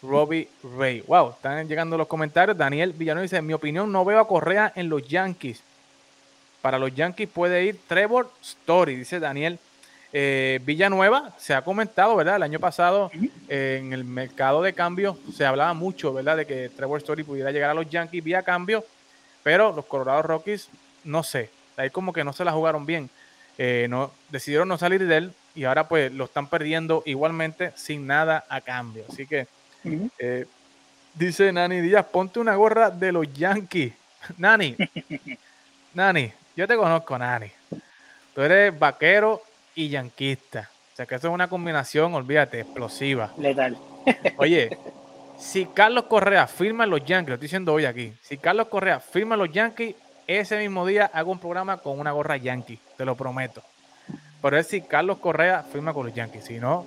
Robbie 0.01 0.49
Ray. 0.77 1.01
Wow, 1.07 1.31
están 1.31 1.67
llegando 1.67 1.97
los 1.97 2.07
comentarios. 2.07 2.57
Daniel 2.57 2.93
Villanueva 2.93 3.23
dice, 3.23 3.37
en 3.37 3.47
mi 3.47 3.53
opinión 3.53 3.91
no 3.91 4.03
veo 4.03 4.19
a 4.19 4.27
Correa 4.27 4.73
en 4.75 4.89
los 4.89 5.07
Yankees. 5.07 5.61
Para 6.61 6.77
los 6.77 6.93
Yankees 6.93 7.29
puede 7.29 7.63
ir 7.65 7.79
Trevor 7.87 8.29
Story, 8.41 8.95
dice 8.95 9.19
Daniel 9.19 9.59
eh, 10.11 10.59
Villanueva. 10.63 11.33
Se 11.37 11.53
ha 11.53 11.61
comentado, 11.61 12.15
¿verdad? 12.15 12.37
El 12.37 12.43
año 12.43 12.59
pasado 12.59 13.11
en 13.47 13.93
el 13.93 14.03
mercado 14.03 14.61
de 14.61 14.73
cambio 14.73 15.17
se 15.35 15.45
hablaba 15.45 15.73
mucho, 15.73 16.13
¿verdad? 16.13 16.37
De 16.37 16.45
que 16.45 16.69
Trevor 16.69 16.99
Story 16.99 17.23
pudiera 17.23 17.51
llegar 17.51 17.69
a 17.69 17.73
los 17.73 17.89
Yankees 17.89 18.23
vía 18.23 18.43
cambio, 18.43 18.85
pero 19.41 19.73
los 19.73 19.85
Colorado 19.85 20.21
Rockies, 20.21 20.69
no 21.03 21.23
sé, 21.23 21.49
ahí 21.77 21.89
como 21.89 22.13
que 22.13 22.23
no 22.23 22.33
se 22.33 22.45
la 22.45 22.51
jugaron 22.51 22.85
bien. 22.85 23.09
Eh, 23.57 23.87
no, 23.89 24.11
decidieron 24.29 24.67
no 24.67 24.77
salir 24.77 25.05
de 25.05 25.17
él 25.17 25.33
y 25.55 25.65
ahora 25.65 25.87
pues 25.87 26.11
lo 26.11 26.25
están 26.25 26.47
perdiendo 26.47 27.03
igualmente 27.05 27.71
sin 27.75 28.07
nada 28.07 28.45
a 28.49 28.61
cambio. 28.61 29.05
Así 29.09 29.27
que 29.27 29.47
eh, 30.17 30.45
dice 31.13 31.51
Nani 31.51 31.81
Díaz, 31.81 32.05
ponte 32.05 32.39
una 32.39 32.55
gorra 32.55 32.89
de 32.89 33.11
los 33.11 33.31
Yankees. 33.33 33.93
Nani, 34.37 34.75
Nani, 35.93 36.31
yo 36.55 36.67
te 36.67 36.75
conozco, 36.75 37.17
Nani. 37.17 37.51
Tú 38.33 38.41
eres 38.41 38.77
vaquero 38.77 39.43
y 39.75 39.89
yanquista. 39.89 40.69
O 40.93 40.95
sea 40.95 41.05
que 41.05 41.15
eso 41.15 41.27
es 41.27 41.33
una 41.33 41.47
combinación, 41.47 42.13
olvídate, 42.13 42.59
explosiva. 42.61 43.33
Letal. 43.37 43.77
Oye, 44.37 44.77
si 45.37 45.65
Carlos 45.65 46.05
Correa 46.05 46.47
firma 46.47 46.85
los 46.85 47.03
Yankees, 47.03 47.29
lo 47.29 47.33
estoy 47.35 47.45
diciendo 47.47 47.73
hoy 47.73 47.85
aquí, 47.85 48.13
si 48.21 48.37
Carlos 48.37 48.67
Correa 48.67 48.99
firma 48.99 49.35
los 49.35 49.51
Yankees, 49.51 49.95
ese 50.27 50.57
mismo 50.57 50.85
día 50.85 51.09
hago 51.13 51.31
un 51.31 51.39
programa 51.39 51.77
con 51.77 51.99
una 51.99 52.11
gorra 52.11 52.37
Yankee, 52.37 52.79
te 52.97 53.05
lo 53.05 53.15
prometo. 53.15 53.61
Pero 54.41 54.57
es 54.57 54.67
si 54.67 54.81
Carlos 54.81 55.19
Correa 55.19 55.63
firma 55.63 55.93
con 55.93 56.05
los 56.05 56.15
Yankees, 56.15 56.45
si 56.45 56.59
no, 56.59 56.85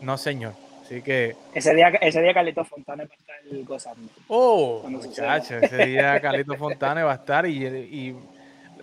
no 0.00 0.16
señor. 0.16 0.54
Así 0.82 1.02
que. 1.02 1.36
Ese 1.54 1.74
día, 1.74 1.88
ese 1.88 2.20
día 2.20 2.34
Carlito 2.34 2.64
Fontane 2.64 3.04
va 3.04 3.10
a 3.12 3.16
estar 3.16 3.64
gozando. 3.64 4.10
Oh, 4.28 4.82
muchacho, 4.88 5.58
ese 5.58 5.86
día 5.86 6.20
Carlito 6.20 6.56
Fontane 6.56 7.02
va 7.02 7.12
a 7.12 7.16
estar 7.16 7.46
y 7.46 8.14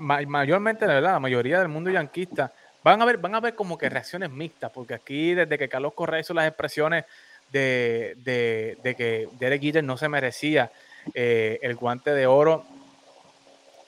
mayormente, 0.01 0.87
la 0.87 0.95
verdad, 0.95 1.13
la 1.13 1.19
mayoría 1.19 1.59
del 1.59 1.67
mundo 1.67 1.89
yanquista, 1.89 2.51
van 2.83 3.01
a 3.01 3.05
ver, 3.05 3.17
van 3.17 3.35
a 3.35 3.39
ver 3.39 3.55
como 3.55 3.77
que 3.77 3.89
reacciones 3.89 4.31
mixtas, 4.31 4.71
porque 4.71 4.93
aquí 4.93 5.33
desde 5.33 5.57
que 5.57 5.69
Carlos 5.69 5.93
Correa 5.93 6.19
hizo 6.19 6.33
las 6.33 6.47
expresiones 6.47 7.05
de, 7.51 8.17
que 8.23 9.27
Derek 9.39 9.61
Jeter 9.61 9.83
no 9.83 9.97
se 9.97 10.09
merecía 10.09 10.71
eh, 11.13 11.59
el 11.61 11.75
guante 11.75 12.11
de 12.11 12.25
oro, 12.25 12.65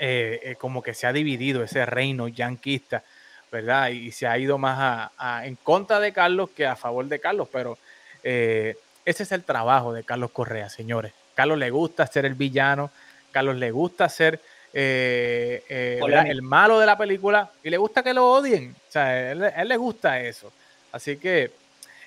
eh, 0.05 0.39
eh, 0.43 0.55
como 0.55 0.83
que 0.83 0.93
se 0.93 1.07
ha 1.07 1.13
dividido 1.13 1.63
ese 1.63 1.85
reino 1.85 2.27
yanquista, 2.27 3.03
¿verdad? 3.51 3.89
Y, 3.89 4.11
se 4.11 4.27
ha 4.27 4.37
ido 4.37 4.57
más 4.57 5.11
en 5.43 5.55
contra 5.55 5.99
de 5.99 6.11
Carlos 6.11 6.49
que 6.49 6.65
a 6.65 6.75
favor 6.75 7.05
de 7.07 7.19
Carlos, 7.19 7.47
pero 7.51 7.77
ese 8.23 8.75
es 9.05 9.31
el 9.31 9.43
trabajo 9.43 9.93
de 9.93 10.03
Carlos 10.03 10.31
Correa, 10.31 10.69
señores. 10.69 11.13
Carlos 11.35 11.57
le 11.57 11.69
gusta 11.69 12.07
ser 12.07 12.25
el 12.25 12.35
villano, 12.35 12.91
Carlos 13.31 13.55
le 13.55 13.71
gusta 13.71 14.09
ser 14.09 14.39
eh, 14.75 15.63
eh, 15.69 15.99
el 16.27 16.41
malo 16.41 16.79
de 16.79 16.87
la 16.87 16.97
película 16.97 17.51
y 17.63 17.69
le 17.69 17.77
gusta 17.77 18.01
que 18.01 18.13
lo 18.13 18.31
odien. 18.31 18.75
O 18.89 18.91
sea, 18.91 19.05
a 19.05 19.31
él, 19.31 19.67
le 19.67 19.77
gusta 19.77 20.19
eso. 20.19 20.51
Así 20.91 21.17
que, 21.17 21.51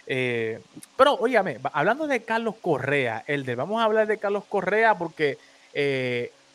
eh, 0.06 0.60
pero 0.96 1.14
óyame, 1.14 1.58
hablando 1.72 2.06
de 2.06 2.22
Carlos 2.24 2.56
Correa, 2.60 3.24
Elder, 3.26 3.56
vamos 3.56 3.80
a 3.80 3.84
hablar 3.84 4.06
de 4.06 4.18
Carlos 4.18 4.44
Correa 4.48 4.96
porque 4.96 5.38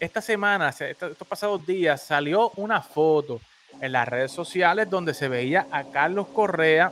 esta 0.01 0.19
semana, 0.19 0.69
estos 0.69 1.27
pasados 1.27 1.63
días, 1.63 2.01
salió 2.01 2.49
una 2.55 2.81
foto 2.81 3.39
en 3.79 3.91
las 3.91 4.07
redes 4.07 4.31
sociales 4.31 4.89
donde 4.89 5.13
se 5.13 5.27
veía 5.27 5.67
a 5.71 5.83
Carlos 5.83 6.27
Correa 6.29 6.91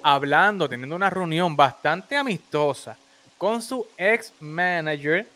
hablando, 0.00 0.68
teniendo 0.68 0.94
una 0.94 1.10
reunión 1.10 1.56
bastante 1.56 2.16
amistosa 2.16 2.96
con 3.36 3.60
su 3.60 3.84
ex 3.98 4.32
manager 4.38 5.26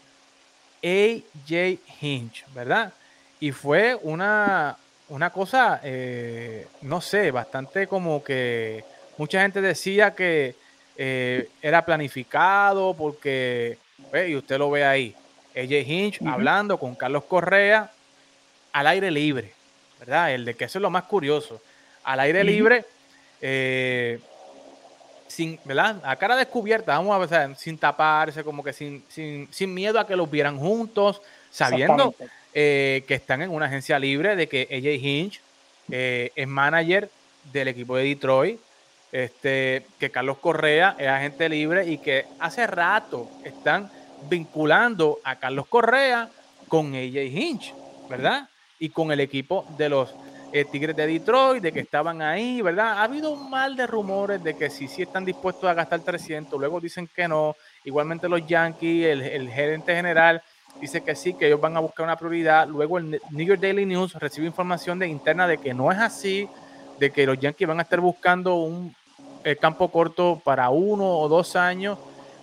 AJ 0.80 1.80
Hinch, 2.00 2.44
¿verdad? 2.54 2.92
Y 3.40 3.50
fue 3.50 3.98
una, 4.00 4.76
una 5.08 5.30
cosa, 5.30 5.80
eh, 5.82 6.68
no 6.82 7.00
sé, 7.00 7.32
bastante 7.32 7.88
como 7.88 8.22
que 8.22 8.84
mucha 9.16 9.42
gente 9.42 9.60
decía 9.60 10.14
que 10.14 10.54
eh, 10.96 11.50
era 11.60 11.84
planificado 11.84 12.94
porque, 12.94 13.76
y 14.24 14.36
usted 14.36 14.56
lo 14.56 14.70
ve 14.70 14.84
ahí, 14.84 15.16
AJ 15.58 15.88
Hinch 15.88 16.20
hablando 16.26 16.78
con 16.78 16.94
Carlos 16.94 17.24
Correa 17.24 17.90
al 18.72 18.86
aire 18.86 19.10
libre, 19.10 19.52
¿verdad? 19.98 20.32
El 20.32 20.44
de 20.44 20.54
que 20.54 20.64
eso 20.64 20.78
es 20.78 20.82
lo 20.82 20.90
más 20.90 21.04
curioso. 21.04 21.60
Al 22.04 22.20
aire 22.20 22.44
libre, 22.44 22.84
eh, 23.40 24.20
sin, 25.26 25.58
¿verdad? 25.64 26.00
A 26.04 26.16
cara 26.16 26.36
descubierta, 26.36 26.96
vamos 26.96 27.32
a 27.32 27.38
ver, 27.38 27.56
sin 27.56 27.76
taparse, 27.76 28.44
como 28.44 28.62
que 28.62 28.72
sin, 28.72 29.04
sin, 29.08 29.74
miedo 29.74 29.98
a 29.98 30.06
que 30.06 30.16
los 30.16 30.30
vieran 30.30 30.58
juntos, 30.58 31.20
sabiendo 31.50 32.14
eh, 32.54 33.04
que 33.06 33.14
están 33.14 33.42
en 33.42 33.50
una 33.50 33.66
agencia 33.66 33.98
libre, 33.98 34.36
de 34.36 34.48
que 34.48 34.68
AJ 34.70 35.04
Hinch 35.04 35.40
eh, 35.90 36.30
es 36.34 36.48
manager 36.48 37.10
del 37.52 37.68
equipo 37.68 37.96
de 37.96 38.04
Detroit, 38.04 38.60
este, 39.10 39.86
que 39.98 40.10
Carlos 40.10 40.38
Correa 40.38 40.94
es 40.98 41.08
agente 41.08 41.48
libre 41.48 41.86
y 41.86 41.98
que 41.98 42.26
hace 42.38 42.66
rato 42.66 43.30
están 43.44 43.90
vinculando 44.28 45.18
a 45.24 45.36
Carlos 45.36 45.66
Correa 45.66 46.28
con 46.68 46.94
AJ 46.94 47.16
Hinch, 47.16 47.74
¿verdad? 48.08 48.48
Y 48.78 48.90
con 48.90 49.10
el 49.10 49.20
equipo 49.20 49.66
de 49.76 49.88
los 49.88 50.14
eh, 50.52 50.64
Tigres 50.64 50.96
de 50.96 51.06
Detroit, 51.06 51.62
de 51.62 51.72
que 51.72 51.80
estaban 51.80 52.22
ahí, 52.22 52.62
¿verdad? 52.62 52.98
Ha 52.98 53.02
habido 53.02 53.32
un 53.32 53.50
mal 53.50 53.76
de 53.76 53.86
rumores 53.86 54.42
de 54.42 54.56
que 54.56 54.70
sí, 54.70 54.88
sí 54.88 55.02
están 55.02 55.24
dispuestos 55.24 55.68
a 55.68 55.74
gastar 55.74 56.00
300, 56.00 56.58
luego 56.58 56.80
dicen 56.80 57.08
que 57.14 57.28
no. 57.28 57.56
Igualmente 57.84 58.28
los 58.28 58.46
Yankees, 58.46 59.06
el, 59.06 59.50
gerente 59.50 59.94
general 59.94 60.42
dice 60.80 61.02
que 61.02 61.14
sí, 61.14 61.34
que 61.34 61.46
ellos 61.46 61.60
van 61.60 61.76
a 61.76 61.80
buscar 61.80 62.04
una 62.04 62.16
prioridad. 62.16 62.66
Luego 62.66 62.98
el 62.98 63.20
New 63.30 63.46
York 63.46 63.60
Daily 63.60 63.84
News 63.84 64.14
recibe 64.14 64.46
información 64.46 64.98
de 64.98 65.08
interna 65.08 65.46
de 65.46 65.58
que 65.58 65.74
no 65.74 65.90
es 65.92 65.98
así, 65.98 66.48
de 66.98 67.10
que 67.10 67.26
los 67.26 67.38
Yankees 67.38 67.68
van 67.68 67.80
a 67.80 67.82
estar 67.82 68.00
buscando 68.00 68.56
un 68.56 68.94
campo 69.60 69.90
corto 69.90 70.42
para 70.44 70.68
uno 70.68 71.06
o 71.06 71.28
dos 71.28 71.56
años 71.56 71.98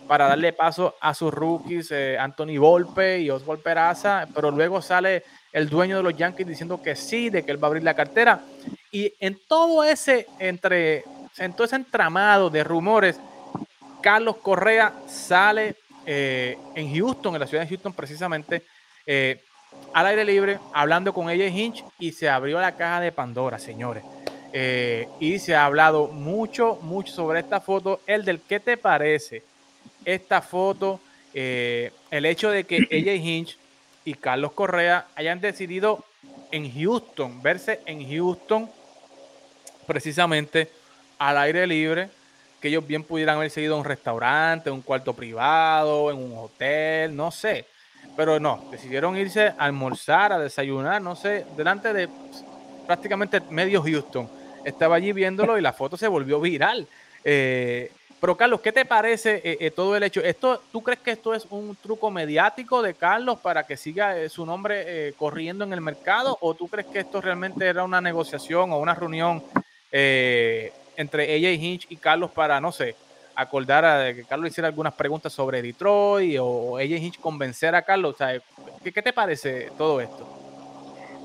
para 0.08 0.28
darle 0.28 0.54
paso 0.54 0.96
a 1.00 1.13
sus 1.13 1.34
rookies, 1.34 1.91
eh, 1.91 2.18
Anthony 2.18 2.58
Volpe 2.58 3.20
y 3.20 3.30
Oswald 3.30 3.62
Peraza, 3.62 4.28
pero 4.34 4.52
luego 4.52 4.82
sale 4.82 5.24
el 5.52 5.70
dueño 5.70 5.98
de 5.98 6.04
los 6.04 6.15
Yankees 6.15 6.48
diciendo 6.48 6.82
que 6.82 6.96
sí, 6.96 7.30
de 7.30 7.44
que 7.44 7.52
él 7.52 7.63
va 7.63 7.68
a 7.68 7.70
abrir 7.70 7.84
la 7.84 7.94
cartera. 7.94 8.41
Y 8.91 9.13
en 9.20 9.39
todo 9.48 9.84
ese 9.84 10.28
entre 10.39 11.04
entramado 11.38 12.50
de 12.50 12.63
rumores, 12.63 13.20
Carlos 14.02 14.38
Correa 14.38 14.94
sale 15.08 15.76
eh, 16.06 16.58
en 16.76 16.94
Houston, 16.96 17.34
en 17.34 17.39
la 17.39 17.48
ciudad 17.48 17.63
de 17.63 17.70
Houston 17.70 17.94
precisamente, 17.94 18.63
eh, 19.06 19.41
al 19.94 20.06
aire 20.06 20.24
libre, 20.24 20.60
hablando 20.74 21.13
con 21.13 21.30
ella 21.30 21.48
Hinch 21.48 21.84
y 22.00 22.12
se 22.12 22.30
abrió 22.30 22.62
la 22.62 22.76
caja 22.76 23.02
de 23.02 23.12
Pandora, 23.12 23.60
señores. 23.60 24.04
Y 25.20 25.38
se 25.39 25.54
ha 25.54 25.65
hablado 25.65 26.08
mucho, 26.08 26.80
mucho 26.82 27.13
sobre 27.13 27.41
esta 27.41 27.60
foto. 27.60 28.00
El 28.08 28.24
del 28.24 28.39
qué 28.39 28.62
te 28.62 28.78
parece 28.78 29.44
esta 30.06 30.41
foto, 30.41 31.00
el 31.34 32.26
hecho 32.26 32.50
de 32.50 32.63
que 32.63 32.88
ella 32.89 33.13
Hinch 33.13 33.58
y 34.06 34.13
Carlos 34.13 34.54
Correa 34.54 35.08
hayan 35.15 35.41
decidido 35.41 36.06
en 36.52 36.72
Houston, 36.72 37.41
verse 37.41 37.82
en 37.86 38.08
Houston 38.10 38.70
precisamente 39.86 40.70
al 41.20 41.38
aire 41.38 41.68
libre, 41.68 42.10
que 42.60 42.68
ellos 42.68 42.86
bien 42.86 43.04
pudieran 43.04 43.38
haber 43.38 43.52
seguido 43.52 43.76
a 43.76 43.80
un 43.80 43.86
restaurante, 43.86 44.72
un 44.72 44.82
cuarto 44.82 45.13
privado, 45.13 46.12
en 46.12 46.18
un 46.18 46.38
hotel, 46.38 47.15
no 47.15 47.32
sé. 47.32 47.65
Pero 48.15 48.39
no, 48.39 48.68
decidieron 48.72 49.18
irse 49.18 49.48
a 49.48 49.56
almorzar, 49.60 50.32
a 50.32 50.39
desayunar, 50.39 51.02
no 51.02 51.15
sé, 51.15 51.46
delante 51.58 51.94
de 51.94 52.10
prácticamente 52.86 53.41
medio 53.50 53.82
Houston. 53.82 54.30
Estaba 54.63 54.96
allí 54.96 55.12
viéndolo 55.12 55.58
y 55.58 55.62
la 55.62 55.74
foto 55.74 55.98
se 55.98 56.08
volvió 56.08 56.39
viral. 56.39 56.88
Eh, 57.24 57.91
pero 58.26 58.38
Carlos, 58.38 58.60
¿qué 58.60 58.72
te 58.72 58.86
parece 58.86 59.40
eh, 59.44 59.58
eh, 59.60 59.70
todo 59.70 59.96
el 59.96 60.02
hecho? 60.02 60.20
Esto, 60.20 60.60
¿Tú 60.72 60.82
crees 60.82 61.00
que 61.00 61.12
esto 61.12 61.36
es 61.36 61.46
un 61.52 61.76
truco 61.76 62.10
mediático 62.10 62.82
de 62.82 62.96
Carlos 62.96 63.38
para 63.40 63.68
que 63.68 63.78
siga 63.78 64.18
eh, 64.18 64.30
su 64.30 64.48
nombre 64.48 65.14
corriendo 65.14 65.64
en 65.64 65.72
el 65.74 65.80
mercado? 65.80 66.36
¿O 66.42 66.56
tú 66.56 66.68
crees 66.68 66.88
que 66.88 66.98
esto 66.98 67.22
realmente 67.22 67.68
era 67.68 67.84
una 67.84 68.02
negociación 68.02 68.72
o 68.72 68.80
una 68.80 68.96
reunión 68.96 69.44
entre 69.92 71.36
ella 71.36 71.52
y 71.52 71.64
Hinch 71.64 71.86
y 71.88 71.98
Carlos 71.98 72.32
para, 72.32 72.60
no 72.60 72.72
sé, 72.72 72.96
acordar 73.36 73.86
a 73.86 74.12
que 74.12 74.24
Carlos 74.24 74.50
hiciera 74.50 74.70
algunas 74.70 74.96
preguntas 74.96 75.32
sobre 75.32 75.62
Detroit 75.62 76.40
o 76.42 76.80
ella 76.80 76.98
y 76.98 77.06
Hinch 77.06 77.20
convencer 77.20 77.76
a 77.76 77.84
Carlos? 77.84 78.16
¿qué, 78.84 78.92
¿qué, 78.92 79.04
te 79.04 79.14
parece 79.14 79.70
todo 79.78 80.02
esto? 80.02 80.28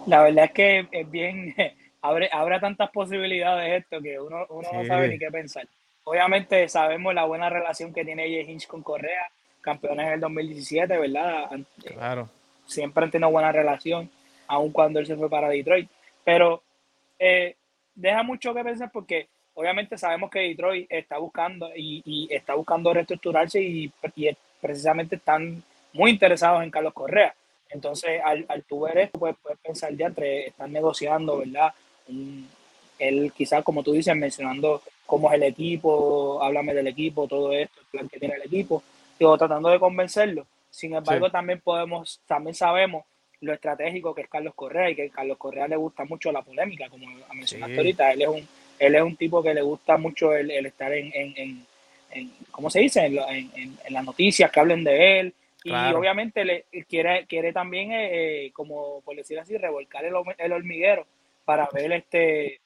La 0.07 0.23
verdad 0.23 0.45
es 0.45 0.53
que 0.53 0.87
es 0.93 1.11
bien, 1.11 1.55
abre, 2.03 2.29
abre 2.31 2.61
tantas 2.61 2.91
posibilidades 2.91 3.85
esto 3.85 4.03
que 4.03 4.21
uno, 4.21 4.45
uno 4.51 4.69
no 4.71 4.85
sabe 4.85 5.09
ni 5.09 5.19
qué 5.19 5.31
pensar. 5.31 5.67
Obviamente 6.05 6.69
sabemos 6.69 7.15
la 7.15 7.25
buena 7.25 7.51
relación 7.51 7.93
que 7.93 8.05
tiene 8.05 8.25
J. 8.25 8.51
Hinch 8.51 8.67
con 8.67 8.83
Correa, 8.83 9.31
campeones 9.61 10.07
en 10.07 10.13
el 10.15 10.21
2017, 10.21 10.99
¿verdad? 10.99 11.51
Claro. 11.85 12.29
Siempre 12.67 13.05
han 13.05 13.11
tenido 13.11 13.31
buena 13.31 13.53
relación, 13.53 14.11
aun 14.47 14.73
cuando 14.73 14.99
él 14.99 15.07
se 15.07 15.17
fue 15.17 15.29
para 15.29 15.49
Detroit. 15.49 15.89
Pero 16.25 16.63
eh, 17.19 17.57
deja 17.95 18.23
mucho 18.23 18.55
que 18.55 18.65
pensar 18.65 18.91
porque 18.91 19.29
obviamente 19.55 19.99
sabemos 19.99 20.31
que 20.31 20.41
Detroit 20.41 20.87
está 20.91 21.19
buscando 21.19 21.71
y, 21.77 22.29
está 22.31 22.55
buscando 22.55 22.93
reestructurarse 22.95 23.61
y, 23.61 23.93
precisamente 24.61 25.17
están 25.17 25.63
muy 25.93 26.11
interesados 26.11 26.63
en 26.63 26.71
Carlos 26.71 26.93
Correa. 26.93 27.35
Entonces, 27.71 28.21
al, 28.25 28.45
al 28.49 28.65
tú 28.65 28.81
ver 28.81 28.99
esto, 28.99 29.19
pues, 29.19 29.37
puedes 29.41 29.59
pensar 29.61 29.95
ya 29.95 30.07
entre, 30.07 30.49
están 30.49 30.73
negociando, 30.73 31.39
¿verdad? 31.39 31.73
él 32.99 33.33
quizás, 33.35 33.65
como 33.65 33.83
tú 33.83 33.93
dices, 33.93 34.15
mencionando 34.15 34.83
cómo 35.11 35.29
es 35.29 35.35
el 35.35 35.42
equipo, 35.42 36.40
háblame 36.40 36.73
del 36.73 36.87
equipo, 36.87 37.27
todo 37.27 37.53
esto, 37.53 37.81
el 37.81 37.87
plan 37.87 38.09
que 38.09 38.20
tiene 38.20 38.37
el 38.37 38.42
equipo, 38.42 38.81
digo, 39.18 39.37
tratando 39.37 39.68
de 39.68 39.81
convencerlo. 39.81 40.46
Sin 40.70 40.94
embargo, 40.94 41.29
también 41.29 41.61
podemos, 41.61 42.20
también 42.29 42.55
sabemos 42.55 43.03
lo 43.40 43.53
estratégico 43.53 44.14
que 44.14 44.23
es 44.23 44.29
Carlos 44.29 44.55
Correa 44.55 44.88
y 44.88 44.94
que 44.94 45.07
a 45.07 45.11
Carlos 45.11 45.37
Correa 45.37 45.66
le 45.66 45.75
gusta 45.75 46.05
mucho 46.05 46.31
la 46.31 46.42
polémica, 46.42 46.88
como 46.88 47.09
mencionaste 47.35 47.77
ahorita, 47.77 48.12
él 48.12 48.23
es 48.23 48.29
un, 48.29 48.49
él 48.79 48.94
es 48.94 49.03
un 49.03 49.16
tipo 49.16 49.42
que 49.42 49.53
le 49.53 49.62
gusta 49.62 49.96
mucho 49.96 50.33
el, 50.33 50.49
estar 50.64 50.92
en, 50.92 51.11
en, 51.12 51.66
en, 52.12 52.33
¿cómo 52.53 52.70
se 52.70 52.79
dice? 52.79 53.05
En, 53.05 53.51
en, 53.57 53.77
las 53.92 54.05
noticias 54.05 54.49
que 54.49 54.61
hablen 54.61 54.85
de 54.85 55.18
él. 55.18 55.35
Y 55.64 55.73
obviamente 55.73 56.44
le 56.44 56.66
quiere, 56.88 57.27
quiere 57.27 57.53
también, 57.53 57.90
eh, 57.90 58.46
eh, 58.46 58.53
como 58.53 59.01
por 59.01 59.16
decir 59.16 59.40
así, 59.40 59.57
revolcar 59.59 60.05
el, 60.05 60.14
el 60.38 60.53
hormiguero 60.53 61.05
para 61.44 61.68
ver 61.75 61.90
este 61.92 62.61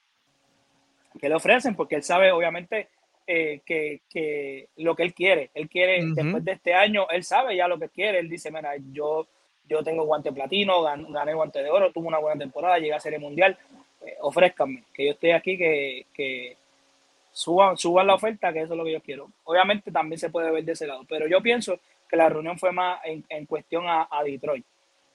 que 1.20 1.29
le 1.29 1.35
ofrecen, 1.35 1.74
porque 1.74 1.96
él 1.96 2.03
sabe 2.03 2.33
obviamente 2.33 2.88
eh, 3.27 3.61
que, 3.64 4.68
lo 4.77 4.94
que 4.94 5.03
él 5.03 5.14
quiere, 5.14 5.50
él 5.55 5.68
quiere, 5.68 6.05
después 6.14 6.44
de 6.44 6.53
este 6.53 6.74
año, 6.74 7.07
él 7.11 7.24
sabe 7.24 7.57
ya 7.57 7.68
lo 7.68 7.79
que 7.79 7.88
quiere, 7.88 8.18
él 8.18 8.29
dice, 8.29 8.50
mira, 8.50 8.72
yo, 8.92 9.27
yo 9.68 9.83
tengo 9.83 10.05
guante 10.05 10.33
platino, 10.33 10.83
gané 10.83 11.33
guante 11.35 11.62
de 11.62 11.70
oro, 11.70 11.92
tuve 11.92 12.09
una 12.09 12.18
buena 12.18 12.38
temporada, 12.38 12.79
llegué 12.79 12.94
a 12.94 13.00
Serie 13.00 13.18
Mundial, 13.18 13.57
eh, 14.05 14.16
ofrézcanme, 14.20 14.85
que 14.92 15.07
yo 15.07 15.12
esté 15.12 15.33
aquí, 15.33 15.57
que, 15.57 16.07
que 16.12 16.57
suban, 17.33 17.77
suban 17.79 18.07
la 18.07 18.14
oferta, 18.14 18.53
que 18.53 18.61
eso 18.61 18.74
es 18.74 18.79
lo 18.79 18.85
que 18.85 18.92
yo 18.92 19.00
quiero. 19.00 19.31
Obviamente 19.44 19.90
también 19.90 20.18
se 20.18 20.31
puede 20.31 20.50
ver 20.50 20.64
de 20.64 20.72
ese 20.72 20.87
lado, 20.87 21.05
pero 21.09 21.27
yo 21.27 21.40
pienso 21.40 21.79
que 22.09 22.16
la 22.16 22.29
reunión 22.29 22.59
fue 22.59 22.72
más 22.72 23.00
en, 23.05 23.46
cuestión 23.46 23.85
a, 23.88 24.07
Detroit. 24.24 24.66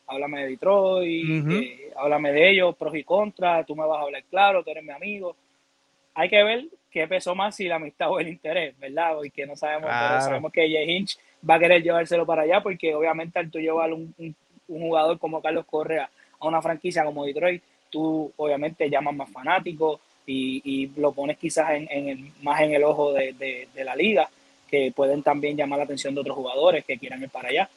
Háblame 0.07 0.41
de 0.41 0.49
Detroit, 0.49 1.51
eh, 1.51 1.93
háblame 1.95 2.31
de 2.31 2.49
ellos, 2.49 2.75
pros 2.75 2.95
y 2.95 3.03
contras, 3.03 3.67
tú 3.67 3.75
me 3.75 3.85
vas 3.85 3.99
a 3.99 4.01
hablar 4.01 4.23
claro, 4.23 4.63
tú 4.63 4.71
eres 4.71 4.83
mi 4.83 4.91
amigo 4.91 5.35
hay 6.19 6.27
que 6.27 6.43
ver 6.43 6.65
qué 6.91 7.07
pesó 7.07 7.33
más 7.33 7.55
si 7.55 7.69
la 7.69 7.75
amistad 7.75 8.11
o 8.11 8.19
el 8.19 8.27
interés, 8.27 8.77
¿verdad? 8.77 9.15
que 9.33 9.45
no 9.45 9.55
sabemos, 9.55 9.89
pero 9.89 10.21
sabemos 10.21 10.51
que 10.51 10.69
Jay 10.69 10.91
Hinch 10.91 11.17
va 11.49 11.55
a 11.55 11.59
querer 11.59 11.81
llevárselo 11.81 12.25
para 12.25 12.41
allá 12.41 12.61
porque 12.61 12.93
obviamente 12.93 13.39
al 13.39 13.49
tú 13.49 13.57
llevar 13.57 13.93
un, 13.93 14.13
un, 14.17 14.35
jugador 14.67 15.17
como 15.17 15.41
Carlos 15.41 15.65
Correa 15.65 16.09
a 16.39 16.47
una 16.47 16.61
franquicia 16.61 17.05
como 17.05 17.23
Detroit, 17.23 17.63
tú 17.89 18.33
obviamente 18.35 18.89
llamas 18.89 19.15
más 19.15 19.29
fanáticos 19.31 20.01
y, 20.25 20.61
y 20.65 20.87
lo 20.99 21.13
pones 21.13 21.37
quizás 21.37 21.71
en, 21.71 21.87
en 21.89 22.09
el, 22.09 22.31
más 22.41 22.59
en 22.61 22.73
el 22.73 22.83
ojo 22.83 23.13
de, 23.13 23.33
de, 23.73 23.83
la 23.85 23.95
liga, 23.95 24.29
que 24.69 24.91
pueden 24.93 25.23
también 25.23 25.55
llamar 25.55 25.79
la 25.79 25.85
atención 25.85 26.13
de 26.13 26.19
otros 26.19 26.35
jugadores 26.35 26.83
que 26.83 26.97
quieran 26.97 27.23
ir 27.23 27.29
para 27.29 27.47
allá. 27.47 27.69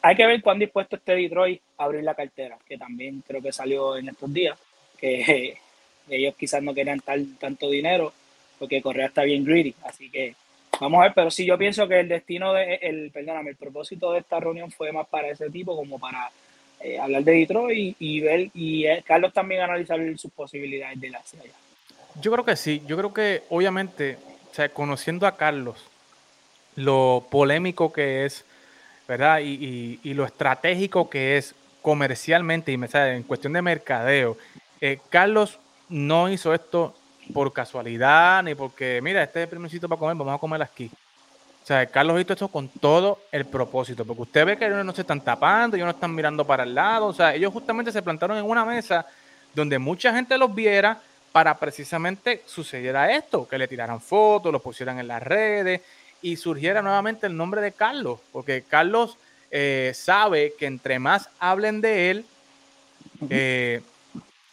Hay 0.00 0.16
que 0.16 0.26
ver 0.26 0.40
cuán 0.40 0.58
dispuesto 0.58 0.96
esté 0.96 1.14
Detroit 1.14 1.60
a 1.76 1.84
abrir 1.84 2.02
la 2.02 2.14
cartera, 2.14 2.56
que 2.66 2.78
también 2.78 3.22
creo 3.26 3.42
que 3.42 3.52
salió 3.52 3.98
en 3.98 4.08
estos 4.08 4.32
días, 4.32 4.58
que 4.98 5.58
ellos 6.08 6.34
quizás 6.36 6.62
no 6.62 6.74
querían 6.74 7.00
tal, 7.00 7.36
tanto 7.38 7.70
dinero 7.70 8.12
porque 8.58 8.82
Correa 8.82 9.06
está 9.06 9.22
bien 9.22 9.44
greedy. 9.44 9.74
Así 9.84 10.10
que 10.10 10.34
vamos 10.80 11.00
a 11.00 11.04
ver, 11.04 11.12
pero 11.14 11.30
sí 11.30 11.44
yo 11.46 11.58
pienso 11.58 11.86
que 11.88 12.00
el 12.00 12.08
destino 12.08 12.52
de, 12.52 12.74
el, 12.82 13.10
perdóname, 13.10 13.50
el 13.50 13.56
propósito 13.56 14.12
de 14.12 14.20
esta 14.20 14.40
reunión 14.40 14.70
fue 14.70 14.92
más 14.92 15.06
para 15.08 15.28
ese 15.28 15.50
tipo 15.50 15.76
como 15.76 15.98
para 15.98 16.30
eh, 16.80 16.98
hablar 16.98 17.24
de 17.24 17.32
Detroit 17.32 17.96
y, 17.98 18.20
ver, 18.20 18.50
y 18.54 18.86
eh, 18.86 19.02
Carlos 19.06 19.32
también 19.32 19.62
analizar 19.62 19.98
sus 20.18 20.30
posibilidades 20.32 21.00
de 21.00 21.10
la 21.10 21.18
allá. 21.18 21.52
Yo 22.20 22.32
creo 22.32 22.44
que 22.44 22.56
sí, 22.56 22.82
yo 22.86 22.96
creo 22.96 23.12
que 23.12 23.42
obviamente, 23.50 24.16
o 24.50 24.54
sea, 24.54 24.68
conociendo 24.70 25.26
a 25.26 25.36
Carlos, 25.36 25.84
lo 26.76 27.26
polémico 27.30 27.92
que 27.92 28.24
es, 28.24 28.44
¿verdad? 29.08 29.40
Y, 29.42 29.98
lo 30.14 30.24
estratégico 30.24 31.10
que 31.10 31.36
es 31.36 31.54
comercialmente 31.82 32.72
y 32.72 32.74
en 32.74 33.22
cuestión 33.22 33.52
de 33.52 33.62
mercadeo. 33.62 34.36
Eh, 34.80 34.98
Carlos 35.08 35.58
no 35.88 36.28
hizo 36.28 36.52
esto 36.54 36.94
por 37.32 37.52
casualidad 37.52 38.42
ni 38.42 38.54
porque, 38.54 39.00
mira, 39.02 39.22
este 39.22 39.40
es 39.40 39.44
el 39.44 39.50
primer 39.50 39.70
sitio 39.70 39.88
para 39.88 39.98
comer, 39.98 40.16
vamos 40.16 40.34
a 40.34 40.38
comer 40.38 40.62
aquí. 40.62 40.90
O 41.62 41.66
sea, 41.66 41.84
Carlos 41.86 42.20
hizo 42.20 42.32
esto 42.32 42.48
con 42.48 42.68
todo 42.68 43.18
el 43.32 43.44
propósito, 43.44 44.04
porque 44.04 44.22
usted 44.22 44.46
ve 44.46 44.56
que 44.56 44.66
ellos 44.66 44.84
no 44.84 44.92
se 44.92 45.00
están 45.00 45.20
tapando, 45.20 45.76
ellos 45.76 45.86
no 45.86 45.92
están 45.92 46.14
mirando 46.14 46.46
para 46.46 46.62
el 46.62 46.74
lado, 46.74 47.06
o 47.06 47.12
sea, 47.12 47.34
ellos 47.34 47.52
justamente 47.52 47.90
se 47.90 48.02
plantaron 48.02 48.38
en 48.38 48.44
una 48.44 48.64
mesa 48.64 49.04
donde 49.52 49.78
mucha 49.78 50.12
gente 50.12 50.38
los 50.38 50.54
viera 50.54 51.00
para 51.32 51.56
precisamente 51.58 52.42
sucediera 52.46 53.10
esto, 53.14 53.48
que 53.48 53.58
le 53.58 53.66
tiraran 53.66 54.00
fotos, 54.00 54.52
los 54.52 54.62
pusieran 54.62 54.98
en 55.00 55.08
las 55.08 55.22
redes 55.22 55.80
y 56.22 56.36
surgiera 56.36 56.82
nuevamente 56.82 57.26
el 57.26 57.36
nombre 57.36 57.60
de 57.60 57.72
Carlos, 57.72 58.20
porque 58.32 58.62
Carlos 58.62 59.18
eh, 59.50 59.92
sabe 59.94 60.54
que 60.58 60.66
entre 60.66 60.98
más 60.98 61.28
hablen 61.38 61.80
de 61.80 62.10
él, 62.10 62.26
eh, 63.28 63.82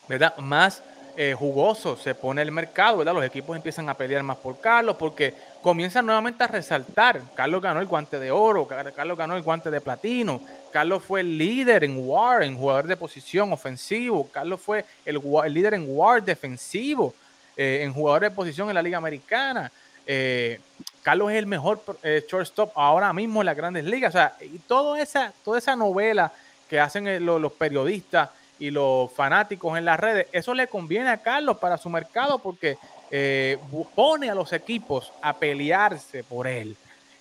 ¿verdad? 0.08 0.36
Más 0.38 0.84
eh, 1.16 1.36
jugoso 1.38 1.96
se 1.96 2.16
pone 2.16 2.42
el 2.42 2.52
mercado, 2.52 2.98
¿verdad? 2.98 3.14
Los 3.14 3.26
equipos 3.26 3.56
empiezan 3.56 3.88
a 3.88 3.94
pelear 3.94 4.24
más 4.24 4.38
por 4.38 4.60
Carlos 4.60 4.96
porque 4.98 5.36
comienzan 5.62 6.06
nuevamente 6.06 6.44
a 6.44 6.48
resaltar. 6.48 7.22
Carlos 7.36 7.62
ganó 7.62 7.80
el 7.80 7.86
guante 7.86 8.20
de 8.20 8.32
oro, 8.32 8.68
Carlos 8.68 9.18
ganó 9.18 9.36
el 9.36 9.44
guante 9.44 9.70
de 9.70 9.80
platino, 9.80 10.42
Carlos 10.72 11.04
fue 11.04 11.22
el 11.22 11.38
líder 11.38 11.84
en 11.84 12.08
WAR, 12.08 12.42
en 12.42 12.58
jugador 12.58 12.88
de 12.88 12.98
posición 12.98 13.54
ofensivo, 13.54 14.28
Carlos 14.32 14.60
fue 14.60 14.86
el, 15.06 15.22
líder 15.54 15.76
en 15.76 15.86
WAR 15.88 16.24
defensivo, 16.24 17.14
eh, 17.56 17.82
en 17.84 17.94
jugador 17.94 18.24
de 18.24 18.32
posición 18.32 18.70
en 18.70 18.76
la 18.76 18.82
Liga 18.82 18.98
Americana. 18.98 19.72
Eh, 20.08 20.60
Carlos 21.04 21.32
es 21.32 21.38
el 21.38 21.46
mejor 21.46 21.80
shortstop 22.04 22.72
ahora 22.76 23.14
mismo 23.14 23.42
en 23.42 23.46
las 23.46 23.56
grandes 23.56 23.86
ligas. 23.86 24.16
O 24.16 24.18
sea, 24.18 24.36
y 24.42 24.58
toda 24.60 25.00
esa, 25.00 25.32
toda 25.44 25.60
esa 25.60 25.76
novela 25.76 26.32
que 26.68 26.80
hacen 26.80 27.24
los 27.24 27.52
periodistas 27.54 28.30
y 28.60 28.72
los 28.72 29.12
fanáticos 29.12 29.78
en 29.78 29.86
las 29.86 30.00
redes, 30.00 30.28
eso 30.32 30.54
le 30.54 30.68
conviene 30.68 31.10
a 31.10 31.18
Carlos 31.18 31.58
para 31.58 31.78
su 31.78 31.90
mercado 31.90 32.40
porque 32.40 32.78
eh, 33.12 33.58
pone 33.96 34.30
a 34.30 34.36
los 34.36 34.54
equipos 34.54 35.12
a 35.22 35.34
pelearse 35.34 36.24
por 36.24 36.48
él, 36.48 36.76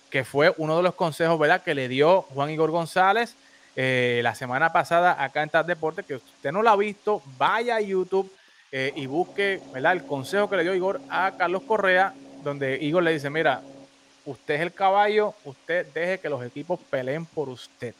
que 0.09 0.23
fue 0.23 0.53
uno 0.57 0.77
de 0.77 0.83
los 0.83 0.95
consejos 0.95 1.39
¿verdad? 1.39 1.61
que 1.61 1.75
le 1.75 1.87
dio 1.87 2.21
Juan 2.21 2.49
Igor 2.49 2.71
González 2.71 3.35
eh, 3.75 4.21
la 4.23 4.35
semana 4.35 4.71
pasada 4.71 5.21
acá 5.23 5.41
en 5.41 5.49
TAS 5.49 5.65
Deporte, 5.65 6.03
que 6.03 6.15
usted 6.15 6.51
no 6.51 6.61
lo 6.61 6.69
ha 6.69 6.75
visto, 6.75 7.23
vaya 7.37 7.77
a 7.77 7.81
YouTube 7.81 8.31
eh, 8.71 8.93
y 8.95 9.07
busque 9.07 9.59
¿verdad? 9.73 9.93
el 9.93 10.05
consejo 10.05 10.49
que 10.49 10.57
le 10.57 10.63
dio 10.63 10.75
Igor 10.75 11.01
a 11.09 11.33
Carlos 11.37 11.63
Correa, 11.63 12.13
donde 12.43 12.77
Igor 12.81 13.03
le 13.03 13.13
dice, 13.13 13.29
mira, 13.29 13.61
usted 14.25 14.55
es 14.55 14.61
el 14.61 14.73
caballo, 14.73 15.33
usted 15.43 15.87
deje 15.93 16.19
que 16.19 16.29
los 16.29 16.45
equipos 16.45 16.79
peleen 16.89 17.25
por 17.25 17.49
usted 17.49 17.95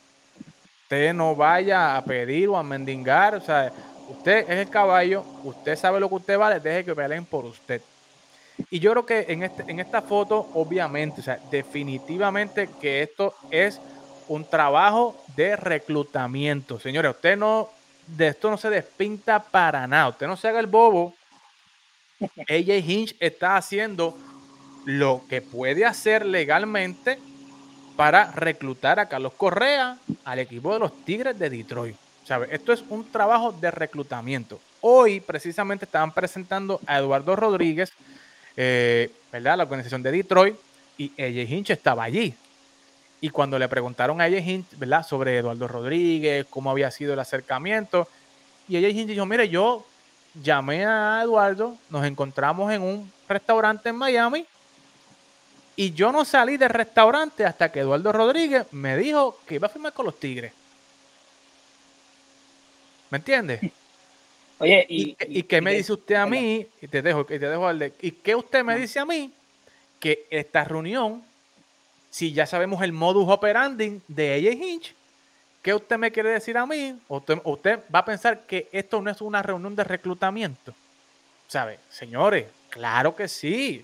usted 0.93 1.13
no 1.13 1.35
vaya 1.35 1.97
a 1.97 2.05
pedir 2.05 2.49
o 2.49 2.57
a 2.57 2.61
mendigar, 2.61 3.33
o 3.33 3.41
sea, 3.41 3.71
usted 4.09 4.45
es 4.47 4.59
el 4.59 4.69
caballo, 4.69 5.25
usted 5.43 5.75
sabe 5.75 5.99
lo 5.99 6.07
que 6.07 6.15
usted 6.15 6.37
vale, 6.37 6.59
deje 6.59 6.85
que 6.85 6.95
peleen 6.95 7.25
por 7.25 7.45
usted. 7.45 7.81
Y 8.69 8.79
yo 8.79 8.91
creo 8.91 9.05
que 9.05 9.25
en, 9.27 9.41
este, 9.41 9.63
en 9.67 9.79
esta 9.79 10.03
foto, 10.03 10.51
obviamente, 10.53 11.21
o 11.21 11.23
sea, 11.23 11.39
definitivamente 11.49 12.69
que 12.79 13.01
esto 13.01 13.33
es 13.49 13.81
un 14.27 14.47
trabajo 14.47 15.19
de 15.35 15.55
reclutamiento. 15.55 16.79
Señores, 16.79 17.15
usted 17.15 17.37
no, 17.37 17.69
de 18.05 18.27
esto 18.27 18.51
no 18.51 18.57
se 18.57 18.69
despinta 18.69 19.41
para 19.41 19.87
nada. 19.87 20.09
Usted 20.09 20.27
no 20.27 20.37
se 20.37 20.47
haga 20.47 20.59
el 20.59 20.67
bobo. 20.67 21.15
AJ 22.47 22.87
Hinch 22.87 23.15
está 23.19 23.57
haciendo 23.57 24.15
lo 24.85 25.23
que 25.27 25.41
puede 25.41 25.85
hacer 25.85 26.23
legalmente 26.23 27.17
para 27.95 28.31
reclutar 28.31 28.99
a 28.99 29.07
Carlos 29.07 29.33
Correa 29.33 29.97
al 30.25 30.39
equipo 30.39 30.73
de 30.73 30.79
los 30.79 31.05
Tigres 31.05 31.37
de 31.37 31.49
Detroit. 31.49 31.95
¿Sabe? 32.25 32.47
Esto 32.51 32.71
es 32.71 32.83
un 32.89 33.09
trabajo 33.11 33.51
de 33.51 33.69
reclutamiento. 33.69 34.59
Hoy 34.81 35.19
precisamente 35.19 35.85
estaban 35.85 36.11
presentando 36.11 36.79
a 36.85 36.99
Eduardo 36.99 37.35
Rodríguez, 37.35 37.91
eh, 38.55 39.11
¿verdad? 39.31 39.57
La 39.57 39.63
organización 39.63 40.01
de 40.03 40.11
Detroit, 40.11 40.55
y 40.97 41.11
AJ 41.21 41.51
Hinch 41.51 41.69
estaba 41.71 42.03
allí. 42.03 42.33
Y 43.19 43.29
cuando 43.29 43.59
le 43.59 43.67
preguntaron 43.67 44.21
a 44.21 44.25
AJ 44.25 44.37
Hinch, 44.39 44.77
¿verdad? 44.77 45.05
Sobre 45.05 45.37
Eduardo 45.37 45.67
Rodríguez, 45.67 46.45
cómo 46.49 46.71
había 46.71 46.91
sido 46.91 47.13
el 47.13 47.19
acercamiento, 47.19 48.07
y 48.69 48.77
AJ 48.77 48.95
Hinch 48.95 49.07
dijo, 49.07 49.25
mire, 49.25 49.49
yo 49.49 49.85
llamé 50.41 50.85
a 50.85 51.21
Eduardo, 51.23 51.77
nos 51.89 52.05
encontramos 52.05 52.71
en 52.71 52.81
un 52.81 53.11
restaurante 53.27 53.89
en 53.89 53.95
Miami 53.95 54.45
y 55.75 55.93
yo 55.93 56.11
no 56.11 56.25
salí 56.25 56.57
del 56.57 56.69
restaurante 56.69 57.45
hasta 57.45 57.71
que 57.71 57.79
Eduardo 57.79 58.11
Rodríguez 58.11 58.65
me 58.71 58.97
dijo 58.97 59.39
que 59.45 59.55
iba 59.55 59.67
a 59.67 59.71
firmar 59.71 59.93
con 59.93 60.05
los 60.05 60.19
Tigres. 60.19 60.53
¿Me 63.09 63.17
entiendes? 63.17 63.61
Oye, 64.59 64.85
y, 64.87 65.15
y, 65.27 65.43
qué 65.43 65.61
me 65.61 65.73
dice 65.73 65.93
usted 65.93 66.15
a 66.15 66.25
mí, 66.25 66.65
y 66.81 66.87
te 66.87 67.01
dejo, 67.01 67.21
y 67.21 67.25
te 67.25 67.39
dejo 67.39 67.67
al 67.67 67.79
de, 67.79 67.93
y 68.01 68.11
qué 68.11 68.35
usted 68.35 68.63
me 68.63 68.77
dice 68.77 68.99
a 68.99 69.05
mí 69.05 69.31
que 69.99 70.27
esta 70.29 70.63
reunión, 70.63 71.23
si 72.09 72.33
ya 72.33 72.45
sabemos 72.45 72.81
el 72.81 72.93
modus 72.93 73.27
operandi 73.29 74.01
de 74.07 74.33
AJ 74.35 74.63
Hinch, 74.63 74.95
¿qué 75.61 75.73
usted 75.73 75.97
me 75.97 76.11
quiere 76.11 76.29
decir 76.29 76.57
a 76.57 76.65
mí? 76.65 76.97
Usted, 77.07 77.41
usted 77.43 77.79
va 77.93 77.99
a 77.99 78.05
pensar 78.05 78.45
que 78.45 78.69
esto 78.71 79.01
no 79.01 79.09
es 79.09 79.21
una 79.21 79.41
reunión 79.41 79.75
de 79.75 79.83
reclutamiento. 79.83 80.73
¿Sabe? 81.47 81.79
Señores, 81.89 82.47
claro 82.69 83.15
que 83.15 83.27
sí. 83.27 83.83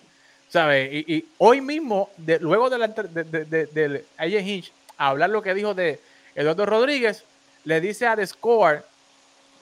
¿Sabes? 0.49 0.89
Y, 0.91 1.27
hoy 1.37 1.61
mismo, 1.61 2.09
de, 2.17 2.39
luego 2.39 2.69
de, 2.69 2.77
la, 2.79 2.87
de, 2.87 3.65
de, 3.67 4.41
Hinch, 4.41 4.71
hablar 4.97 5.29
lo 5.29 5.43
que 5.43 5.53
dijo 5.53 5.75
de 5.75 5.99
Eduardo 6.35 6.65
Rodríguez, 6.65 7.23
le 7.65 7.79
dice 7.79 8.07
a 8.07 8.15
The 8.15 8.25
Score 8.25 8.83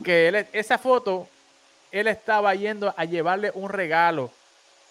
que 0.04 0.30
él, 0.30 0.48
esa 0.54 0.78
foto, 0.78 1.28
él 1.92 2.08
estaba 2.08 2.56
yendo 2.56 2.94
a 2.96 3.04
llevarle 3.04 3.52
un 3.54 3.70
regalo 3.70 4.32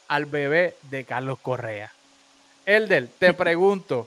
al 0.08 0.26
bebé 0.26 0.76
de 0.82 1.04
Carlos 1.04 1.38
Correa. 1.40 1.90
Elder, 2.66 3.08
te 3.18 3.32
pregunto, 3.32 4.06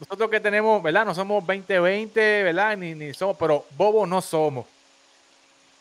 nosotros 0.00 0.30
que 0.30 0.40
tenemos, 0.40 0.82
¿verdad? 0.82 1.04
No 1.04 1.14
somos 1.14 1.44
2020, 1.46 2.42
¿verdad? 2.42 2.76
Ni, 2.76 2.94
ni 2.94 3.12
somos, 3.12 3.36
pero 3.36 3.66
bobos 3.76 4.08
no 4.08 4.22
somos. 4.22 4.64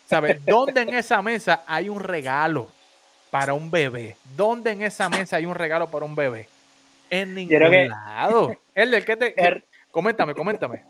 ¿Sabes? 0.09 0.43
¿Dónde 0.43 0.81
en 0.81 0.93
esa 0.93 1.21
mesa 1.21 1.63
hay 1.65 1.87
un 1.87 2.01
regalo? 2.01 2.69
Para 3.33 3.55
un 3.55 3.71
bebé? 3.71 4.15
¿Dónde 4.37 4.69
en 4.69 4.83
esa 4.83 5.09
mesa 5.09 5.37
hay 5.37 5.47
un 5.47 5.55
regalo 5.55 5.89
para 5.89 6.05
un 6.05 6.13
bebé? 6.13 6.47
En 7.09 7.33
ningún 7.33 7.87
lado. 7.87 8.55
El 8.75 9.03
¿qué 9.03 9.17
te, 9.17 9.35
er- 9.35 9.63
coméntame, 9.89 10.35
coméntame. 10.35 10.83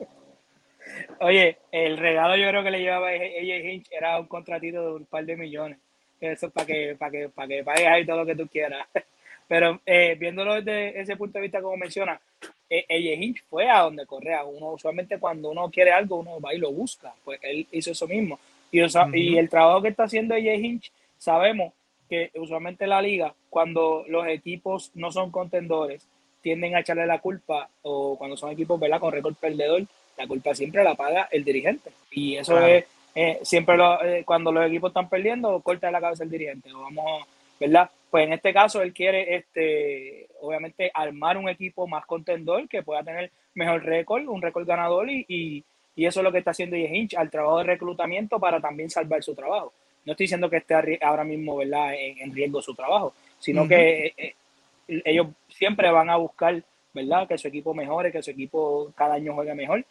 Oye, 1.21 1.58
el 1.71 1.97
regalo 1.97 2.36
yo 2.36 2.49
creo 2.49 2.62
que 2.62 2.71
le 2.71 2.82
llevaba 2.82 3.08
a 3.08 3.13
ella 3.15 3.56
Hinch 3.60 3.88
era 3.89 4.19
un 4.19 4.27
contratito 4.27 4.82
de 4.86 4.93
un 4.95 5.06
par 5.06 5.23
de 5.23 5.38
millones. 5.38 5.77
Eso 6.19 6.47
es 6.47 6.51
para 6.51 6.67
que, 6.67 6.95
para 6.99 7.12
que, 7.12 7.29
para 7.29 7.47
que 7.47 7.63
pagues 7.63 7.88
ahí 7.88 8.06
todo 8.06 8.17
lo 8.17 8.25
que 8.25 8.36
tú 8.36 8.45
quieras. 8.49 8.86
Pero 9.47 9.79
eh, 9.86 10.17
viéndolo 10.19 10.56
desde 10.56 10.99
ese 10.99 11.15
punto 11.15 11.38
de 11.38 11.43
vista, 11.43 11.62
como 11.62 11.77
menciona, 11.77 12.19
eh, 12.69 12.86
Hinch 12.89 13.41
fue 13.49 13.69
a 13.69 13.79
donde 13.84 14.06
Correa. 14.06 14.43
Uno 14.43 14.71
usualmente 14.71 15.17
cuando 15.17 15.49
uno 15.49 15.69
quiere 15.71 15.93
algo, 15.93 16.17
uno 16.17 16.41
va 16.41 16.53
y 16.53 16.58
lo 16.58 16.73
busca. 16.73 17.13
Pues 17.23 17.39
él 17.41 17.65
hizo 17.71 17.91
eso 17.91 18.06
mismo. 18.06 18.38
Y, 18.69 18.82
y 19.13 19.38
el 19.38 19.49
trabajo 19.49 19.82
que 19.82 19.89
está 19.89 20.03
haciendo 20.03 20.36
ella 20.36 20.53
Hinch, 20.56 20.91
sabemos 21.17 21.71
usualmente 22.36 22.88
la 22.88 23.02
liga, 23.02 23.34
cuando 23.49 24.06
los 24.08 24.28
equipos 24.28 24.91
no 24.95 25.12
son 25.12 25.32
contendores, 25.32 26.08
tienden 26.41 26.76
a 26.76 26.82
echarle 26.82 27.06
la 27.06 27.19
culpa, 27.19 27.69
o 27.84 28.17
cuando 28.17 28.36
son 28.36 28.52
equipos 28.52 28.80
¿verdad? 28.80 28.99
con 28.99 29.13
récord 29.13 29.36
perdedor, 29.36 29.84
la 30.17 30.28
culpa 30.28 30.54
siempre 30.54 30.84
la 30.84 30.95
paga 30.95 31.28
el 31.32 31.43
dirigente. 31.43 31.91
Y 32.12 32.36
eso 32.36 32.60
es 32.60 32.86
eh, 33.15 33.39
siempre 33.43 33.78
eh, 34.04 34.23
cuando 34.26 34.52
los 34.52 34.65
equipos 34.65 34.89
están 34.89 35.10
perdiendo, 35.10 35.60
corta 35.62 35.91
la 35.91 36.02
cabeza 36.02 36.23
el 36.23 36.30
dirigente. 36.30 36.69
vamos, 36.73 37.28
¿verdad? 37.60 37.89
Pues 38.10 38.28
en 38.28 38.34
este 38.34 38.54
caso 38.54 38.82
él 38.82 38.93
quiere, 38.93 39.36
este, 39.36 40.28
obviamente, 40.41 40.91
armar 40.93 41.38
un 41.38 41.49
equipo 41.49 41.88
más 41.88 42.06
contendor 42.06 42.67
que 42.67 42.84
pueda 42.84 43.04
tener 43.04 43.32
mejor 43.56 43.84
récord, 43.84 44.28
un 44.28 44.41
récord 44.41 44.67
ganador 44.67 45.10
y, 45.10 45.26
y, 45.95 46.06
eso 46.06 46.19
es 46.19 46.23
lo 46.23 46.32
que 46.32 46.39
está 46.39 46.52
haciendo 46.52 46.76
Hinch 46.76 47.15
al 47.15 47.30
trabajo 47.30 47.60
de 47.60 47.65
reclutamiento 47.65 48.39
para 48.39 48.60
también 48.60 48.89
salvar 48.89 49.23
su 49.23 49.36
trabajo. 49.36 49.73
No 50.05 50.11
estoy 50.11 50.25
diciendo 50.25 50.49
que 50.49 50.57
esté 50.57 50.99
ahora 51.01 51.23
mismo 51.23 51.57
¿verdad? 51.57 51.93
En, 51.95 52.33
riesgo 52.33 52.61
su 52.61 52.75
trabajo, 52.75 53.13
sino 53.39 53.67
que 53.67 54.13
eh, 54.17 54.35
eh, 54.87 55.01
ellos 55.05 55.27
siempre 55.49 55.89
van 55.91 56.09
a 56.09 56.17
buscar 56.17 56.61
¿verdad? 56.93 57.27
que 57.27 57.37
su 57.37 57.47
equipo 57.47 57.73
mejore, 57.73 58.11
que 58.11 58.21
su 58.21 58.31
equipo 58.31 58.91
cada 58.95 59.15
año 59.15 59.33
juegue 59.33 59.55
mejor. 59.55 59.85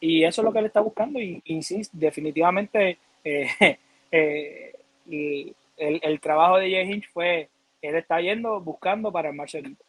Y 0.00 0.24
eso 0.24 0.40
es 0.40 0.44
lo 0.44 0.52
que 0.52 0.60
él 0.60 0.66
está 0.66 0.80
buscando. 0.80 1.18
Y, 1.20 1.42
sí, 1.62 1.82
definitivamente 1.92 2.98
eh, 3.24 3.78
el, 5.76 6.20
trabajo 6.20 6.58
de 6.58 6.70
Jay 6.70 6.90
Hinch 6.90 7.10
fue, 7.12 7.48
él 7.82 7.96
está 7.96 8.20
yendo 8.20 8.60
buscando 8.60 9.10
para 9.10 9.30
el 9.30 9.48
su 9.48 9.58
equipo. 9.58 9.84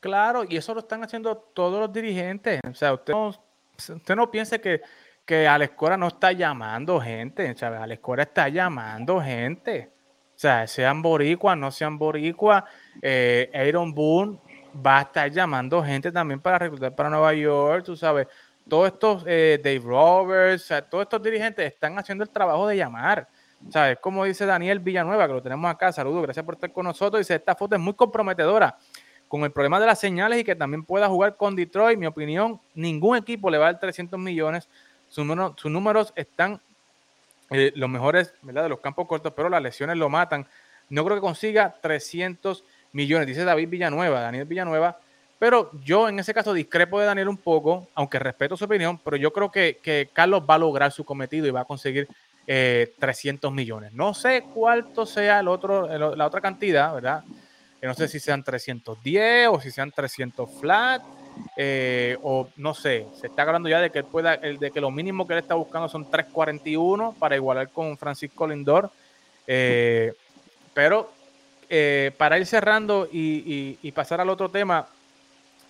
Claro, 0.00 0.44
y 0.48 0.56
eso 0.56 0.74
lo 0.74 0.80
están 0.80 1.02
haciendo 1.02 1.36
todos 1.36 1.80
los 1.80 1.92
dirigentes. 1.92 2.60
O 2.70 2.74
sea, 2.74 2.92
usted 2.92 3.12
no, 3.12 3.28
usted 3.28 4.16
no 4.16 4.30
piense 4.30 4.60
que 4.60 4.80
que 5.24 5.48
Alex 5.48 5.74
Cora 5.74 5.96
no 5.96 6.08
está 6.08 6.32
llamando 6.32 7.00
gente, 7.00 7.54
¿sabes? 7.56 7.80
Alex 7.80 8.00
Cora 8.02 8.22
está 8.24 8.48
llamando 8.48 9.20
gente. 9.20 9.90
O 10.34 10.38
sea, 10.38 10.66
sean 10.66 11.00
boricuas, 11.00 11.56
no 11.56 11.70
sean 11.70 11.98
boricuas. 11.98 12.64
Eh, 13.00 13.50
Aaron 13.54 13.94
Boone 13.94 14.38
va 14.84 14.98
a 14.98 15.02
estar 15.02 15.30
llamando 15.30 15.82
gente 15.82 16.10
también 16.10 16.40
para 16.40 16.58
reclutar 16.58 16.94
para 16.94 17.08
Nueva 17.08 17.32
York, 17.34 17.84
tú 17.84 17.96
sabes. 17.96 18.26
Todos 18.68 18.88
estos, 18.88 19.24
eh, 19.26 19.60
Dave 19.62 19.82
Roberts, 19.84 20.72
todos 20.90 21.02
estos 21.02 21.22
dirigentes 21.22 21.72
están 21.72 21.98
haciendo 21.98 22.24
el 22.24 22.30
trabajo 22.30 22.66
de 22.66 22.76
llamar. 22.76 23.28
¿Sabes? 23.70 23.98
Como 23.98 24.24
dice 24.24 24.44
Daniel 24.44 24.80
Villanueva, 24.80 25.26
que 25.26 25.32
lo 25.32 25.42
tenemos 25.42 25.70
acá. 25.70 25.90
Saludos, 25.92 26.22
gracias 26.22 26.44
por 26.44 26.54
estar 26.54 26.70
con 26.72 26.84
nosotros. 26.84 27.20
Dice, 27.20 27.36
esta 27.36 27.54
foto 27.54 27.76
es 27.76 27.80
muy 27.80 27.94
comprometedora 27.94 28.76
con 29.28 29.42
el 29.42 29.52
problema 29.52 29.80
de 29.80 29.86
las 29.86 29.98
señales 29.98 30.40
y 30.40 30.44
que 30.44 30.54
también 30.54 30.84
pueda 30.84 31.08
jugar 31.08 31.36
con 31.36 31.56
Detroit. 31.56 31.98
Mi 31.98 32.06
opinión, 32.06 32.60
ningún 32.74 33.16
equipo 33.16 33.48
le 33.48 33.56
va 33.58 33.68
a 33.68 33.72
dar 33.72 33.80
300 33.80 34.18
millones. 34.18 34.68
Sus, 35.14 35.70
números 35.70 36.12
están 36.16 36.60
eh, 37.50 37.72
los 37.76 37.88
mejores 37.88 38.34
¿verdad? 38.42 38.64
de 38.64 38.68
los 38.70 38.80
campos 38.80 39.06
cortos, 39.06 39.32
pero 39.36 39.48
las 39.48 39.62
lesiones 39.62 39.96
lo 39.96 40.08
matan. 40.08 40.44
No 40.88 41.04
creo 41.04 41.16
que 41.16 41.20
consiga 41.20 41.76
300 41.80 42.64
millones, 42.90 43.28
dice 43.28 43.44
David 43.44 43.68
Villanueva, 43.68 44.20
Daniel 44.20 44.44
Villanueva. 44.44 44.98
Pero 45.38 45.70
yo 45.84 46.08
en 46.08 46.18
ese 46.18 46.34
caso 46.34 46.52
discrepo 46.52 46.98
de 46.98 47.06
Daniel 47.06 47.28
un 47.28 47.36
poco, 47.36 47.88
aunque 47.94 48.18
respeto 48.18 48.56
su 48.56 48.64
opinión, 48.64 48.98
pero 49.04 49.16
yo 49.16 49.32
creo 49.32 49.52
que, 49.52 49.78
que 49.80 50.10
Carlos 50.12 50.42
va 50.48 50.56
a 50.56 50.58
lograr 50.58 50.90
su 50.90 51.04
cometido 51.04 51.46
y 51.46 51.50
va 51.50 51.60
a 51.60 51.64
conseguir 51.64 52.08
300 52.46 53.50
eh, 53.50 53.54
millones. 53.54 53.92
No 53.92 54.14
sé 54.14 54.44
cuánto 54.52 55.06
sea 55.06 55.38
el 55.38 55.46
otro, 55.46 55.86
la 56.16 56.26
otra 56.26 56.40
cantidad, 56.40 56.92
¿verdad? 56.92 57.22
no 57.82 57.94
sé 57.94 58.08
si 58.08 58.18
sean 58.18 58.42
310 58.42 59.48
o 59.48 59.60
si 59.60 59.70
sean 59.70 59.92
300 59.92 60.50
flat, 60.58 61.02
eh, 61.56 62.16
o 62.22 62.48
no 62.56 62.74
sé, 62.74 63.06
se 63.20 63.28
está 63.28 63.42
hablando 63.42 63.68
ya 63.68 63.80
de 63.80 63.90
que 63.90 64.02
pueda, 64.02 64.36
de 64.36 64.70
que 64.70 64.80
lo 64.80 64.90
mínimo 64.90 65.26
que 65.26 65.34
él 65.34 65.40
está 65.40 65.54
buscando 65.54 65.88
son 65.88 66.10
341 66.10 67.14
para 67.18 67.36
igualar 67.36 67.68
con 67.70 67.96
Francisco 67.96 68.46
Lindor. 68.46 68.90
Eh, 69.46 70.12
pero 70.72 71.10
para 72.16 72.38
ir 72.38 72.46
cerrando 72.46 73.08
y, 73.10 73.90
pasar 73.92 74.20
al 74.20 74.30
otro 74.30 74.48
tema, 74.48 74.86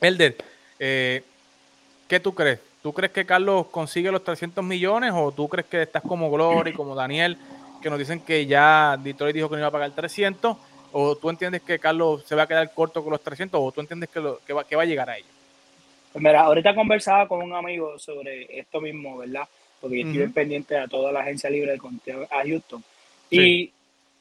Elder, 0.00 0.36
¿qué 0.78 2.20
tú 2.22 2.34
crees? 2.34 2.60
¿Tú 2.84 2.92
crees 2.92 3.12
que 3.12 3.24
Carlos 3.24 3.68
consigue 3.68 4.12
los 4.12 4.22
300 4.22 4.62
millones 4.62 5.10
o 5.14 5.32
tú 5.32 5.48
crees 5.48 5.66
que 5.66 5.80
estás 5.80 6.02
como 6.02 6.30
Glory, 6.30 6.74
como 6.74 6.94
Daniel, 6.94 7.38
que 7.80 7.88
nos 7.88 7.98
dicen 7.98 8.20
que 8.20 8.44
ya 8.44 8.98
Detroit 9.02 9.34
dijo 9.34 9.48
que 9.48 9.54
no 9.54 9.60
iba 9.60 9.68
a 9.68 9.70
pagar 9.70 9.90
300? 9.92 10.54
¿O 10.92 11.16
tú 11.16 11.30
entiendes 11.30 11.62
que 11.62 11.78
Carlos 11.78 12.24
se 12.26 12.34
va 12.34 12.42
a 12.42 12.46
quedar 12.46 12.70
corto 12.74 13.02
con 13.02 13.10
los 13.12 13.22
300 13.22 13.58
o 13.58 13.72
tú 13.72 13.80
entiendes 13.80 14.10
que, 14.10 14.20
lo, 14.20 14.38
que, 14.46 14.52
va, 14.52 14.64
que 14.64 14.76
va 14.76 14.82
a 14.82 14.84
llegar 14.84 15.08
a 15.08 15.16
ellos? 15.16 15.33
Pues 16.14 16.22
mira, 16.22 16.42
ahorita 16.42 16.76
conversaba 16.76 17.26
con 17.26 17.42
un 17.42 17.52
amigo 17.54 17.98
sobre 17.98 18.46
esto 18.56 18.80
mismo, 18.80 19.18
¿verdad? 19.18 19.48
Porque 19.80 20.04
yo 20.04 20.10
estoy 20.10 20.28
pendiente 20.28 20.78
a 20.78 20.86
toda 20.86 21.10
la 21.10 21.22
agencia 21.22 21.50
libre 21.50 21.72
de 21.72 21.78
conteo 21.78 22.22
a 22.30 22.44
Houston. 22.46 22.84
Y, 23.30 23.72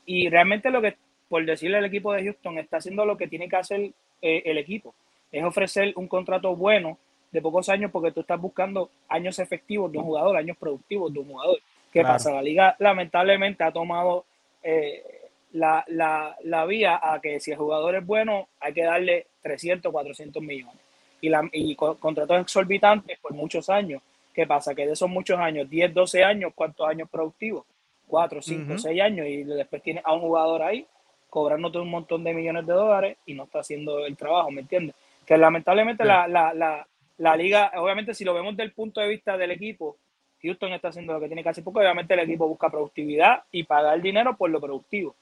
y 0.08 0.28
realmente 0.28 0.72
lo 0.72 0.82
que, 0.82 0.96
por 1.30 1.46
decirle 1.46 1.78
al 1.78 1.86
equipo 1.86 2.12
de 2.12 2.24
Houston, 2.24 2.58
está 2.58 2.78
haciendo 2.78 3.06
lo 3.06 3.16
que 3.16 3.28
tiene 3.28 3.48
que 3.48 3.58
hacer 3.58 3.92
eh, 4.24 4.42
el 4.44 4.58
equipo. 4.58 4.96
Es 5.32 5.44
ofrecer 5.44 5.94
un 5.96 6.08
contrato 6.08 6.56
bueno 6.56 6.98
de 7.32 7.44
pocos 7.44 7.70
años 7.70 7.92
porque 7.92 8.12
tú 8.12 8.22
estás 8.22 8.42
buscando 8.42 8.90
años 9.08 9.38
efectivos 9.38 9.92
de 9.92 10.00
un 10.00 10.06
jugador, 10.06 10.36
años 10.36 10.58
productivos 10.58 11.14
de 11.14 11.20
un 11.20 11.28
jugador. 11.28 11.60
¿Qué 11.92 12.02
pasa? 12.02 12.32
La 12.32 12.42
liga 12.42 12.76
lamentablemente 12.80 13.64
ha 13.64 13.72
tomado 13.72 14.26
eh, 14.64 15.04
la, 15.52 15.86
la, 15.90 16.66
vía 16.66 17.00
a 17.04 17.22
que 17.22 17.40
si 17.40 17.52
el 17.52 17.58
jugador 17.58 17.98
es 17.98 18.04
bueno 18.04 18.48
hay 18.60 18.74
que 18.74 18.84
darle 18.84 19.28
300, 19.44 19.92
400 19.92 20.42
millones. 20.42 20.82
Y, 21.24 21.30
la, 21.30 21.48
y 21.54 21.76
contratos 21.76 22.42
exorbitantes 22.42 23.18
por 23.20 23.34
muchos 23.34 23.70
años. 23.70 24.02
¿Qué 24.34 24.46
pasa? 24.46 24.76
Que 24.76 24.86
de 24.86 24.92
esos 24.92 25.10
muchos 25.10 25.40
años, 25.40 25.70
10, 25.70 25.94
12 25.94 26.24
años, 26.24 26.52
¿cuántos 26.54 26.88
años 26.88 27.08
productivos? 27.10 27.66
4, 28.08 28.42
5, 28.42 28.78
6 28.78 29.02
años 29.02 29.28
y 29.28 29.44
después 29.44 29.82
tienes 29.82 30.04
a 30.06 30.14
un 30.14 30.20
jugador 30.20 30.62
ahí 30.62 30.86
cobrándote 31.30 31.80
un 31.80 31.90
montón 31.90 32.24
de 32.24 32.34
millones 32.34 32.68
de 32.68 32.74
dólares 32.74 33.18
y 33.26 33.34
no 33.34 33.46
está 33.46 33.60
haciendo 33.60 34.06
el 34.06 34.16
trabajo, 34.18 34.52
¿me 34.52 34.62
entiendes? 34.62 34.96
Que 35.26 35.38
lamentablemente 35.38 36.04
la, 36.04 36.28
la, 36.28 36.86
la 37.18 37.36
liga, 37.36 37.72
obviamente 37.76 38.14
si 38.14 38.24
lo 38.24 38.34
vemos 38.34 38.56
desde 38.56 38.66
el 38.66 38.74
punto 38.74 39.02
de 39.02 39.08
vista 39.08 39.38
del 39.38 39.52
equipo, 39.52 39.98
Houston 40.44 40.74
está 40.74 40.90
haciendo 40.90 41.14
lo 41.14 41.20
que 41.20 41.28
tiene 41.28 41.42
que 41.42 41.50
hacer 41.50 41.64
porque 41.64 41.80
obviamente 41.80 42.14
el 42.14 42.20
equipo 42.20 42.48
busca 42.48 42.70
productividad 42.70 43.44
y 43.52 43.64
pagar 43.64 44.02
dinero 44.02 44.36
por 44.36 44.50
lo 44.50 44.60
productivo. 44.60 45.16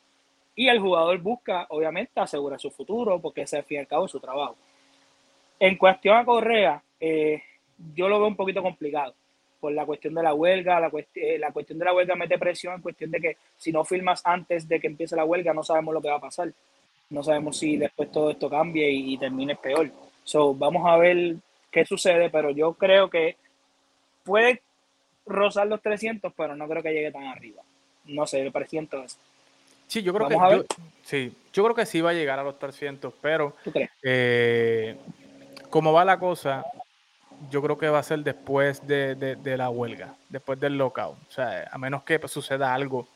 Y 0.56 0.68
el 0.68 0.80
jugador 0.80 1.18
busca, 1.20 1.66
obviamente, 1.70 2.20
asegurar 2.20 2.60
su 2.60 2.72
futuro 2.72 3.22
porque 3.22 3.44
ese 3.44 3.60
es 3.60 3.80
al 3.80 3.88
cabo 3.88 4.08
su 4.08 4.20
trabajo. 4.20 4.58
En 5.62 5.78
cuestión 5.78 6.18
a 6.18 6.26
Correa, 6.26 6.82
eh, 7.00 7.44
yo 7.94 8.10
lo 8.10 8.18
veo 8.18 8.28
un 8.28 8.36
poquito 8.36 8.64
complicado 8.64 9.14
por 9.60 9.72
la 9.72 9.86
cuestión 9.86 10.16
de 10.16 10.24
la 10.24 10.34
huelga. 10.34 10.80
La, 10.80 10.92
eh, 11.14 11.38
la, 11.38 11.52
cuestión 11.52 11.78
de 11.78 11.86
la 11.86 11.94
huelga 11.94 12.16
mete 12.16 12.40
presión 12.40 12.74
en 12.74 12.82
cuestión 12.82 13.12
de 13.12 13.22
que 13.22 13.38
si 13.58 13.72
no 13.72 13.86
firmas 13.86 14.24
antes 14.26 14.68
de 14.68 14.80
que 14.80 14.88
empiece 14.88 15.16
la 15.16 15.24
huelga, 15.24 15.54
no 15.54 15.62
sabemos 15.62 15.94
lo 15.94 16.02
que 16.02 16.10
va 16.10 16.16
a 16.16 16.22
pasar. 16.22 16.52
No 17.12 17.22
sabemos 17.22 17.60
si 17.60 17.78
después 17.78 18.12
todo 18.12 18.32
esto 18.32 18.50
cambie 18.50 18.90
y, 18.90 19.14
y 19.14 19.18
termine 19.20 19.56
peor. 19.56 19.92
So, 20.24 20.56
vamos 20.56 20.82
a 20.88 20.98
ver 20.98 21.36
qué 21.70 21.86
sucede, 21.86 22.32
pero 22.32 22.50
yo 22.50 22.74
creo 22.74 23.08
que 23.12 23.36
puede 24.24 24.64
rozar 25.28 25.68
los 25.68 25.80
300, 25.80 26.34
pero 26.36 26.56
no 26.56 26.68
creo 26.68 26.82
que 26.82 26.92
llegue 26.92 27.12
tan 27.12 27.26
arriba. 27.26 27.62
No 28.06 28.26
sé, 28.26 28.42
el 28.42 28.52
300 28.52 29.16
Sí, 29.92 30.02
yo 30.02 30.14
creo 30.14 30.30
que 30.30 30.36
yo, 30.36 30.64
sí, 31.04 31.34
yo 31.52 31.64
creo 31.64 31.76
que 31.76 31.86
sí 31.86 32.00
va 32.00 32.12
a 32.12 32.14
llegar 32.14 32.40
a 32.40 32.44
los 32.44 32.58
300, 32.58 33.14
pero 33.22 33.58
eh, 34.02 34.96
como 35.72 35.92
va 35.92 36.06
la 36.06 36.20
cosa, 36.20 36.64
yo 37.50 37.62
creo 37.64 37.78
que 37.78 37.90
va 37.90 37.98
a 37.98 38.04
ser 38.04 38.20
después 38.20 38.86
de, 38.86 39.56
la 39.58 39.70
huelga, 39.72 40.14
después 40.30 40.60
del 40.60 40.78
lockout. 40.78 41.18
O 41.28 41.32
sea, 41.32 41.68
a 41.72 41.78
menos 41.80 42.04
que 42.04 42.20
suceda 42.28 42.72
algo, 42.72 43.08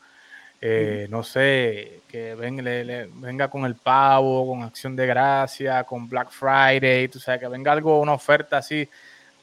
eh, 0.60 1.06
no 1.12 1.22
sé, 1.22 2.02
que 2.08 2.34
venga 2.34 3.48
con 3.50 3.66
el 3.66 3.76
pavo, 3.76 4.48
con 4.48 4.64
acción 4.64 4.96
de 4.96 5.06
gracia, 5.06 5.84
con 5.84 6.10
Black 6.10 6.32
Friday, 6.32 7.08
tú 7.10 7.20
sabes, 7.20 7.42
que 7.42 7.48
venga 7.48 7.72
algo, 7.72 8.00
una 8.00 8.14
oferta 8.14 8.58
así, 8.58 8.90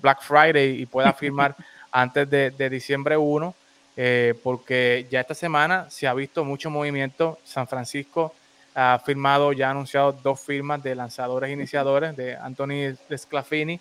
Black 0.00 0.22
Friday 0.22 0.82
y 0.82 0.86
pueda 0.86 1.12
firmar 1.12 1.54
antes 1.92 2.28
de, 2.28 2.50
de 2.50 2.70
diciembre 2.70 3.16
1 3.16 3.54
eh, 3.96 4.34
porque 4.42 5.06
ya 5.10 5.20
esta 5.20 5.34
semana 5.34 5.90
se 5.90 6.06
ha 6.06 6.14
visto 6.14 6.44
mucho 6.44 6.70
movimiento. 6.70 7.38
San 7.44 7.68
Francisco 7.68 8.34
ha 8.74 9.00
firmado, 9.04 9.52
ya 9.52 9.68
ha 9.68 9.70
anunciado 9.70 10.12
dos 10.12 10.40
firmas 10.40 10.82
de 10.82 10.94
lanzadores 10.94 11.50
iniciadores 11.50 12.16
de 12.16 12.36
Anthony 12.36 12.96
Desclafini, 13.08 13.80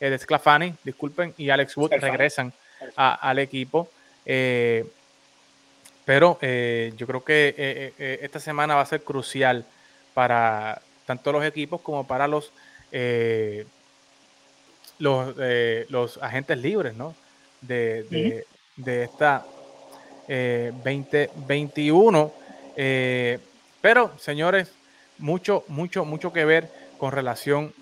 eh, 0.00 0.10
Desclafani, 0.10 0.74
disculpen, 0.82 1.34
y 1.36 1.50
Alex 1.50 1.76
Wood 1.76 1.92
regresan 2.00 2.52
al 2.96 3.38
equipo. 3.38 3.88
Eh, 4.24 4.84
pero 6.04 6.38
yo 6.40 7.06
creo 7.06 7.24
que 7.24 7.92
esta 8.22 8.38
semana 8.38 8.76
va 8.76 8.82
a 8.82 8.86
ser 8.86 9.02
crucial 9.02 9.64
para 10.14 10.80
tanto 11.04 11.32
los 11.32 11.44
equipos 11.44 11.80
como 11.80 12.06
para 12.06 12.28
los, 12.28 12.52
los, 14.98 15.34
los 15.88 16.22
agentes 16.22 16.58
libres, 16.58 16.94
¿no? 16.94 17.14
de, 17.60 18.44
de 18.76 19.04
esta 19.04 19.44
2021. 20.28 22.32
Eh, 22.76 22.76
eh, 22.76 23.38
pero, 23.86 24.18
señores, 24.18 24.74
mucho, 25.16 25.62
mucho, 25.68 26.04
mucho 26.04 26.32
que 26.32 26.44
ver 26.44 26.68
con 26.98 27.12
relación 27.12 27.72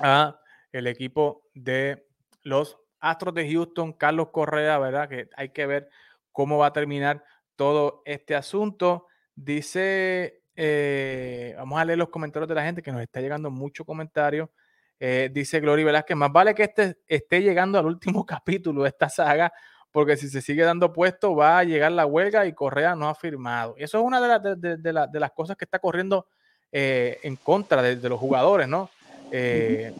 a 0.00 0.38
el 0.70 0.86
equipo 0.86 1.42
de 1.52 2.06
los 2.44 2.78
Astros 3.00 3.34
de 3.34 3.50
Houston, 3.50 3.92
Carlos 3.92 4.28
Correa, 4.30 4.78
¿verdad? 4.78 5.08
Que 5.08 5.28
hay 5.36 5.48
que 5.48 5.66
ver 5.66 5.88
cómo 6.30 6.58
va 6.58 6.66
a 6.66 6.72
terminar 6.72 7.24
todo 7.56 8.02
este 8.04 8.36
asunto. 8.36 9.08
Dice, 9.34 10.44
eh, 10.54 11.54
vamos 11.56 11.80
a 11.80 11.84
leer 11.84 11.98
los 11.98 12.10
comentarios 12.10 12.48
de 12.48 12.54
la 12.54 12.62
gente 12.62 12.80
que 12.80 12.92
nos 12.92 13.02
está 13.02 13.20
llegando 13.20 13.50
mucho 13.50 13.84
comentario. 13.84 14.52
dice 15.00 15.58
Glory 15.58 15.82
Velázquez, 15.82 16.16
más 16.16 16.30
vale 16.30 16.54
que 16.54 16.62
este 16.62 16.98
esté 17.08 17.42
llegando 17.42 17.80
al 17.80 17.86
último 17.86 18.24
capítulo 18.24 18.84
de 18.84 18.90
esta 18.90 19.08
saga 19.08 19.52
porque 19.96 20.18
si 20.18 20.28
se 20.28 20.42
sigue 20.42 20.62
dando 20.62 20.92
puesto 20.92 21.34
va 21.34 21.58
a 21.58 21.64
llegar 21.64 21.90
la 21.90 22.04
huelga 22.04 22.44
y 22.44 22.52
Correa 22.52 22.94
no 22.94 23.08
ha 23.08 23.14
firmado. 23.14 23.74
Eso 23.78 23.96
es 23.96 24.04
una 24.04 24.20
de, 24.20 24.92
las 24.92 25.32
cosas 25.32 25.56
que 25.56 25.64
está 25.64 25.78
corriendo 25.78 26.26
eh, 26.70 27.18
en 27.22 27.36
contra 27.36 27.80
de, 27.80 28.06
los 28.06 28.20
jugadores, 28.20 28.68
¿no? 28.68 28.90
Eh, 29.32 29.94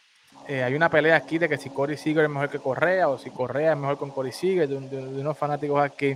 eh, 0.48 0.62
hay 0.62 0.74
una 0.74 0.90
pelea 0.90 1.16
aquí 1.16 1.38
de 1.38 1.48
que 1.48 1.56
si 1.56 1.70
Corey 1.70 1.96
Seager 1.96 2.24
es 2.24 2.28
mejor 2.28 2.50
que 2.50 2.58
Correa 2.58 3.08
o 3.08 3.16
si 3.16 3.30
Correa 3.30 3.72
es 3.72 3.78
mejor 3.78 3.96
con 3.96 4.10
Corey 4.10 4.32
Seager, 4.32 4.68
de, 4.68 4.76
unos 4.76 5.38
fanáticos 5.38 5.82
aquí. 5.82 6.14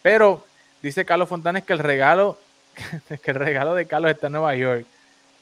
pero 0.00 0.46
dice 0.80 1.04
Carlos 1.04 1.28
Fontanes 1.28 1.64
que 1.64 1.74
el 1.74 1.78
regalo, 1.78 2.38
que 3.22 3.30
el 3.32 3.36
regalo 3.36 3.74
de 3.74 3.84
Carlos 3.84 4.10
está 4.10 4.28
en 4.28 4.32
Nueva 4.32 4.56
York 4.56 4.86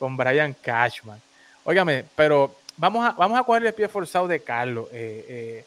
con 0.01 0.17
Brian 0.17 0.53
Cashman. 0.61 1.21
Óigame, 1.63 2.07
pero 2.17 2.57
vamos 2.77 3.09
a, 3.09 3.13
vamos 3.13 3.39
a 3.39 3.45
coger 3.45 3.65
el 3.67 3.73
pie 3.73 3.87
forzado 3.87 4.27
de 4.27 4.41
Carlos. 4.41 4.89
Eh, 4.91 5.65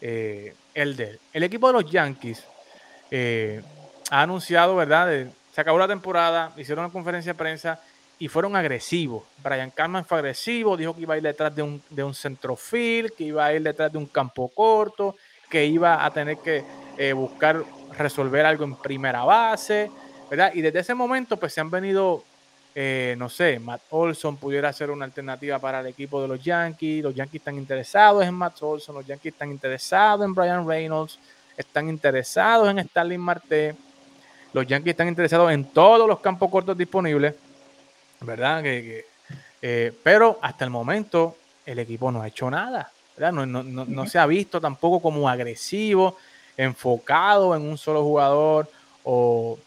eh, 0.00 0.54
el 0.74 1.18
El 1.32 1.42
equipo 1.42 1.66
de 1.68 1.72
los 1.72 1.90
Yankees 1.90 2.44
eh, 3.10 3.62
ha 4.10 4.22
anunciado, 4.22 4.76
¿verdad? 4.76 5.26
se 5.52 5.60
acabó 5.60 5.78
la 5.78 5.88
temporada, 5.88 6.52
hicieron 6.56 6.84
una 6.84 6.92
conferencia 6.92 7.32
de 7.32 7.38
prensa 7.38 7.80
y 8.18 8.28
fueron 8.28 8.56
agresivos. 8.56 9.24
Brian 9.42 9.70
Cashman 9.70 10.04
fue 10.04 10.18
agresivo, 10.18 10.76
dijo 10.76 10.94
que 10.94 11.02
iba 11.02 11.14
a 11.14 11.16
ir 11.16 11.22
detrás 11.22 11.54
de 11.54 11.62
un, 11.62 11.82
de 11.90 12.04
un 12.04 12.14
centrofil, 12.14 13.12
que 13.12 13.24
iba 13.24 13.44
a 13.44 13.52
ir 13.52 13.62
detrás 13.62 13.90
de 13.92 13.98
un 13.98 14.06
campo 14.06 14.48
corto, 14.48 15.16
que 15.48 15.64
iba 15.66 16.04
a 16.04 16.10
tener 16.12 16.38
que 16.38 16.64
eh, 16.96 17.12
buscar 17.12 17.64
resolver 17.96 18.44
algo 18.44 18.64
en 18.64 18.76
primera 18.76 19.24
base, 19.24 19.90
¿verdad? 20.30 20.52
Y 20.54 20.60
desde 20.60 20.80
ese 20.80 20.94
momento 20.94 21.36
pues 21.36 21.52
se 21.52 21.60
han 21.60 21.70
venido, 21.70 22.24
eh, 22.80 23.16
no 23.18 23.28
sé, 23.28 23.58
Matt 23.58 23.82
Olson 23.90 24.36
pudiera 24.36 24.72
ser 24.72 24.92
una 24.92 25.04
alternativa 25.04 25.58
para 25.58 25.80
el 25.80 25.88
equipo 25.88 26.22
de 26.22 26.28
los 26.28 26.40
Yankees, 26.40 27.02
los 27.02 27.12
Yankees 27.12 27.40
están 27.40 27.56
interesados 27.56 28.24
en 28.24 28.32
Matt 28.32 28.62
Olson, 28.62 28.94
los 28.94 29.04
Yankees 29.04 29.32
están 29.32 29.50
interesados 29.50 30.24
en 30.24 30.32
Brian 30.32 30.64
Reynolds, 30.64 31.18
están 31.56 31.88
interesados 31.88 32.70
en 32.70 32.88
Starling 32.88 33.18
Marte, 33.18 33.74
los 34.52 34.64
Yankees 34.64 34.92
están 34.92 35.08
interesados 35.08 35.50
en 35.50 35.64
todos 35.64 36.06
los 36.06 36.20
campos 36.20 36.48
cortos 36.52 36.78
disponibles, 36.78 37.34
¿verdad? 38.20 38.62
Que, 38.62 39.06
eh, 39.60 39.92
pero 40.04 40.38
hasta 40.40 40.64
el 40.64 40.70
momento 40.70 41.36
el 41.66 41.80
equipo 41.80 42.12
no 42.12 42.22
ha 42.22 42.28
hecho 42.28 42.48
nada, 42.48 42.92
¿verdad? 43.16 43.32
No, 43.32 43.44
no, 43.44 43.64
no, 43.64 43.86
no 43.86 44.06
se 44.06 44.20
ha 44.20 44.26
visto 44.26 44.60
tampoco 44.60 45.02
como 45.02 45.28
agresivo 45.28 46.16
enfocado 46.56 47.56
en 47.56 47.62
un 47.62 47.76
solo 47.76 48.04
jugador 48.04 48.70
o, 49.02 49.58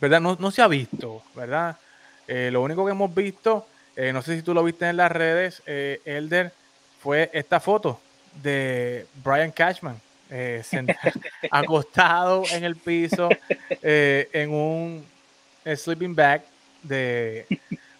¿verdad? 0.00 0.22
No, 0.22 0.50
se 0.50 0.62
ha 0.62 0.66
visto, 0.66 1.22
¿verdad? 1.34 1.76
Eh, 2.28 2.50
lo 2.52 2.62
único 2.62 2.84
que 2.84 2.92
hemos 2.92 3.14
visto, 3.14 3.66
eh, 3.94 4.12
no 4.12 4.22
sé 4.22 4.36
si 4.36 4.42
tú 4.42 4.54
lo 4.54 4.62
viste 4.64 4.88
en 4.88 4.96
las 4.96 5.10
redes, 5.10 5.62
eh, 5.66 6.00
Elder, 6.04 6.52
fue 7.00 7.30
esta 7.32 7.60
foto 7.60 8.00
de 8.42 9.06
Brian 9.22 9.52
Cashman 9.52 10.00
acostado 11.50 12.42
en 12.50 12.64
el 12.64 12.74
piso 12.74 13.28
en 13.80 14.50
un 14.50 15.06
sleeping 15.64 16.16
bag 16.16 16.42
de, 16.82 17.46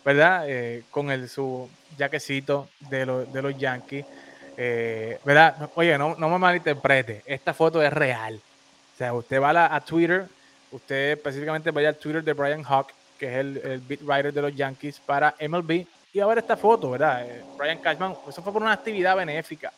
¿verdad? 0.04 0.44
con 0.90 1.12
el, 1.12 1.28
su 1.28 1.70
jaquecito 1.96 2.68
de, 2.90 3.06
de 3.32 3.42
los 3.42 3.56
Yankees. 3.56 4.04
Eh, 4.56 5.18
¿Verdad? 5.24 5.70
Oye, 5.74 5.98
no, 5.98 6.14
no 6.16 6.28
me 6.30 6.38
malinterprete, 6.38 7.22
esta 7.26 7.52
foto 7.52 7.82
es 7.82 7.92
real. 7.92 8.40
O 8.94 8.96
sea, 8.96 9.12
usted 9.12 9.40
va 9.40 9.74
a, 9.74 9.80
Twitter, 9.80 10.26
usted 10.70 11.12
específicamente 11.12 11.70
vaya 11.70 11.90
al 11.90 11.96
Twitter 11.96 12.24
de 12.24 12.32
Brian 12.32 12.64
Hawk, 12.64 12.88
que 13.18 13.26
es 13.26 13.34
el, 13.36 13.56
el, 13.58 13.80
beat 13.80 14.02
writer 14.02 14.32
de 14.32 14.42
los 14.42 14.54
Yankees 14.54 15.00
para 15.00 15.34
MLB, 15.40 15.86
y 16.12 16.20
a 16.20 16.26
ver 16.26 16.38
esta 16.38 16.56
foto, 16.56 16.90
¿verdad? 16.90 17.26
Eh, 17.26 17.42
Brian 17.58 17.78
Cashman, 17.78 18.14
eso 18.28 18.42
fue 18.42 18.52
por 18.52 18.62
una 18.62 18.72
actividad 18.72 19.16
benéfica, 19.16 19.72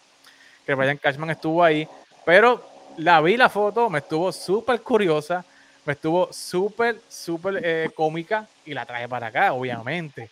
que 0.64 0.74
Brian 0.74 0.98
Cashman 0.98 1.30
estuvo 1.30 1.62
ahí, 1.62 1.88
pero 2.24 2.62
la 2.98 3.20
vi 3.20 3.36
la 3.36 3.48
foto, 3.48 3.88
me 3.90 3.98
estuvo 3.98 4.30
súper 4.32 4.80
curiosa, 4.82 5.44
me 5.84 5.94
estuvo 5.94 6.32
súper, 6.32 7.00
súper 7.08 7.60
eh, 7.62 7.90
cómica 7.94 8.46
y 8.66 8.74
la 8.74 8.84
traje 8.84 9.08
para 9.08 9.28
acá, 9.28 9.52
obviamente, 9.52 10.30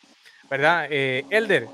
¿verdad? 0.48 0.86
Elder, 0.90 1.66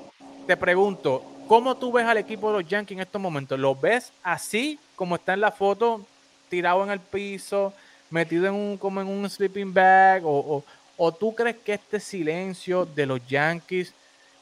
te 0.47 0.57
pregunto, 0.57 1.33
¿Cómo 1.47 1.75
tú 1.75 1.91
ves 1.91 2.05
al 2.05 2.17
equipo 2.17 2.51
de 2.51 2.61
los 2.61 2.69
Yankees 2.69 2.95
en 2.95 3.01
estos 3.01 3.21
momentos? 3.21 3.59
¿Lo 3.59 3.75
ves 3.75 4.13
así 4.23 4.79
como 4.95 5.15
está 5.15 5.33
en 5.33 5.41
la 5.41 5.51
foto, 5.51 6.05
tirado 6.49 6.83
en 6.83 6.89
el 6.89 6.99
piso, 6.99 7.73
metido 8.09 8.47
en 8.47 8.53
un, 8.53 8.77
como 8.77 9.01
en 9.01 9.07
un 9.07 9.29
sleeping 9.29 9.73
bag? 9.73 10.25
¿O, 10.25 10.63
tú 11.19 11.33
crees 11.35 11.57
que 11.57 11.73
este 11.73 11.99
silencio 11.99 12.85
de 12.85 13.05
los 13.05 13.25
Yankees 13.27 13.93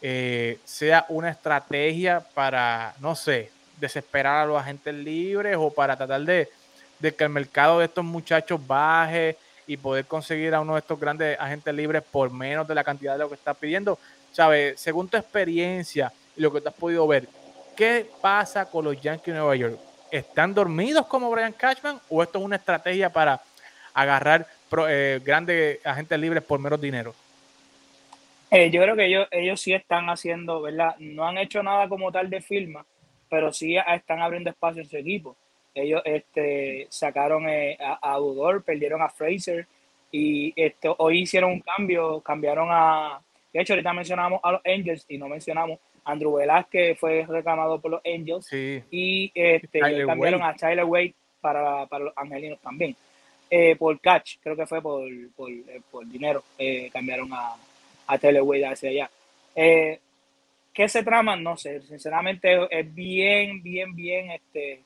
eh, 0.02 0.60
sea 0.66 1.06
una 1.10 1.30
estrategia 1.30 2.20
para, 2.34 2.96
no 3.00 3.16
sé, 3.16 3.52
desesperar 3.80 4.44
a 4.44 4.46
los 4.46 4.60
agentes 4.60 4.94
libres 4.94 5.56
o 5.60 5.72
para 5.72 5.96
tratar 5.96 6.22
de, 6.22 6.50
de 7.00 7.14
que 7.14 7.24
el 7.24 7.30
mercado 7.30 7.80
de 7.80 7.86
estos 7.86 8.04
muchachos 8.04 8.60
baje 8.66 9.38
y 9.68 9.78
poder 9.78 10.06
conseguir 10.06 10.54
a 10.54 10.62
uno 10.62 10.74
de 10.74 10.80
estos 10.80 11.00
grandes 11.00 11.40
agentes 11.40 11.74
libres 11.74 12.04
por 12.04 12.32
menos 12.32 12.68
de 12.68 12.76
la 12.76 12.84
cantidad 12.84 13.14
de 13.14 13.20
lo 13.20 13.30
que 13.30 13.36
está 13.36 13.54
pidiendo? 13.54 13.98
¿Sabes? 14.32 14.80
Según 14.80 15.08
tu 15.08 15.18
experiencia, 15.18 16.12
lo 16.36 16.52
que 16.52 16.62
te 16.62 16.70
has 16.70 16.76
podido 16.76 17.08
ver, 17.08 17.28
¿qué 17.76 18.10
pasa 18.22 18.66
con 18.66 18.86
los 18.86 19.00
Yankees 19.00 19.34
de 19.34 19.40
Nueva 19.40 19.56
York? 19.56 19.80
¿Están 20.10 20.54
dormidos 20.54 21.06
como 21.06 21.30
Brian 21.30 21.54
Cashman 21.54 22.00
o 22.10 22.22
esto 22.22 22.40
es 22.40 22.46
una 22.46 22.58
estrategia 22.58 23.10
para 23.10 23.42
agarrar 23.94 24.48
eh, 24.90 25.20
grandes 25.24 25.86
agentes 25.86 26.20
libres 26.20 26.44
por 26.44 26.60
menos 26.60 26.80
dinero? 26.80 27.14
Eh, 28.50 28.70
yo 28.70 28.82
creo 28.82 28.96
que 28.96 29.06
ellos, 29.06 29.28
ellos 29.32 29.62
sí 29.62 29.74
están 29.74 30.10
haciendo, 30.10 30.62
¿verdad? 30.62 30.96
No 31.00 31.26
han 31.26 31.38
hecho 31.38 31.64
nada 31.64 31.88
como 31.88 32.12
tal 32.12 32.30
de 32.30 32.42
firma, 32.42 32.86
pero 33.30 33.54
sí 33.54 33.78
están 33.78 34.22
abriendo 34.22 34.50
espacio 34.50 34.82
en 34.82 34.90
su 34.90 34.98
equipo. 34.98 35.36
Ellos 35.74 36.02
este, 36.04 36.88
sacaron 36.90 37.48
eh, 37.48 37.78
a, 37.80 37.94
a 37.94 38.20
Udor, 38.20 38.64
perdieron 38.64 39.02
a 39.02 39.10
Fraser 39.10 39.66
y 40.12 40.54
este, 40.56 40.90
hoy 40.98 41.22
hicieron 41.22 41.52
un 41.52 41.62
cambio, 41.62 42.20
cambiaron 42.20 42.68
a, 42.70 43.22
de 43.54 43.62
hecho 43.62 43.74
ahorita 43.74 43.94
mencionamos 43.94 44.42
a 44.44 44.52
los 44.52 44.62
Angels 44.66 45.06
y 45.08 45.18
no 45.18 45.30
mencionamos 45.30 45.80
Andrew 46.04 46.34
Velázquez 46.34 47.00
fue 47.00 47.26
reclamado 47.28 47.80
por 47.80 47.92
los 47.92 48.02
Angels 48.06 48.52
y 48.52 49.32
este, 49.34 49.80
cambiaron 50.06 50.44
a 50.44 50.54
Tyler 50.56 50.86
Wade 50.86 51.14
para, 51.40 51.86
para, 51.86 52.06
los 52.06 52.18
angelinos 52.18 52.60
también. 52.60 52.96
Eh, 53.54 53.76
por 53.76 54.00
catch, 54.00 54.38
creo 54.42 54.56
que 54.56 54.66
fue 54.66 54.82
por, 54.82 55.04
por, 55.36 55.52
eh, 55.52 55.82
por 55.92 56.08
dinero, 56.08 56.42
eh, 56.58 56.90
cambiaron 56.92 57.34
a, 57.34 57.58
a 58.08 58.18
Tyler 58.18 58.42
Wade 58.42 58.66
hacia 58.66 58.90
allá. 58.90 59.12
¿Qué 60.74 60.88
se 60.88 61.04
trama? 61.04 61.36
No 61.36 61.58
sé, 61.58 61.82
sinceramente 61.82 62.68
es 62.70 62.96
bien, 62.96 63.62
bien, 63.62 63.94
bien, 63.94 64.32
este, 64.32 64.80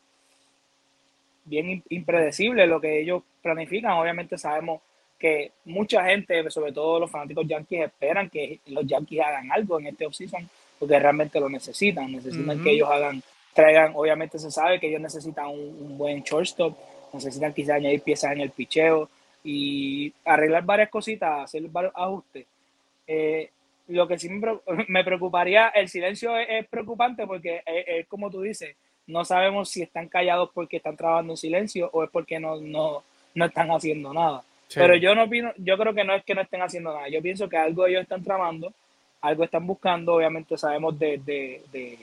bien 1.43 1.84
impredecible 1.89 2.66
lo 2.66 2.82
que 2.82 3.01
ellos 3.01 3.22
planifican. 3.43 3.91
Obviamente 3.91 4.36
sabemos 4.36 4.82
que 5.20 5.51
mucha 5.66 6.03
gente, 6.05 6.49
sobre 6.49 6.72
todo 6.72 6.99
los 6.99 7.11
fanáticos 7.11 7.47
yankees, 7.47 7.86
esperan 7.86 8.32
que 8.32 8.61
los 8.66 8.86
yankees 8.88 9.22
hagan 9.22 9.51
algo 9.51 9.80
en 9.80 9.88
este 9.88 10.07
offseason 10.07 10.49
porque 10.80 10.99
realmente 10.99 11.39
lo 11.39 11.49
necesitan, 11.49 12.11
necesitan 12.11 12.61
que 12.61 12.72
ellos 12.72 12.89
hagan, 12.89 13.22
traigan, 13.53 13.93
obviamente 13.95 14.38
se 14.39 14.51
sabe 14.51 14.80
que 14.80 14.88
ellos 14.88 15.01
necesitan 15.01 15.47
un, 15.47 15.97
buen 15.97 16.22
shortstop, 16.22 16.78
necesitan 17.16 17.53
quizás 17.53 17.76
añadir 17.76 18.01
piezas 18.01 18.32
en 18.32 18.41
el 18.41 18.51
picheo 18.51 19.09
y 19.43 20.13
arreglar 20.24 20.63
varias 20.63 20.89
cositas, 20.89 21.43
hacer 21.43 21.63
varios 21.63 21.93
ajustes. 21.95 22.45
Eh, 23.07 23.49
lo 23.88 24.07
que 24.07 24.18
sí 24.18 24.30
me, 24.30 25.03
preocuparía, 25.03 25.70
el 25.70 25.89
silencio 25.89 26.38
es, 26.38 26.68
preocupante 26.68 27.28
porque 27.28 27.61
es, 27.66 28.07
como 28.07 28.30
tú 28.32 28.41
dices, 28.41 28.76
no 29.07 29.24
sabemos 29.24 29.70
si 29.70 29.84
están 29.84 30.07
callados 30.07 30.49
porque 30.53 30.78
están 30.78 30.97
trabajando 30.97 31.34
en 31.34 31.38
silencio 31.38 31.89
o 31.93 32.03
es 32.03 32.09
porque 32.09 32.39
no, 32.39 32.59
no, 32.59 33.03
no 33.36 33.45
están 33.45 33.70
haciendo 33.70 34.13
nada. 34.13 34.43
Pero 34.74 34.95
yo 34.95 35.13
no 35.13 35.26
opino, 35.26 35.53
yo 35.57 35.78
creo 35.78 35.93
que 35.93 36.03
no 36.03 36.16
es 36.16 36.24
que 36.24 36.34
no 36.34 36.41
estén 36.41 36.61
haciendo 36.61 36.91
nada, 36.91 37.07
yo 37.07 37.22
pienso 37.22 37.47
que 37.47 37.57
algo 37.57 37.86
ellos 37.86 38.01
están 38.01 38.24
tramando 38.24 38.74
algo 39.26 39.43
están 39.43 39.66
buscando. 39.66 40.16
Obviamente 40.16 40.57
sabemos 40.57 40.97
de, 40.97 41.99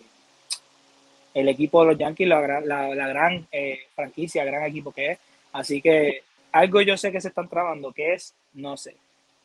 el 1.35 1.49
equipo 1.49 1.83
de 1.83 1.93
los 1.93 1.99
Yankees, 1.99 2.29
la, 2.29 2.61
la, 2.61 3.09
gran 3.09 3.47
eh, 3.51 3.81
franquicia, 3.95 4.45
gran 4.45 4.65
equipo 4.65 4.93
que 4.93 5.13
es. 5.13 5.19
Así 5.53 5.81
que 5.81 6.23
algo 6.53 6.81
yo 6.83 6.97
sé 6.97 7.13
que 7.13 7.21
se 7.21 7.29
están 7.29 7.49
trabando, 7.49 7.93
que 7.93 8.15
es, 8.15 8.35
no 8.55 8.77
sé. 8.77 8.97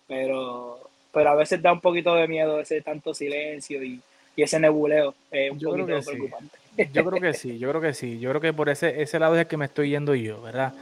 Pero, 0.08 0.90
pero 1.14 1.30
a 1.30 1.36
veces 1.36 1.62
da 1.62 1.74
un 1.74 1.82
poquito 1.82 2.16
de 2.16 2.28
miedo 2.28 2.60
ese 2.60 2.82
tanto 2.82 3.14
silencio 3.14 3.84
y, 3.84 4.02
ese 4.36 4.60
nebuleo. 4.60 5.16
un 5.52 5.58
yo 5.58 5.72
creo 5.72 5.88
que 5.88 6.00
preocupante. 6.00 6.58
Sí. 6.76 6.88
Yo 6.94 7.04
creo 7.06 7.20
que 7.20 7.34
sí, 7.34 7.58
yo 7.58 7.70
creo 7.70 7.82
que 7.82 7.94
sí. 7.94 8.20
Yo 8.20 8.30
creo 8.30 8.42
que 8.42 8.54
por 8.54 8.70
ese, 8.70 9.02
ese 9.02 9.18
lado 9.18 9.34
es 9.34 9.42
el 9.42 9.48
que 9.48 9.58
me 9.58 9.66
estoy 9.66 9.90
yendo 9.90 10.14
yo, 10.14 10.40
¿verdad? 10.44 10.74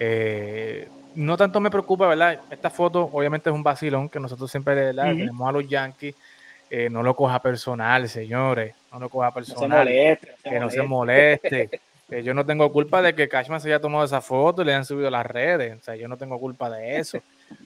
Eh, 0.00 0.88
no 1.14 1.36
tanto 1.36 1.60
me 1.60 1.70
preocupa, 1.70 2.08
¿verdad? 2.08 2.40
Esta 2.50 2.68
foto 2.68 3.08
obviamente 3.12 3.48
es 3.48 3.54
un 3.54 3.62
vacilón 3.62 4.08
que 4.08 4.18
nosotros 4.18 4.50
siempre 4.50 4.74
¿verdad? 4.74 5.12
tenemos 5.12 5.48
a 5.48 5.52
los 5.52 5.68
Yankees 5.68 6.16
eh, 6.68 6.90
no 6.90 7.02
lo 7.02 7.14
coja 7.14 7.40
personal, 7.40 8.08
señores, 8.08 8.74
no 8.98 9.04
lo 9.04 9.10
coja 9.10 9.32
personal, 9.32 9.86
que 9.86 10.60
no 10.60 10.70
se 10.70 10.82
moleste. 10.82 11.80
yo 12.24 12.32
no 12.32 12.46
tengo 12.46 12.72
culpa 12.72 13.02
de 13.02 13.14
que 13.14 13.28
Cashman 13.28 13.60
se 13.60 13.68
haya 13.68 13.80
tomado 13.80 14.04
esa 14.04 14.20
foto 14.20 14.62
y 14.62 14.64
le 14.64 14.72
hayan 14.72 14.84
subido 14.84 15.08
a 15.08 15.10
las 15.10 15.26
redes, 15.26 15.78
o 15.78 15.84
sea, 15.84 15.96
yo 15.96 16.08
no 16.08 16.16
tengo 16.16 16.38
culpa 16.38 16.70
de 16.70 16.98
eso. 16.98 17.18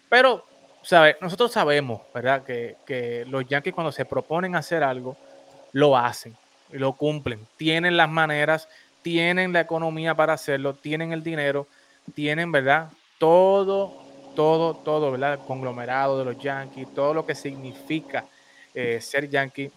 Pero, 0.09 0.45
¿sabe? 0.83 1.17
nosotros 1.21 1.53
sabemos, 1.53 2.01
¿verdad? 2.13 2.43
Que, 2.43 2.77
que 2.85 3.25
los 3.29 3.47
Yankees 3.47 3.75
cuando 3.75 3.93
se 3.93 4.05
proponen 4.05 4.57
hacer 4.57 4.83
algo, 4.83 5.17
lo 5.73 5.97
hacen 5.97 6.35
y 6.73 6.79
lo 6.79 6.95
cumplen. 6.95 7.47
Tienen 7.57 7.97
las 7.97 8.09
maneras, 8.09 8.69
tienen 9.03 9.53
la 9.53 9.61
economía 9.61 10.15
para 10.15 10.33
hacerlo, 10.33 10.75
tienen 10.75 11.13
el 11.13 11.23
dinero, 11.23 11.69
tienen, 12.15 12.51
¿verdad? 12.51 12.91
Todo, 13.19 13.95
todo, 14.35 14.75
todo, 14.75 15.13
¿verdad? 15.13 15.35
El 15.35 15.41
conglomerado 15.41 16.19
de 16.19 16.25
los 16.25 16.43
Yankees, 16.43 16.93
todo 16.93 17.15
lo 17.15 17.25
que 17.25 17.35
significa 17.35 18.25
eh, 18.75 19.01
ser 19.01 19.29
yankee 19.29 19.71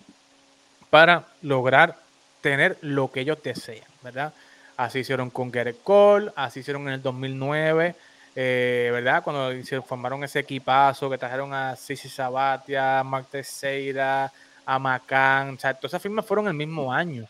para 0.93 1.25
lograr 1.41 1.95
tener 2.39 2.77
lo 2.81 3.11
que 3.11 3.21
ellos 3.21 3.39
desean, 3.41 3.87
¿verdad? 4.03 4.31
Así 4.77 4.99
hicieron 4.99 5.31
con 5.31 5.49
Garrett 5.49 5.81
Cole, 5.81 6.31
así 6.35 6.59
hicieron 6.59 6.83
en 6.83 6.93
el 6.93 7.01
2009, 7.01 7.95
eh, 8.35 8.89
¿verdad? 8.93 9.23
Cuando 9.23 9.51
se 9.63 9.81
formaron 9.81 10.23
ese 10.23 10.41
equipazo 10.41 11.09
que 11.09 11.17
trajeron 11.17 11.51
a 11.51 11.75
Sisi 11.75 12.09
Sabatia, 12.09 12.99
a 12.99 13.03
Mark 13.03 13.25
Teixeira, 13.31 14.31
a 14.67 14.77
Macan, 14.77 15.55
o 15.55 15.59
sea, 15.59 15.73
todas 15.73 15.93
esas 15.93 16.01
firmas 16.03 16.27
fueron 16.27 16.47
el 16.47 16.53
mismo 16.53 16.93
año, 16.93 17.25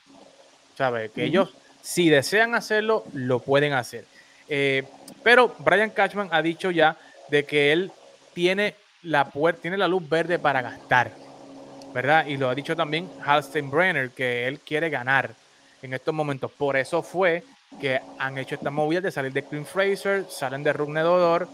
¿sabes? 0.78 1.12
Que 1.12 1.24
ellos, 1.24 1.56
si 1.82 2.10
desean 2.10 2.56
hacerlo, 2.56 3.06
lo 3.14 3.40
pueden 3.40 3.72
hacer. 3.72 4.04
Eh, 4.50 4.84
pero 5.24 5.56
Brian 5.60 5.92
Cashman 5.92 6.28
ha 6.34 6.42
dicho 6.42 6.70
ya 6.70 6.98
de 7.30 7.46
que 7.46 7.72
él 7.72 7.94
tiene 8.34 8.76
la 9.04 9.30
puerta, 9.30 9.62
tiene 9.62 9.78
la 9.78 9.88
luz 9.88 10.10
verde 10.10 10.38
para 10.38 10.62
gastar, 10.62 11.23
¿verdad? 11.94 12.26
Y 12.26 12.38
lo 12.38 12.50
ha 12.50 12.56
dicho 12.56 12.76
también 12.76 13.10
Halstein 13.24 13.70
Brenner, 13.70 14.10
que 14.12 14.48
él 14.48 14.60
quiere 14.60 14.90
ganar 14.90 15.36
en 15.82 15.94
estos 15.94 16.14
momentos. 16.14 16.52
Por 16.52 16.76
eso 16.76 17.04
fue 17.04 17.44
que 17.80 18.00
han 18.18 18.38
hecho 18.38 18.56
esta 18.56 18.72
movida 18.72 19.02
de 19.02 19.12
salir 19.12 19.32
de 19.32 19.44
Clint 19.44 19.68
Fraser, 19.68 20.26
salen 20.30 20.64
de 20.64 20.74
Rugner 20.74 21.04
Dodor 21.04 21.48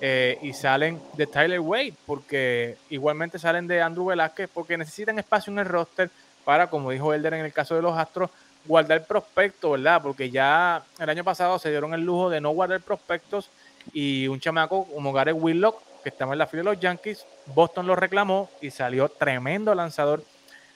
eh, 0.00 0.38
y 0.42 0.52
salen 0.52 1.00
de 1.14 1.26
Tyler 1.26 1.60
Wade, 1.60 1.94
porque 2.06 2.76
igualmente 2.90 3.38
salen 3.38 3.66
de 3.66 3.80
Andrew 3.80 4.06
Velázquez, 4.06 4.50
porque 4.52 4.76
necesitan 4.76 5.18
espacio 5.18 5.52
en 5.52 5.60
el 5.60 5.66
roster 5.66 6.10
para, 6.44 6.68
como 6.68 6.90
dijo 6.90 7.12
Elder 7.12 7.34
en 7.34 7.44
el 7.44 7.52
caso 7.52 7.74
de 7.74 7.82
los 7.82 7.96
Astros, 7.96 8.30
guardar 8.64 9.04
prospectos, 9.06 9.72
¿verdad? 9.72 10.02
Porque 10.02 10.30
ya 10.30 10.82
el 10.98 11.08
año 11.08 11.24
pasado 11.24 11.58
se 11.58 11.70
dieron 11.70 11.94
el 11.94 12.02
lujo 12.02 12.30
de 12.30 12.40
no 12.40 12.50
guardar 12.50 12.80
prospectos 12.80 13.50
y 13.92 14.26
un 14.28 14.40
chamaco 14.40 14.86
como 14.86 15.12
Gary 15.12 15.32
Willock, 15.32 15.80
que 16.06 16.10
estaba 16.10 16.34
en 16.34 16.38
la 16.38 16.46
fila 16.46 16.62
de 16.62 16.64
los 16.66 16.78
Yankees, 16.78 17.26
Boston 17.46 17.84
lo 17.84 17.96
reclamó 17.96 18.48
y 18.60 18.70
salió 18.70 19.08
tremendo 19.08 19.74
lanzador 19.74 20.22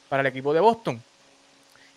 para 0.09 0.23
el 0.23 0.27
equipo 0.27 0.53
de 0.53 0.59
Boston. 0.59 1.01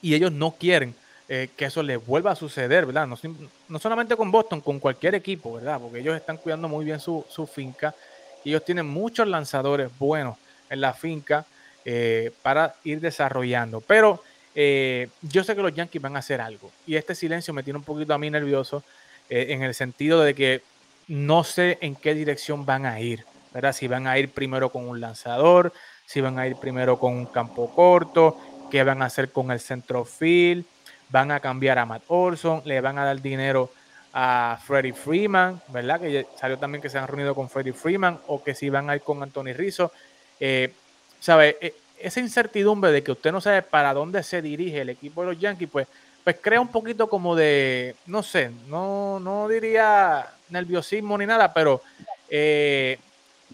Y 0.04 0.14
ellos 0.14 0.32
no 0.32 0.52
quieren 0.52 0.94
eh, 1.28 1.50
que 1.58 1.66
eso 1.66 1.82
les 1.82 2.06
vuelva 2.06 2.30
a 2.30 2.36
suceder, 2.36 2.86
¿verdad? 2.86 3.08
No, 3.08 3.80
solamente 3.80 4.16
con 4.16 4.30
Boston, 4.30 4.62
con 4.62 4.80
cualquier 4.80 5.16
equipo, 5.16 5.56
¿verdad? 5.56 5.80
Porque 5.82 6.02
ellos 6.02 6.16
están 6.16 6.38
cuidando 6.38 6.68
muy 6.70 6.86
bien 6.86 7.00
su, 7.00 7.26
finca 7.52 7.96
y 8.44 8.52
ellos 8.52 8.64
tienen 8.66 8.86
muchos 8.86 9.28
lanzadores 9.28 9.90
buenos 9.98 10.38
en 10.70 10.82
la 10.82 10.94
finca 10.94 11.44
eh, 11.86 12.32
para 12.44 12.76
ir 12.84 13.02
desarrollando. 13.02 13.82
Pero 13.82 14.22
eh, 14.54 15.10
yo 15.24 15.44
sé 15.44 15.56
que 15.56 15.64
los 15.64 15.74
Yankees 15.74 16.04
van 16.04 16.16
a 16.18 16.20
hacer 16.20 16.40
algo 16.40 16.70
y 16.86 16.98
este 16.98 17.16
silencio 17.16 17.52
me 17.52 17.64
tiene 17.64 17.80
un 17.80 17.84
poquito 17.84 18.14
a 18.14 18.20
mí 18.20 18.30
nervioso 18.30 18.84
en 19.28 19.64
el 19.64 19.74
sentido 19.74 20.22
de 20.22 20.36
que 20.36 20.62
no 21.08 21.44
sé 21.44 21.78
en 21.82 21.96
qué 21.96 22.14
dirección 22.14 22.66
van 22.66 22.86
a 22.86 23.00
ir, 23.00 23.26
¿verdad? 23.54 23.74
Si 23.74 23.88
van 23.88 24.08
a 24.08 24.18
ir 24.18 24.32
primero 24.32 24.70
con 24.70 24.88
un 24.88 25.00
lanzador, 25.02 25.74
si 26.06 26.22
van 26.22 26.40
a 26.40 26.48
ir 26.48 26.56
primero 26.56 27.00
con 27.00 27.14
un 27.14 27.26
campo 27.26 27.70
corto, 27.74 28.38
qué 28.70 28.84
van 28.84 29.02
a 29.02 29.06
hacer 29.06 29.32
con 29.32 29.52
el 29.52 29.60
centro 29.60 30.06
field, 30.06 30.66
van 31.10 31.32
a 31.32 31.40
cambiar 31.40 31.80
a 31.80 31.86
Matt 31.86 32.04
Olson, 32.08 32.62
le 32.66 32.82
van 32.82 32.98
a 32.98 33.06
dar 33.06 33.22
dinero 33.22 33.72
a 34.14 34.60
Freddie 34.64 34.94
Freeman, 34.94 35.62
¿verdad? 35.70 36.00
Que 36.00 36.28
salió 36.40 36.58
también 36.58 36.82
que 36.82 36.90
se 36.90 36.98
han 36.98 37.08
reunido 37.08 37.34
con 37.34 37.50
Freddie 37.50 37.74
Freeman 37.74 38.20
o 38.28 38.44
que 38.44 38.54
si 38.54 38.70
van 38.70 38.90
a 38.90 38.96
ir 38.96 39.02
con 39.02 39.22
Anthony 39.22 39.54
Rizzo. 39.54 39.92
Eh, 40.40 40.74
¿Sabe? 41.20 41.58
E, 41.62 41.74
esa 42.00 42.20
incertidumbre 42.20 42.92
de 42.92 43.02
que 43.02 43.12
usted 43.12 43.32
no 43.32 43.42
sabe 43.42 43.62
para 43.62 43.94
dónde 43.94 44.22
se 44.24 44.42
dirige 44.42 44.82
el 44.82 44.90
equipo 44.90 45.22
de 45.22 45.28
los 45.28 45.40
Yankees, 45.40 45.70
pues, 45.72 45.88
pues 46.24 46.38
crea 46.42 46.60
un 46.60 46.68
poquito 46.68 47.08
como 47.08 47.36
de, 47.36 47.96
no 48.08 48.24
sé, 48.24 48.52
no, 48.68 49.20
no 49.20 49.48
diría 49.48 50.28
nerviosismo 50.50 51.18
ni 51.18 51.26
nada, 51.26 51.54
pero 51.54 51.82
eh, 52.30 52.98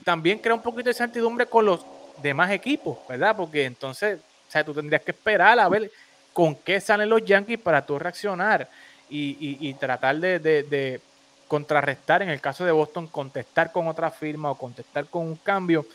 también 0.04 0.40
crea 0.40 0.56
un 0.56 0.62
poquito 0.62 0.86
de 0.86 0.92
incertidumbre 0.92 1.46
con 1.46 1.66
los 1.66 1.86
demás 2.22 2.52
equipos, 2.52 2.98
¿verdad? 3.08 3.36
Porque 3.36 3.66
entonces, 3.66 4.20
o 4.20 4.52
sea, 4.52 4.64
tú 4.64 4.74
tendrías 4.74 5.02
que 5.02 5.12
esperar 5.12 5.60
a 5.60 5.70
ver 5.70 5.92
con 6.34 6.56
qué 6.56 6.80
salen 6.80 7.10
los 7.10 7.24
Yankees 7.26 7.60
para 7.60 7.86
tú 7.86 8.00
reaccionar 8.00 8.70
y, 9.10 9.74
tratar 9.74 10.18
de, 10.18 11.02
contrarrestar, 11.48 12.22
en 12.22 12.30
el 12.30 12.40
caso 12.40 12.64
de 12.64 12.72
Boston, 12.72 13.08
contestar 13.08 13.72
con 13.72 13.88
otra 13.88 14.12
firma 14.12 14.52
o 14.52 14.56
contestar 14.56 15.08
con 15.08 15.26
un 15.26 15.36
cambio. 15.36 15.86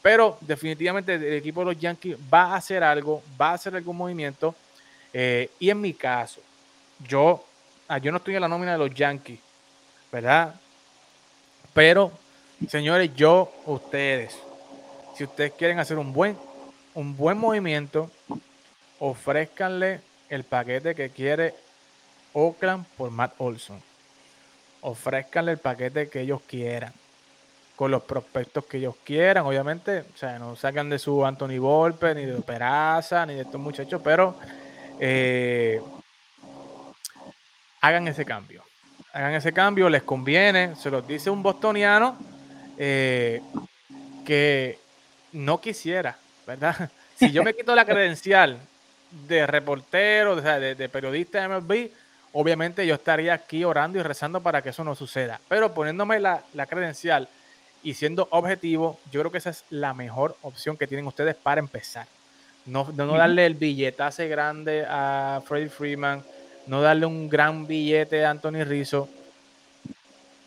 Pero 0.00 0.38
definitivamente 0.40 1.14
el 1.14 1.34
equipo 1.34 1.60
de 1.60 1.66
los 1.66 1.78
Yankees 1.78 2.16
va 2.32 2.52
a 2.52 2.56
hacer 2.56 2.82
algo, 2.82 3.22
va 3.40 3.50
a 3.50 3.54
hacer 3.54 3.74
algún 3.74 3.96
movimiento. 3.96 4.54
Eh, 5.12 5.50
y 5.58 5.70
en 5.70 5.80
mi 5.80 5.92
caso, 5.92 6.40
yo, 7.06 7.44
ah, 7.88 7.98
yo 7.98 8.10
no 8.10 8.18
estoy 8.18 8.36
en 8.36 8.40
la 8.40 8.48
nómina 8.48 8.72
de 8.72 8.78
los 8.78 8.94
Yankees, 8.94 9.38
¿verdad? 10.12 10.54
Pero, 11.72 12.12
señores, 12.68 13.10
yo, 13.16 13.50
ustedes, 13.64 14.38
si 15.16 15.24
ustedes 15.24 15.52
quieren 15.52 15.78
hacer 15.78 15.98
un 15.98 16.12
buen, 16.12 16.36
un 16.94 17.16
buen 17.16 17.38
movimiento, 17.38 18.10
ofrézcanle 18.98 20.00
el 20.28 20.44
paquete 20.44 20.94
que 20.94 21.08
quiere 21.10 21.54
Oakland 22.34 22.86
por 22.96 23.10
Matt 23.10 23.34
Olson. 23.38 23.82
Ofrézcanle 24.82 25.52
el 25.52 25.58
paquete 25.58 26.08
que 26.08 26.20
ellos 26.20 26.42
quieran. 26.46 26.92
Con 27.74 27.90
los 27.90 28.02
prospectos 28.02 28.66
que 28.66 28.76
ellos 28.76 28.94
quieran. 29.02 29.46
Obviamente, 29.46 30.00
o 30.00 30.16
sea, 30.16 30.38
no 30.38 30.54
sacan 30.56 30.90
de 30.90 30.98
su 30.98 31.24
Anthony 31.24 31.58
Volpe, 31.58 32.14
ni 32.14 32.26
de 32.26 32.40
Peraza, 32.42 33.24
ni 33.24 33.34
de 33.34 33.42
estos 33.42 33.60
muchachos, 33.60 34.00
pero 34.04 34.36
eh, 35.00 35.80
hagan 37.80 38.06
ese 38.08 38.24
cambio. 38.26 38.62
Hagan 39.12 39.34
ese 39.34 39.52
cambio, 39.52 39.88
les 39.88 40.02
conviene. 40.02 40.74
Se 40.76 40.90
los 40.90 41.06
dice 41.06 41.30
un 41.30 41.42
bostoniano 41.42 42.16
eh, 42.78 43.42
que 44.24 44.78
no 45.32 45.60
quisiera, 45.60 46.16
¿verdad? 46.46 46.90
Si 47.14 47.30
yo 47.30 47.44
me 47.44 47.54
quito 47.54 47.72
la 47.76 47.84
credencial 47.84 48.58
de 49.28 49.46
reportero, 49.46 50.34
de, 50.34 50.74
de 50.74 50.88
periodista 50.88 51.40
de 51.40 51.48
MLB, 51.48 51.90
obviamente 52.32 52.86
yo 52.86 52.94
estaría 52.94 53.34
aquí 53.34 53.64
orando 53.64 53.98
y 53.98 54.02
rezando 54.02 54.40
para 54.40 54.62
que 54.62 54.70
eso 54.70 54.84
no 54.84 54.94
suceda. 54.94 55.40
Pero 55.48 55.72
poniéndome 55.72 56.18
la, 56.20 56.42
credencial 56.68 57.28
y 57.82 57.94
siendo 57.94 58.28
objetivo, 58.30 58.98
yo 59.10 59.20
creo 59.20 59.32
que 59.32 59.38
esa 59.38 59.50
es 59.50 59.64
la 59.70 59.94
mejor 59.94 60.36
opción 60.42 60.76
que 60.76 60.86
tienen 60.86 61.06
ustedes 61.06 61.36
para 61.36 61.60
empezar. 61.60 62.06
No, 62.64 62.88
no, 62.94 63.16
darle 63.16 63.44
el 63.46 63.54
billetazo 63.54 64.26
grande 64.28 64.86
a 64.88 65.42
Freddie 65.44 65.68
Freeman, 65.68 66.22
no 66.66 66.82
darle 66.82 67.06
un 67.06 67.28
gran 67.28 67.66
billete 67.66 68.24
a 68.24 68.30
Anthony 68.30 68.64
Rizzo. 68.64 69.08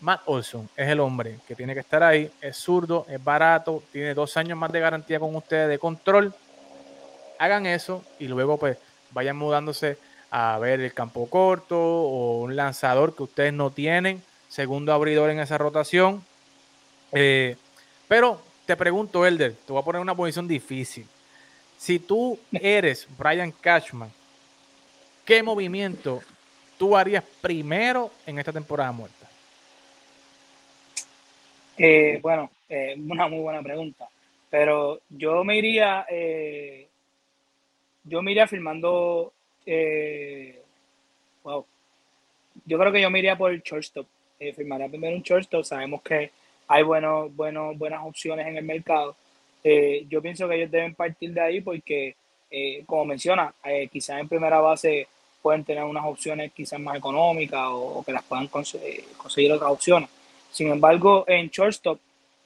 Matt 0.01 0.21
Olson 0.25 0.69
es 0.75 0.89
el 0.89 0.99
hombre 0.99 1.39
que 1.47 1.55
tiene 1.55 1.73
que 1.73 1.79
estar 1.79 2.03
ahí, 2.03 2.29
es 2.41 2.57
zurdo, 2.57 3.05
es 3.09 3.23
barato, 3.23 3.81
tiene 3.91 4.13
dos 4.13 4.37
años 4.37 4.57
más 4.57 4.71
de 4.71 4.79
garantía 4.79 5.19
con 5.19 5.35
ustedes 5.35 5.67
de 5.69 5.79
control 5.79 6.33
hagan 7.39 7.65
eso 7.65 8.03
y 8.19 8.27
luego 8.27 8.57
pues 8.57 8.77
vayan 9.11 9.37
mudándose 9.37 9.97
a 10.31 10.57
ver 10.59 10.81
el 10.81 10.93
campo 10.93 11.29
corto 11.29 11.77
o 11.79 12.41
un 12.41 12.55
lanzador 12.55 13.15
que 13.15 13.23
ustedes 13.23 13.53
no 13.53 13.71
tienen, 13.71 14.21
segundo 14.49 14.93
abridor 14.93 15.29
en 15.29 15.39
esa 15.39 15.57
rotación. 15.57 16.23
Eh, 17.11 17.55
pero 18.07 18.41
te 18.65 18.75
pregunto, 18.75 19.25
Elder, 19.25 19.53
te 19.53 19.71
voy 19.71 19.81
a 19.81 19.85
poner 19.85 20.01
una 20.01 20.15
posición 20.15 20.47
difícil. 20.47 21.07
Si 21.77 21.99
tú 21.99 22.39
eres 22.51 23.07
Brian 23.17 23.51
Cashman, 23.51 24.11
¿qué 25.25 25.43
movimiento 25.43 26.21
tú 26.77 26.95
harías 26.95 27.23
primero 27.41 28.11
en 28.25 28.39
esta 28.39 28.53
temporada 28.53 28.91
muerta? 28.91 29.27
Eh, 31.77 32.19
bueno, 32.21 32.49
eh, 32.69 32.95
una 32.97 33.27
muy 33.27 33.39
buena 33.39 33.61
pregunta. 33.61 34.07
Pero 34.49 35.01
yo 35.09 35.43
me 35.43 35.57
iría 35.57 36.05
yo 38.05 38.21
me 38.21 38.31
iría 38.31 38.47
firmando. 38.47 39.33
Eh, 39.65 40.61
wow. 41.43 41.65
Yo 42.65 42.79
creo 42.79 42.91
que 42.91 43.01
yo 43.01 43.09
me 43.09 43.19
iría 43.19 43.37
por 43.37 43.51
el 43.51 43.61
shortstop. 43.61 44.07
Eh, 44.39 44.53
firmaría 44.53 44.87
primero 44.87 45.15
un 45.15 45.23
shortstop. 45.23 45.63
Sabemos 45.63 46.01
que 46.01 46.31
hay 46.67 46.83
buenos, 46.83 47.35
buenos, 47.35 47.77
buenas 47.77 48.01
opciones 48.05 48.47
en 48.47 48.57
el 48.57 48.63
mercado. 48.63 49.15
Eh, 49.63 50.05
yo 50.07 50.21
pienso 50.21 50.47
que 50.47 50.55
ellos 50.55 50.71
deben 50.71 50.93
partir 50.93 51.33
de 51.33 51.41
ahí 51.41 51.61
porque, 51.61 52.15
eh, 52.51 52.83
como 52.85 53.05
menciona, 53.05 53.53
quizás 53.91 54.19
en 54.19 54.29
primera 54.29 54.59
base 54.59 55.07
pueden 55.45 55.63
tener 55.63 55.83
unas 55.83 56.03
opciones 56.05 56.51
quizás 56.53 56.79
más 56.79 56.97
económicas 56.97 57.67
o, 57.69 58.03
que 58.03 58.11
las 58.11 58.23
puedan 58.23 58.47
conseguir 58.47 59.51
otras 59.51 59.69
opciones. 59.69 60.09
Sin 60.51 60.71
embargo, 60.71 61.23
en 61.27 61.49
shortstop, 61.49 61.99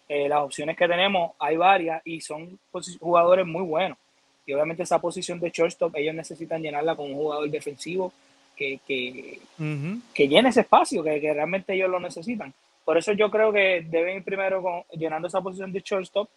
las 0.10 0.42
opciones 0.42 0.76
que 0.76 0.86
tenemos 0.86 1.32
hay 1.40 1.56
varias 1.56 2.02
y 2.04 2.20
son 2.20 2.60
jugadores 3.00 3.46
muy 3.46 3.64
buenos. 3.64 3.98
Y 4.46 4.52
obviamente 4.52 4.84
esa 4.84 5.00
posición 5.00 5.40
de 5.40 5.50
shortstop 5.50 5.96
ellos 5.96 6.14
necesitan 6.14 6.62
llenarla 6.62 6.94
con 6.94 7.06
un 7.06 7.16
jugador 7.16 7.50
defensivo 7.50 8.12
que, 8.58 8.82
que, 8.86 10.28
llene 10.28 10.50
ese 10.50 10.60
espacio, 10.60 11.02
que, 11.02 11.22
realmente 11.22 11.74
ellos 11.76 11.90
lo 11.90 12.02
necesitan. 12.02 12.54
Por 12.84 12.98
eso 12.98 13.14
yo 13.14 13.32
creo 13.32 13.54
que 13.54 13.86
deben 13.90 14.18
ir 14.18 14.24
primero 14.26 14.62
con, 14.62 14.84
llenando 15.00 15.30
esa 15.30 15.40
posición 15.40 15.72
de 15.72 15.80
shortstop 15.80 16.28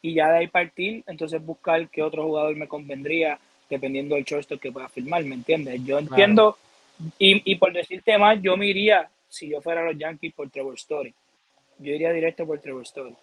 y 0.00 0.14
ya 0.14 0.30
de 0.30 0.38
ahí 0.38 0.46
partir, 0.46 1.04
entonces 1.06 1.44
buscar 1.44 1.86
qué 1.90 2.02
otro 2.02 2.24
jugador 2.24 2.56
me 2.56 2.68
convendría 2.68 3.38
dependiendo 3.68 4.14
del 4.14 4.24
shortstop 4.24 4.60
que 4.60 4.72
pueda 4.72 4.88
firmar, 4.88 5.24
¿me 5.24 5.34
entiendes? 5.34 5.84
Yo 5.84 5.98
entiendo, 5.98 6.56
y, 7.18 7.50
y 7.50 7.56
por 7.56 7.72
decirte 7.72 8.16
más, 8.18 8.40
yo 8.40 8.56
me 8.56 8.66
iría, 8.66 9.08
si 9.28 9.48
yo 9.48 9.60
fuera 9.60 9.84
los 9.84 9.98
Yankees, 9.98 10.34
por 10.34 10.50
Trevor 10.50 10.74
Story. 10.74 11.14
Yo 11.78 11.92
iría 11.92 12.12
directo 12.12 12.46
por 12.46 12.58
Trevor 12.60 12.82
Story. 12.82 13.14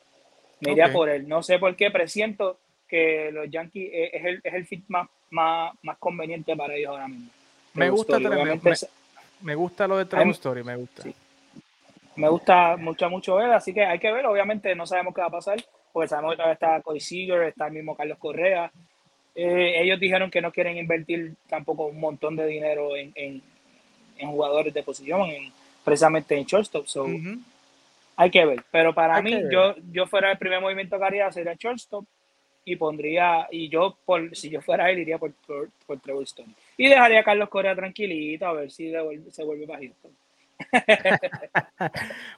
Me 0.59 0.71
iría 0.71 0.91
por 0.91 1.09
él. 1.09 1.27
No 1.27 1.43
sé 1.43 1.59
por 1.59 1.75
qué, 1.75 1.91
presiento 1.91 2.57
que 2.87 3.31
los 3.31 3.49
Yankees 3.49 3.89
es 4.13 4.25
el, 4.25 4.41
es 4.43 4.53
el 4.53 4.65
fit 4.65 4.83
más, 4.87 5.07
más, 5.31 5.73
más 5.81 5.97
conveniente 5.97 6.55
para 6.55 6.75
ellos 6.75 6.91
ahora 6.91 7.07
mismo. 7.07 7.29
Me 7.73 7.89
gusta, 7.89 8.19
me, 8.19 9.55
gusta 9.55 9.87
lo 9.87 9.97
de 9.97 10.05
Trevor 10.05 10.29
Story, 10.29 10.63
me 10.63 10.75
gusta. 10.75 11.03
Me 12.15 12.29
gusta 12.29 12.77
mucho, 12.77 13.09
mucho 13.09 13.35
ver, 13.35 13.51
así 13.51 13.73
que 13.73 13.83
hay 13.83 13.97
que 13.97 14.11
ver. 14.11 14.25
Obviamente 14.27 14.75
no 14.75 14.85
sabemos 14.85 15.15
qué 15.15 15.21
va 15.21 15.27
a 15.27 15.31
pasar, 15.31 15.57
porque 15.91 16.07
sabemos 16.07 16.33
que 16.33 16.37
todavía 16.37 16.53
está 16.53 16.81
Cody 16.81 16.99
Seager, 16.99 17.41
está 17.43 17.67
el 17.67 17.73
mismo 17.73 17.95
Carlos 17.95 18.19
Correa. 18.19 18.71
Eh, 19.35 19.81
ellos 19.81 19.99
dijeron 19.99 20.29
que 20.29 20.41
no 20.41 20.51
quieren 20.51 20.77
invertir 20.77 21.33
tampoco 21.47 21.87
un 21.87 21.99
montón 21.99 22.35
de 22.35 22.45
dinero 22.45 22.95
en, 22.95 23.11
en, 23.15 23.41
jugadores 24.19 24.73
de 24.73 24.83
posición, 24.83 25.21
en, 25.29 25.51
precisamente 25.83 26.37
en 26.37 26.45
shortstop. 26.45 26.85
So, 26.85 27.07
Hay 28.15 28.29
que 28.29 28.45
ver, 28.45 28.63
pero 28.71 28.93
para 28.93 29.21
mí, 29.21 29.35
yo, 29.51 29.75
yo 29.91 30.05
fuera 30.05 30.31
el 30.31 30.37
primer 30.37 30.61
movimiento 30.61 30.97
que 30.97 31.05
haría 31.05 31.31
sería 31.31 31.55
shortstop 31.55 32.05
y 32.65 32.75
pondría, 32.75 33.47
y 33.51 33.69
yo, 33.69 33.97
por, 34.05 34.35
si 34.35 34.49
yo 34.49 34.61
fuera 34.61 34.89
él, 34.89 34.99
iría 34.99 35.17
por, 35.17 35.33
por, 35.45 35.69
por 35.85 35.99
Trevor 35.99 36.23
Stone. 36.23 36.53
Y 36.77 36.87
dejaría 36.87 37.19
a 37.19 37.23
Carlos 37.23 37.49
Correa 37.49 37.75
tranquilito 37.75 38.45
a 38.45 38.53
ver 38.53 38.71
si 38.71 38.91
se 39.31 39.43
vuelve 39.43 39.67
para 39.67 39.81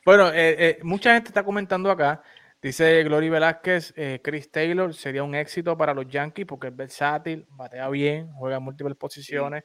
bueno, 0.06 0.30
eh, 0.30 0.56
eh, 0.58 0.80
mucha 0.82 1.14
gente 1.14 1.30
está 1.30 1.44
comentando 1.44 1.92
acá. 1.92 2.24
Dice 2.66 3.04
Glory 3.04 3.30
Velázquez, 3.30 3.94
eh, 3.96 4.20
Chris 4.24 4.50
Taylor 4.50 4.92
sería 4.92 5.22
un 5.24 5.36
éxito 5.36 5.78
para 5.78 5.94
los 5.94 6.08
Yankees 6.08 6.48
porque 6.48 6.70
es 6.70 6.76
versátil, 6.76 7.46
batea 7.52 7.88
bien, 7.90 8.32
juega 8.34 8.58
en 8.58 8.64
múltiples 8.64 8.98
posiciones 8.98 9.64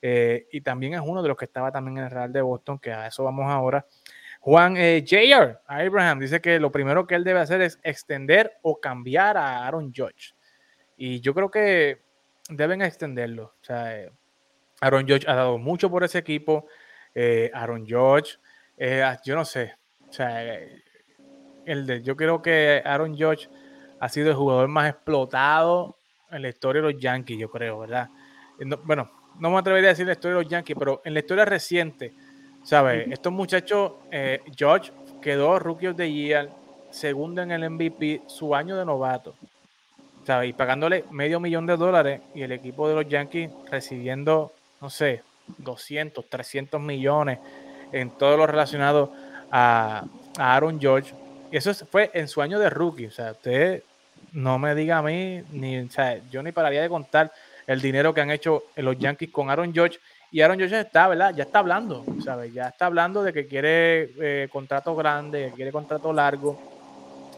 y 0.00 0.60
también 0.62 0.94
es 0.94 1.00
uno 1.04 1.22
de 1.22 1.28
los 1.28 1.36
que 1.36 1.44
estaba 1.44 1.70
también 1.70 1.98
en 1.98 2.04
el 2.04 2.10
Real 2.10 2.32
de 2.32 2.40
Boston, 2.40 2.78
que 2.78 2.92
a 2.92 3.06
eso 3.08 3.24
vamos 3.24 3.44
ahora. 3.50 3.84
Juan 4.40 4.78
eh, 4.78 5.04
J.R. 5.06 5.58
Abraham 5.66 6.20
dice 6.20 6.40
que 6.40 6.58
lo 6.58 6.72
primero 6.72 7.06
que 7.06 7.14
él 7.14 7.24
debe 7.24 7.40
hacer 7.40 7.60
es 7.60 7.78
extender 7.82 8.58
o 8.62 8.80
cambiar 8.80 9.36
a 9.36 9.66
Aaron 9.66 9.92
Judge. 9.94 10.34
Y 10.96 11.20
yo 11.20 11.34
creo 11.34 11.50
que 11.50 12.00
deben 12.48 12.80
extenderlo. 12.80 13.56
O 13.60 13.64
sea, 13.64 14.10
Aaron 14.80 15.06
Judge 15.06 15.26
ha 15.28 15.34
dado 15.34 15.58
mucho 15.58 15.90
por 15.90 16.04
ese 16.04 16.18
equipo. 16.18 16.66
Eh, 17.14 17.50
Aaron 17.52 17.86
Judge, 17.86 18.38
eh, 18.76 19.04
yo 19.24 19.34
no 19.34 19.44
sé. 19.44 19.74
O 20.08 20.12
sea, 20.12 20.58
el 21.70 21.86
de, 21.86 22.02
yo 22.02 22.16
creo 22.16 22.42
que 22.42 22.82
Aaron 22.84 23.16
Judge 23.16 23.48
ha 24.00 24.08
sido 24.08 24.30
el 24.30 24.36
jugador 24.36 24.68
más 24.68 24.88
explotado 24.90 25.96
en 26.30 26.42
la 26.42 26.48
historia 26.48 26.82
de 26.82 26.92
los 26.92 27.00
Yankees, 27.00 27.38
yo 27.38 27.50
creo, 27.50 27.80
¿verdad? 27.80 28.08
bueno, 28.84 29.08
no 29.38 29.50
me 29.50 29.58
atrevería 29.58 29.90
a 29.90 29.92
decir 29.92 30.06
la 30.06 30.12
historia 30.12 30.36
de 30.36 30.42
los 30.42 30.50
Yankees, 30.50 30.76
pero 30.78 31.00
en 31.04 31.14
la 31.14 31.20
historia 31.20 31.44
reciente, 31.44 32.12
¿sabes? 32.64 33.08
Estos 33.10 33.32
muchachos, 33.32 33.92
eh, 34.10 34.40
George 34.56 34.92
quedó 35.22 35.58
Rookie 35.58 35.88
of 35.88 35.96
the 35.96 36.10
Year, 36.10 36.50
segundo 36.90 37.42
en 37.42 37.52
el 37.52 37.70
MVP, 37.70 38.22
su 38.26 38.54
año 38.54 38.76
de 38.76 38.84
novato, 38.84 39.34
¿sabes? 40.24 40.50
Y 40.50 40.52
pagándole 40.52 41.04
medio 41.10 41.38
millón 41.38 41.66
de 41.66 41.76
dólares 41.76 42.20
y 42.34 42.42
el 42.42 42.52
equipo 42.52 42.88
de 42.88 42.96
los 42.96 43.08
Yankees 43.08 43.50
recibiendo, 43.70 44.52
no 44.80 44.90
sé, 44.90 45.22
200, 45.58 46.28
300 46.28 46.80
millones 46.80 47.38
en 47.92 48.10
todo 48.10 48.36
lo 48.36 48.46
relacionado 48.46 49.12
a, 49.50 50.04
Aaron 50.36 50.80
George. 50.80 51.14
Eso 51.50 51.74
fue 51.74 52.10
en 52.14 52.28
su 52.28 52.42
año 52.42 52.58
de 52.58 52.70
rookie. 52.70 53.06
O 53.06 53.10
sea, 53.10 53.32
usted 53.32 53.82
no 54.32 54.58
me 54.58 54.74
diga 54.74 54.98
a 54.98 55.02
mí, 55.02 55.42
ni, 55.52 55.78
o 55.78 55.90
sea, 55.90 56.20
yo 56.30 56.42
ni 56.42 56.52
pararía 56.52 56.82
de 56.82 56.88
contar 56.88 57.32
el 57.66 57.80
dinero 57.80 58.14
que 58.14 58.20
han 58.20 58.30
hecho 58.30 58.64
los 58.76 58.98
Yankees 58.98 59.30
con 59.30 59.50
Aaron 59.50 59.72
George. 59.72 59.98
Y 60.30 60.42
Aaron 60.42 60.58
George 60.58 60.80
está, 60.80 61.08
¿verdad? 61.08 61.34
Ya 61.34 61.44
está 61.44 61.60
hablando, 61.60 62.04
¿sabes? 62.22 62.52
Ya 62.52 62.68
está 62.68 62.86
hablando 62.86 63.22
de 63.22 63.32
que 63.32 63.46
quiere 63.46 64.10
eh, 64.20 64.48
contrato 64.50 64.94
grande, 64.94 65.48
que 65.50 65.56
quiere 65.56 65.72
contrato 65.72 66.12
largo. 66.12 66.60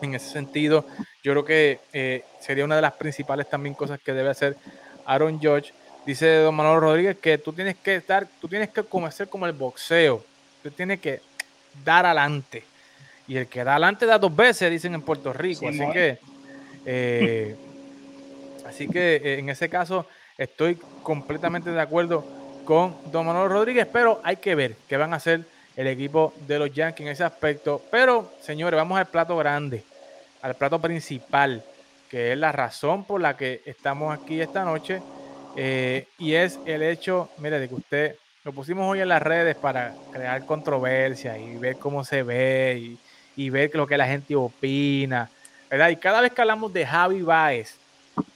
En 0.03 0.15
ese 0.15 0.31
sentido, 0.31 0.87
yo 1.23 1.33
creo 1.33 1.45
que 1.45 1.81
eh, 1.93 2.25
sería 2.41 2.65
una 2.65 2.77
de 2.77 2.83
las 2.83 2.95
principales 2.95 3.49
también 3.49 3.75
cosas 3.75 4.01
que 4.01 4.13
debe 4.13 4.31
hacer 4.31 4.57
Aaron 5.05 5.39
George. 5.41 5.73
Dice 6.07 6.39
Don 6.39 6.55
Manuel 6.55 6.81
Rodríguez 6.81 7.19
que 7.19 7.39
tú 7.39 7.53
tienes 7.53 7.77
que 7.77 7.97
estar, 7.97 8.27
tú 8.41 8.49
tienes 8.49 8.71
que 8.71 8.85
hacer 9.07 9.29
como 9.29 9.47
el 9.47 9.53
boxeo. 9.53 10.25
Tú 10.63 10.71
tienes 10.71 11.01
que 11.01 11.21
dar 11.85 12.07
adelante. 12.07 12.65
Y 13.31 13.37
el 13.37 13.47
que 13.47 13.63
da 13.63 13.73
adelante 13.73 14.07
da 14.07 14.19
dos 14.19 14.35
veces, 14.35 14.71
dicen 14.71 14.95
en 14.95 15.03
Puerto 15.03 15.33
Rico. 15.33 15.69
así 15.69 15.85
que, 15.93 16.19
eh, 16.85 17.57
así 18.67 18.89
que 18.89 19.39
en 19.39 19.49
ese 19.49 19.69
caso, 19.69 20.07
Estoy 20.41 20.79
completamente 21.03 21.71
de 21.71 21.83
acuerdo 21.83 22.25
con 22.65 22.97
Don 23.13 23.27
Manuel 23.27 23.51
Rodríguez, 23.51 23.87
pero 23.93 24.23
hay 24.25 24.37
que 24.37 24.55
ver 24.55 24.75
qué 24.89 24.97
van 24.97 25.13
a 25.13 25.17
hacer 25.17 25.45
el 25.77 25.87
equipo 25.87 26.33
de 26.47 26.59
los 26.59 26.73
Yankees 26.73 27.05
en 27.07 27.13
ese 27.13 27.25
aspecto. 27.25 27.83
Pero, 27.91 28.33
señores, 28.41 28.79
vamos 28.79 28.99
al 28.99 29.05
plato 29.05 29.37
grande, 29.37 29.85
al 30.41 30.55
plato 30.55 30.81
principal, 30.81 31.63
que 32.09 32.33
es 32.33 32.39
la 32.39 32.53
razón 32.53 33.05
por 33.05 33.21
la 33.21 33.37
que 33.37 33.61
estamos 33.67 34.19
aquí 34.19 34.41
esta 34.41 34.65
noche. 34.65 35.03
Eh, 35.57 36.09
y 36.17 36.33
es 36.33 36.59
el 36.65 36.83
hecho, 36.85 37.29
mire, 37.37 37.61
de 37.61 37.69
que 37.69 37.75
usted 37.75 38.17
lo 38.43 38.55
pusimos 38.55 38.91
hoy 38.91 39.01
en 39.01 39.11
las 39.11 39.21
redes 39.21 39.57
para 39.57 39.95
crear 40.11 40.47
controversia 40.47 41.37
y 41.37 41.59
ver 41.59 41.77
cómo 41.77 42.03
se 42.03 42.23
ve 42.23 42.79
y, 42.81 42.99
y 43.37 43.51
ver 43.51 43.71
lo 43.75 43.87
que 43.87 43.97
la 43.97 44.07
gente 44.07 44.35
opina, 44.35 45.31
¿verdad? 45.71 45.91
Y 45.91 45.97
cada 45.97 46.21
vez 46.21 46.33
que 46.33 46.41
hablamos 46.41 46.73
de 46.73 46.87
Javi 46.87 47.23
Baez, 47.23 47.77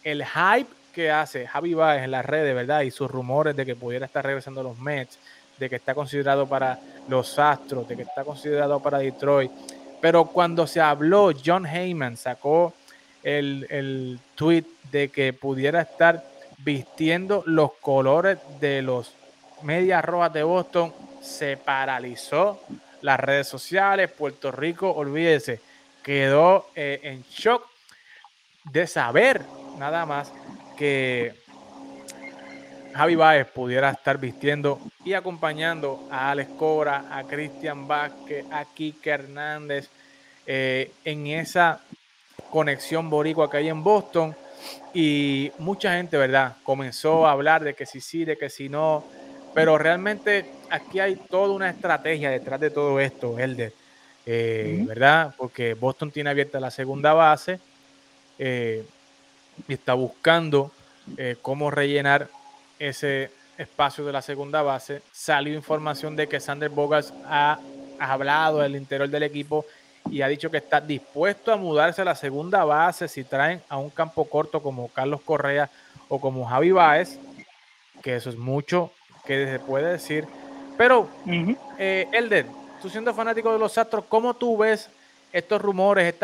el 0.03 0.25
hype 0.25 0.71
que 0.93 1.11
hace 1.11 1.47
Javi 1.47 1.75
Baez 1.75 2.05
en 2.05 2.11
las 2.11 2.25
redes, 2.25 2.55
¿verdad? 2.55 2.83
Y 2.83 2.91
sus 2.91 3.11
rumores 3.11 3.57
de 3.57 3.67
que 3.67 3.75
pudiera 3.75 4.07
estar 4.07 4.25
regresando 4.25 4.61
a 4.61 4.65
los 4.65 4.79
Mets, 4.79 5.19
de 5.59 5.69
que 5.69 5.77
está 5.77 5.95
considerado 5.95 6.47
para 6.47 6.79
los 7.09 7.39
Astros, 7.39 7.89
de 7.89 7.97
que 7.97 8.03
está 8.03 8.25
considerado 8.25 8.81
para 8.81 8.99
Detroit. 8.99 9.51
Pero 10.01 10.27
cuando 10.27 10.67
se 10.67 10.81
habló, 10.81 11.33
John 11.45 11.67
Heyman 11.67 12.17
sacó 12.17 12.75
el, 13.23 13.67
el 13.71 14.19
tweet 14.35 14.65
de 14.91 15.09
que 15.09 15.33
pudiera 15.33 15.81
estar 15.81 16.25
vistiendo 16.59 17.43
los 17.47 17.73
colores 17.75 18.39
de 18.61 18.83
los 18.83 19.15
Medias 19.63 20.05
Rojas 20.05 20.33
de 20.33 20.43
Boston, 20.43 20.93
se 21.21 21.57
paralizó 21.57 22.61
las 23.05 23.21
redes 23.21 23.47
sociales. 23.47 24.11
Puerto 24.11 24.51
Rico, 24.51 24.91
olvídese, 24.91 25.61
quedó 26.03 26.71
eh, 26.75 27.01
en 27.03 27.23
shock 27.25 27.67
de 28.73 28.87
saber 28.87 29.43
nada 29.79 30.07
más 30.07 30.33
que 30.79 31.35
Javi 32.95 33.15
Baez 33.15 33.47
pudiera 33.49 33.91
estar 33.91 34.17
vistiendo 34.17 34.81
y 35.05 35.13
acompañando 35.13 36.09
a 36.11 36.31
Alex 36.31 36.53
Cobra, 36.59 37.05
a 37.11 37.25
Cristian 37.25 37.87
Vázquez, 37.87 38.47
a 38.51 38.65
Kike 38.65 39.11
Hernández 39.11 39.91
eh, 40.47 40.91
en 41.05 41.27
esa 41.27 41.83
conexión 42.51 43.11
boricua 43.11 43.51
que 43.51 43.59
hay 43.59 43.69
en 43.69 43.85
Boston. 43.85 44.35
Y 44.95 45.53
mucha 45.59 45.93
gente, 45.95 46.17
¿verdad? 46.17 46.57
Comenzó 46.63 47.27
a 47.27 47.33
hablar 47.33 47.65
de 47.65 47.75
que 47.75 47.85
si 47.85 48.01
sí, 48.01 48.25
de 48.25 48.39
que 48.39 48.49
si 48.49 48.71
no. 48.71 49.05
Pero 49.55 49.79
realmente 49.79 50.47
aquí 50.71 50.99
hay 51.01 51.17
toda 51.17 51.55
una 51.55 51.71
estrategia 51.71 52.31
detrás 52.31 52.61
de 52.61 52.71
todo 52.71 52.99
esto, 53.01 53.39
Elder. 53.39 53.73
Eh, 54.27 54.85
¿Verdad? 54.87 55.35
Porque 55.37 55.75
Boston 55.75 56.11
tiene 56.11 56.31
abierta 56.31 56.59
la 56.59 56.71
segunda 56.71 57.13
base. 57.13 57.61
Eh, 58.39 58.85
y 59.69 59.73
está 59.73 59.95
buscando 59.95 60.73
eh, 61.17 61.37
cómo 61.41 61.71
rellenar 61.71 62.29
ese 62.79 63.31
espacio 63.59 64.05
de 64.05 64.13
la 64.13 64.23
segunda 64.23 64.63
base. 64.63 65.03
Salió 65.13 65.55
información 65.55 66.17
de 66.17 66.29
que 66.29 66.41
Sander 66.41 66.71
Bogas 66.71 67.13
ha, 67.27 67.61
hablado 67.99 68.59
del 68.59 68.77
interior 68.77 69.09
del 69.09 69.23
equipo 69.23 69.65
y 70.11 70.23
ha 70.23 70.29
dicho 70.29 70.51
que 70.51 70.57
está 70.57 70.81
dispuesto 70.81 71.53
a 71.53 71.57
mudarse 71.57 72.03
a 72.03 72.05
la 72.05 72.17
segunda 72.17 72.65
base 72.65 73.07
si 73.07 73.23
traen 73.23 73.63
a 73.69 73.79
un 73.79 73.91
campo 73.91 74.25
corto 74.29 74.61
como 74.61 74.89
Carlos 74.89 75.21
Correa 75.23 75.71
o 76.09 76.21
como 76.21 76.45
Javi 76.45 76.73
Baez, 76.73 77.19
que 78.03 78.17
eso 78.17 78.31
es 78.31 78.37
mucho 78.37 78.91
que 79.27 79.47
se 79.47 79.59
puede 79.59 79.93
decir. 79.93 80.27
Pero, 80.77 81.09
eh, 81.79 82.09
Elder, 82.13 82.47
tú 82.83 82.89
siendo 82.89 83.15
fanático 83.15 83.53
de 83.53 83.59
los 83.59 83.77
Astros, 83.79 84.05
¿cómo 84.09 84.35
tú 84.35 84.59
ves 84.59 84.91
estos 85.33 85.61
rumores, 85.61 86.15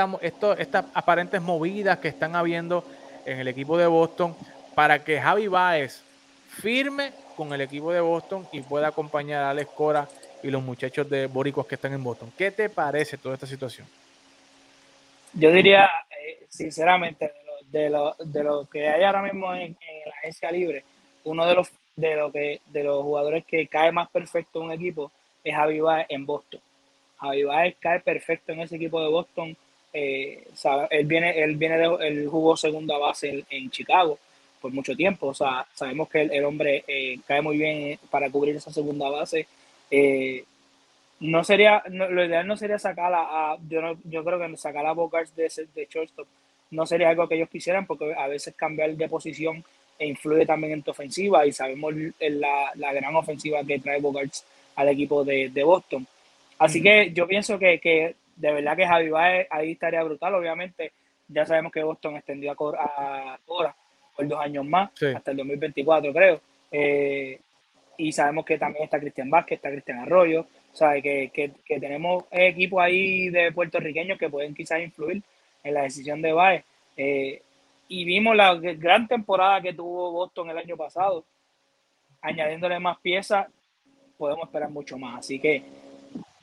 estas 0.59 0.85
aparentes 0.95 1.43
movidas 1.43 1.99
que 1.99 2.09
están 2.09 2.37
habiendo 2.37 2.85
en 3.27 3.41
el 3.41 3.49
equipo 3.49 3.77
de 3.77 3.87
Boston 3.87 4.37
para 4.75 5.03
que 5.03 5.21
Javi 5.21 5.49
Baez 5.49 6.03
firme 6.49 7.13
con 7.37 7.53
el 7.53 7.61
equipo 7.61 7.93
de 7.93 8.01
Boston 8.01 8.47
y 8.53 8.61
pueda 8.61 8.89
acompañar 8.89 9.45
a 9.45 9.51
Alex 9.51 9.71
Cora 9.73 10.09
y 10.43 10.51
los 10.51 10.63
muchachos 10.63 11.09
de 11.09 11.27
Boricos 11.27 11.67
que 11.67 11.75
están 11.75 11.93
en 11.93 12.03
Boston. 12.03 12.33
¿Qué 12.37 12.51
te 12.51 12.69
parece 12.69 13.19
toda 13.19 13.35
esta 13.35 13.47
situación? 13.47 13.87
Yo 15.33 15.51
diría, 15.53 15.91
eh, 16.11 16.47
sinceramente, 16.49 17.33
de 17.71 17.91
lo, 17.91 18.15
de, 18.19 18.45
lo, 18.45 18.69
que 18.69 18.89
hay 18.89 19.05
ahora 19.05 19.23
mismo 19.23 19.55
en, 19.55 19.77
la 20.07 20.13
agencia 20.19 20.51
libre, 20.51 20.85
uno 21.25 21.47
de 21.47 21.55
los, 21.55 21.71
de, 22.01 22.17
lo 22.17 22.33
que, 22.33 22.61
de 22.67 22.85
los 22.85 23.03
jugadores 23.03 23.45
que 23.45 23.67
cae 23.67 23.93
más 23.93 24.09
perfecto 24.11 24.61
en 24.61 24.67
un 24.67 24.73
equipo 24.73 25.13
es 25.45 25.55
Javi 25.55 25.81
Baez 25.81 26.07
en 26.09 26.27
Boston. 26.27 26.61
Javi 27.19 27.45
Baez 27.45 27.77
cae 27.79 28.01
perfecto 28.01 28.53
en 28.53 28.61
ese 28.61 28.77
equipo 28.77 29.03
de 29.03 29.09
Boston 29.09 29.57
eh, 29.93 30.45
él 30.91 31.07
viene, 31.07 31.43
él 31.43 31.57
viene 31.57 31.79
de, 31.79 31.97
él 32.07 32.29
jugó 32.29 32.57
segunda 32.57 32.97
base 32.99 33.45
en, 33.51 33.71
Chicago 33.71 34.19
por 34.61 34.73
mucho 34.73 34.95
tiempo. 34.95 35.29
O 35.29 35.35
sea, 35.35 35.67
sabemos 35.75 36.09
que 36.09 36.23
el, 36.23 36.45
hombre 36.45 36.85
eh, 36.87 37.19
cae 37.27 37.43
muy 37.43 37.59
bien 37.59 37.99
para 38.11 38.31
cubrir 38.31 38.57
esa 38.57 38.73
segunda 38.73 39.09
base. 39.11 39.47
Eh, 39.91 40.45
no 41.21 41.45
sería, 41.45 41.83
lo 41.89 42.25
ideal 42.25 42.47
no 42.47 42.57
sería 42.57 42.79
sacar 42.79 43.13
a, 43.15 43.57
yo, 43.69 43.81
yo 44.05 44.25
creo 44.25 44.39
que 44.39 44.57
sacar 44.57 44.87
a 44.87 44.93
Bogarts 44.93 45.35
de, 45.37 45.51
de 45.75 45.89
shortstop 45.91 46.27
no 46.71 46.87
sería 46.87 47.11
algo 47.11 47.29
que 47.29 47.35
ellos 47.35 47.51
quisieran 47.51 47.85
porque 47.85 48.15
a 48.15 48.29
veces 48.29 48.55
cambiar 48.55 48.93
de 48.93 49.09
posición 49.09 49.65
e 50.01 50.07
influye 50.07 50.47
también 50.47 50.73
en 50.73 50.83
tu 50.83 50.93
ofensiva 50.93 51.47
y 51.47 51.53
sabemos 51.53 51.93
la, 52.19 52.73
la 52.75 52.93
gran 52.95 53.15
ofensiva 53.15 53.63
que 53.63 53.79
trae 53.79 54.01
Bogarts 54.01 54.47
al 54.77 54.89
equipo 54.89 55.23
de, 55.23 55.51
de 55.51 55.63
Boston. 55.63 56.07
Así 56.59 56.83
que 56.83 57.13
yo 57.13 57.29
pienso 57.29 57.59
que, 57.59 57.79
que 57.79 58.15
de 58.37 58.53
verdad 58.53 58.77
que 58.77 58.87
Javi 58.87 59.11
Baez 59.11 59.47
ahí 59.51 59.73
estaría 59.73 60.03
brutal. 60.03 60.35
Obviamente, 60.35 60.93
ya 61.29 61.45
sabemos 61.45 61.71
que 61.71 61.83
Boston 61.83 62.17
extendió 62.17 62.53
a 62.53 62.57
Cora, 62.57 63.39
por 64.17 64.27
dos 64.27 64.41
años 64.41 64.65
más, 64.65 64.91
hasta 65.15 65.31
el 65.31 65.37
2024, 65.37 66.13
creo. 66.13 66.41
Eh, 66.73 67.39
y 67.99 68.13
sabemos 68.13 68.47
que 68.47 68.57
también 68.57 68.85
está 68.85 68.99
Cristian 68.99 69.29
Vázquez, 69.29 69.57
está 69.57 69.71
Cristian 69.71 69.99
Arroyo, 69.99 70.47
que, 71.03 71.31
que, 71.33 71.51
que 71.65 71.79
tenemos 71.79 72.25
equipos 72.31 72.83
ahí 72.83 73.29
de 73.29 73.53
puertorriqueños 73.53 74.19
que 74.19 74.31
pueden 74.31 74.55
quizás 74.55 74.81
influir 74.81 75.23
en 75.63 75.75
la 75.75 75.83
decisión 75.83 76.23
de 76.23 76.33
Baez. 76.33 76.65
Eh, 76.97 77.43
y 77.93 78.05
vimos 78.05 78.37
la 78.37 78.55
gran 78.55 79.09
temporada 79.09 79.61
que 79.61 79.75
tuvo 79.75 80.13
Boston 80.13 80.49
el 80.51 80.59
año 80.59 80.77
pasado. 80.77 81.25
Añadiéndole 82.23 82.79
más 82.79 82.99
piezas, 83.01 83.49
podemos 84.17 84.45
esperar 84.47 84.71
mucho 84.71 84.97
más. 84.97 85.19
Así 85.19 85.41
que 85.41 85.65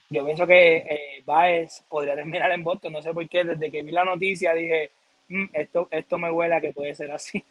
yo 0.10 0.26
pienso 0.26 0.46
que 0.46 0.78
eh, 0.78 1.24
Baez 1.26 1.86
podría 1.88 2.16
terminar 2.16 2.52
en 2.52 2.66
Boston. 2.66 2.92
No 2.92 3.02
sé 3.02 3.14
por 3.14 3.30
qué, 3.30 3.46
desde 3.46 3.72
que 3.72 3.82
vi 3.82 3.92
la 3.92 4.04
noticia 4.04 4.54
dije, 4.54 4.92
mm, 5.30 5.46
esto, 5.54 5.88
esto 5.90 6.18
me 6.18 6.30
huele 6.30 6.56
a 6.56 6.60
que 6.60 6.74
puede 6.74 6.94
ser 6.94 7.12
así. 7.12 7.42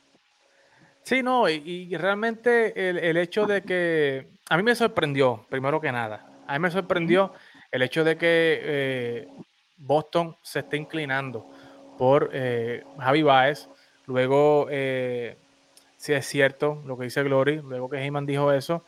Sí, 1.03 1.23
no, 1.23 1.49
y, 1.49 1.97
realmente 1.97 2.91
el, 2.91 2.99
el, 2.99 3.17
hecho 3.17 3.47
de 3.47 3.63
que 3.63 4.27
a 4.51 4.59
mí 4.59 4.63
me 4.63 4.75
sorprendió, 4.75 5.47
primero 5.49 5.81
que 5.81 5.91
nada, 5.91 6.43
a 6.47 6.53
mí 6.53 6.59
me 6.59 6.71
sorprendió 6.71 7.33
el 7.71 7.81
hecho 7.81 8.05
de 8.05 8.19
que 8.19 8.61
eh, 8.63 9.29
Boston 9.79 10.37
se 10.43 10.59
esté 10.59 10.77
inclinando 10.77 11.47
por 11.97 12.31
eh, 12.33 12.85
Javi 12.99 13.23
Baez. 13.23 13.71
Luego, 14.07 14.69
eh, 14.71 15.37
si 15.97 16.13
es 16.13 16.27
cierto 16.27 16.83
lo 16.87 16.97
que 16.97 17.05
dice 17.05 17.23
Glory, 17.23 17.61
luego 17.63 17.89
que 17.89 17.99
Heyman 17.99 18.27
dijo 18.27 18.53
eso, 18.53 18.85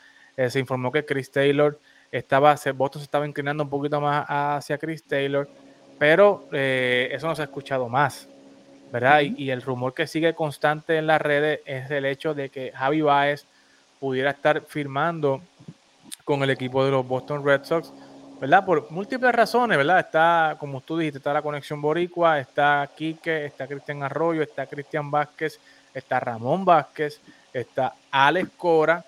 se 0.49 0.61
informó 0.61 0.93
que 0.93 1.05
Chris 1.05 1.33
Taylor 1.33 1.81
estaba, 2.13 2.55
Boston 2.75 3.01
se 3.01 3.05
estaba 3.05 3.27
inclinando 3.27 3.65
un 3.65 3.71
poquito 3.71 4.01
más 4.01 4.25
hacia 4.29 4.79
Chris 4.79 5.03
Taylor, 5.03 5.49
pero 5.99 6.47
eso 6.53 7.27
no 7.27 7.35
se 7.35 7.43
ha 7.43 7.47
escuchado 7.47 7.89
más. 7.89 8.29
¿verdad? 8.93 9.23
y, 9.23 9.51
el 9.51 9.63
rumor 9.63 9.95
que 9.95 10.07
sigue 10.07 10.35
constante 10.35 10.97
en 10.97 11.07
las 11.09 11.21
redes 11.21 11.61
es 11.67 11.91
el 11.91 12.05
hecho 12.05 12.35
de 12.35 12.51
que 12.51 12.73
Javi 12.73 13.03
Baez 13.03 13.47
pudiera 14.01 14.31
estar 14.31 14.63
firmando 14.63 15.43
con 16.25 16.43
el 16.43 16.51
equipo 16.51 16.85
de 16.85 16.91
los 16.91 17.07
Boston 17.07 17.45
Red 17.45 17.65
Sox, 17.65 17.93
¿verdad? 18.41 18.65
Por 18.65 18.91
múltiples 18.91 19.33
razones, 19.33 19.77
¿verdad? 19.77 20.01
Está, 20.01 20.57
como 20.59 20.81
tú 20.81 20.99
dijiste, 20.99 21.19
está 21.19 21.33
la 21.33 21.43
conexión 21.43 21.81
boricua, 21.81 22.39
está 22.39 22.89
Quique, 22.97 23.47
está 23.47 23.67
Cristian 23.67 24.03
Arroyo, 24.03 24.43
está 24.43 24.67
Cristian 24.67 25.11
Vázquez, 25.11 25.59
está 25.93 26.21
Ramón 26.21 26.65
Vázquez, 26.65 27.21
está 27.53 27.95
Alex 28.11 28.51
Cora, 28.57 29.05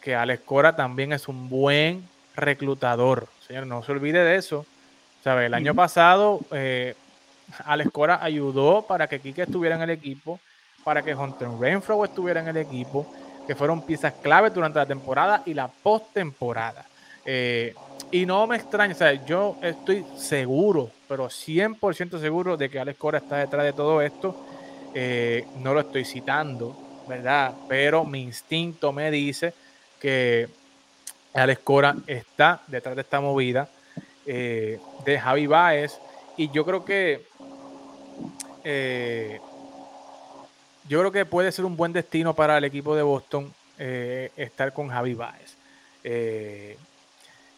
que 0.00 0.14
Alex 0.14 0.42
Cora 0.44 0.76
también 0.76 1.12
es 1.12 1.28
un 1.28 1.48
buen 1.48 2.06
reclutador. 2.36 3.28
Señor, 3.46 3.66
no 3.66 3.82
se 3.82 3.92
olvide 3.92 4.22
de 4.22 4.36
eso. 4.36 4.66
¿Sabe? 5.22 5.46
El 5.46 5.54
año 5.54 5.74
pasado 5.74 6.40
eh, 6.50 6.94
Alex 7.64 7.90
Cora 7.90 8.18
ayudó 8.22 8.82
para 8.82 9.06
que 9.06 9.20
Kike 9.20 9.42
estuviera 9.42 9.76
en 9.76 9.82
el 9.82 9.90
equipo, 9.90 10.38
para 10.82 11.02
que 11.02 11.14
Hunter 11.14 11.48
Renfro 11.58 12.04
estuviera 12.04 12.40
en 12.40 12.48
el 12.48 12.58
equipo, 12.58 13.06
que 13.46 13.54
fueron 13.54 13.86
piezas 13.86 14.12
clave 14.22 14.50
durante 14.50 14.78
la 14.78 14.86
temporada 14.86 15.42
y 15.46 15.54
la 15.54 15.68
postemporada. 15.68 16.84
Eh, 17.24 17.74
y 18.10 18.26
no 18.26 18.46
me 18.46 18.56
extraña, 18.56 18.94
o 18.94 18.96
sea, 18.96 19.24
yo 19.24 19.56
estoy 19.62 20.04
seguro, 20.16 20.90
pero 21.08 21.28
100% 21.28 22.20
seguro 22.20 22.56
de 22.56 22.68
que 22.68 22.78
Alex 22.78 22.98
Cora 22.98 23.18
está 23.18 23.38
detrás 23.38 23.64
de 23.64 23.72
todo 23.72 24.02
esto. 24.02 24.36
Eh, 24.94 25.46
no 25.58 25.74
lo 25.74 25.80
estoy 25.80 26.04
citando, 26.04 26.76
¿verdad? 27.08 27.54
Pero 27.68 28.04
mi 28.04 28.22
instinto 28.22 28.92
me 28.92 29.10
dice 29.10 29.52
que 30.00 30.48
Alex 31.32 31.60
Cora 31.64 31.96
está 32.06 32.62
detrás 32.68 32.94
de 32.94 33.02
esta 33.02 33.20
movida 33.20 33.68
eh, 34.26 34.78
de 35.04 35.18
Javi 35.18 35.46
Baez. 35.46 35.98
Y 36.36 36.50
yo 36.50 36.64
creo 36.64 36.84
que 36.84 37.22
yo 40.88 41.00
creo 41.00 41.12
que 41.12 41.26
puede 41.26 41.52
ser 41.52 41.64
un 41.66 41.76
buen 41.76 41.92
destino 41.92 42.34
para 42.34 42.56
el 42.56 42.64
equipo 42.64 42.96
de 42.96 43.02
Boston 43.02 43.52
estar 43.76 44.72
con 44.72 44.88
Javi 44.88 45.14
Baez. 45.14 45.56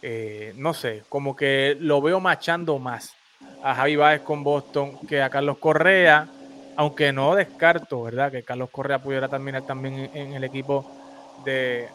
Eh, 0.08 0.52
no 0.54 0.72
sé, 0.72 1.02
como 1.08 1.34
que 1.34 1.76
lo 1.80 2.00
veo 2.00 2.20
machando 2.20 2.78
más 2.78 3.12
a 3.60 3.74
Javi 3.74 3.96
Baez 3.96 4.20
con 4.20 4.44
Boston 4.44 5.00
que 5.08 5.20
a 5.20 5.28
Carlos 5.28 5.58
Correa, 5.58 6.28
aunque 6.76 7.12
no 7.12 7.34
descarto, 7.34 8.04
¿verdad? 8.04 8.30
Que 8.30 8.44
Carlos 8.44 8.70
Correa 8.70 9.00
pudiera 9.00 9.28
terminar 9.28 9.66
también 9.66 10.08
en, 10.14 10.32
el 10.34 10.44
equipo 10.44 10.88
de, 11.44 11.88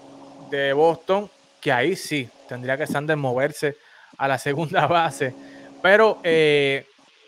de, 0.50 0.74
Boston, 0.74 1.32
que 1.62 1.72
ahí 1.72 1.96
sí, 1.96 2.30
tendría 2.50 2.76
que 2.78 2.86
Sander 2.86 3.16
moverse 3.16 3.78
a 4.18 4.28
la 4.28 4.38
segunda 4.38 4.88
base. 4.88 5.34
Pero 5.82 6.20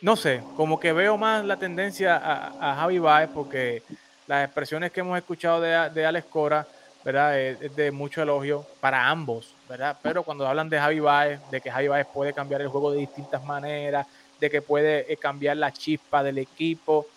no 0.01 0.17
sé, 0.17 0.43
como 0.57 0.81
que 0.81 0.91
veo 0.91 1.15
más 1.15 1.45
la 1.45 1.55
tendencia 1.55 2.19
a, 2.21 2.75
Javi 2.75 2.99
Baez 2.99 3.29
porque 3.33 3.83
las 4.27 4.43
expresiones 4.43 4.91
que 4.91 4.99
hemos 4.99 5.17
escuchado 5.17 5.61
de, 5.61 6.05
Alex 6.05 6.27
Cora, 6.27 6.67
¿verdad? 7.05 7.39
Es, 7.39 7.73
de 7.73 7.89
mucho 7.89 8.21
elogio 8.21 8.67
para 8.81 9.07
ambos, 9.07 9.55
¿verdad? 9.73 9.97
Pero 10.03 10.21
cuando 10.21 10.47
hablan 10.47 10.69
de 10.69 10.77
Javi 10.77 10.99
Baez, 10.99 11.39
de 11.49 11.59
que 11.59 11.71
Javi 11.71 11.87
Baez 11.87 12.05
puede 12.05 12.31
cambiar 12.31 12.61
el 12.61 12.67
juego 12.67 12.91
de 12.91 12.99
distintas 12.99 13.43
maneras, 13.43 14.05
de 14.39 14.47
que 14.47 14.61
puede 14.61 15.11
eh, 15.11 15.17
cambiar 15.17 15.57
la 15.57 15.73
chispa 15.73 16.21
del 16.21 16.37
equipo, 16.37 17.07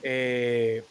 eh, 0.00 0.84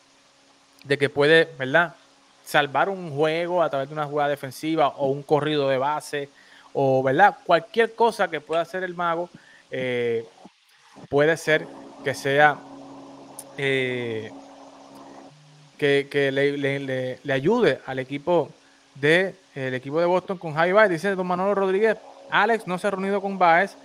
de 0.84 0.98
que 0.98 1.08
puede, 1.08 1.48
¿verdad? 1.58 1.96
Salvar 2.44 2.90
un 2.90 3.10
juego 3.16 3.64
a 3.64 3.70
través 3.70 3.88
de 3.88 3.94
una 3.94 4.06
jugada 4.06 4.32
defensiva 4.32 4.90
o 4.90 5.12
un 5.12 5.24
corrido 5.24 5.70
de 5.70 5.78
base, 5.78 6.28
o, 6.74 7.02
¿verdad? 7.02 7.38
Cualquier 7.46 7.96
cosa 7.96 8.30
que 8.30 8.42
pueda 8.42 8.60
hacer 8.60 8.84
el 8.84 8.94
mago. 8.94 9.30
Eh, 9.72 10.26
puede 11.08 11.38
ser 11.38 11.66
que 12.04 12.14
sea 12.14 12.58
que, 13.56 14.30
le, 17.24 17.34
ayude 17.34 17.80
al 17.86 18.00
equipo 18.00 18.50
de 18.96 19.36
el 19.56 19.74
equipo 19.74 20.00
de 20.00 20.06
Boston 20.06 20.38
con 20.38 20.54
Javi 20.54 20.72
Baez. 20.72 20.90
Dice 20.90 21.16
Don 21.16 21.28
Manolo 21.28 21.56
Rodríguez, 21.56 21.98
Alex 22.30 22.68
no 22.68 22.78
se 22.78 22.88
ha 22.88 22.92
reunido 22.92 23.22
con 23.22 23.38
Baez 23.38 23.78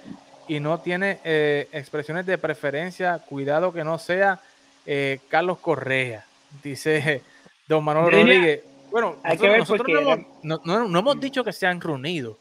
y 0.46 0.60
no 0.60 0.78
tiene 0.80 1.20
eh, 1.24 1.68
expresiones 1.72 2.26
de 2.26 2.38
preferencia. 2.38 3.18
Cuidado 3.18 3.72
que 3.72 3.84
no 3.84 3.98
sea 3.98 4.40
eh, 4.86 5.20
Carlos 5.28 5.58
Correa. 5.58 6.24
Dice 6.62 7.22
Don 7.68 7.84
Manolo 7.84 8.10
Rodríguez. 8.10 8.62
Bueno, 8.90 9.16
nosotros, 9.58 10.18
no, 10.42 10.98
hemos 10.98 11.20
dicho 11.20 11.44
que 11.44 11.52
se 11.52 11.66
han 11.66 11.80
reunido 11.80 12.38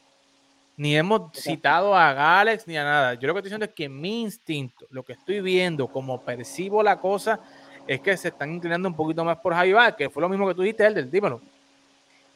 ni 0.78 0.96
hemos 0.96 1.32
citado 1.34 1.96
a 1.96 2.40
Alex 2.40 2.68
ni 2.68 2.78
a 2.78 2.84
nada. 2.84 3.14
Yo 3.16 3.28
lo 3.28 3.34
que 3.34 3.40
estoy 3.40 3.50
diciendo 3.50 3.66
es 3.66 3.72
que 3.72 3.90
mi 3.90 4.22
instinto, 4.22 4.86
lo 4.92 5.04
que 5.04 5.14
estoy 5.14 5.42
viendo, 5.42 5.88
como 5.88 6.22
percibo 6.22 6.84
la 6.84 7.00
cosa, 7.00 7.40
es 7.88 8.00
que 8.00 8.16
se 8.16 8.28
están 8.28 8.54
inclinando 8.54 8.88
un 8.88 8.96
poquito 8.96 9.26
más 9.26 9.38
por 9.40 9.54
Javi 9.54 9.74
que 9.98 10.10
fue 10.10 10.22
lo 10.22 10.30
mismo 10.30 10.48
que 10.48 10.54
tú 10.54 10.62
dijiste, 10.62 10.86
el 10.86 10.94
del 10.94 11.10
dímelo. 11.10 11.42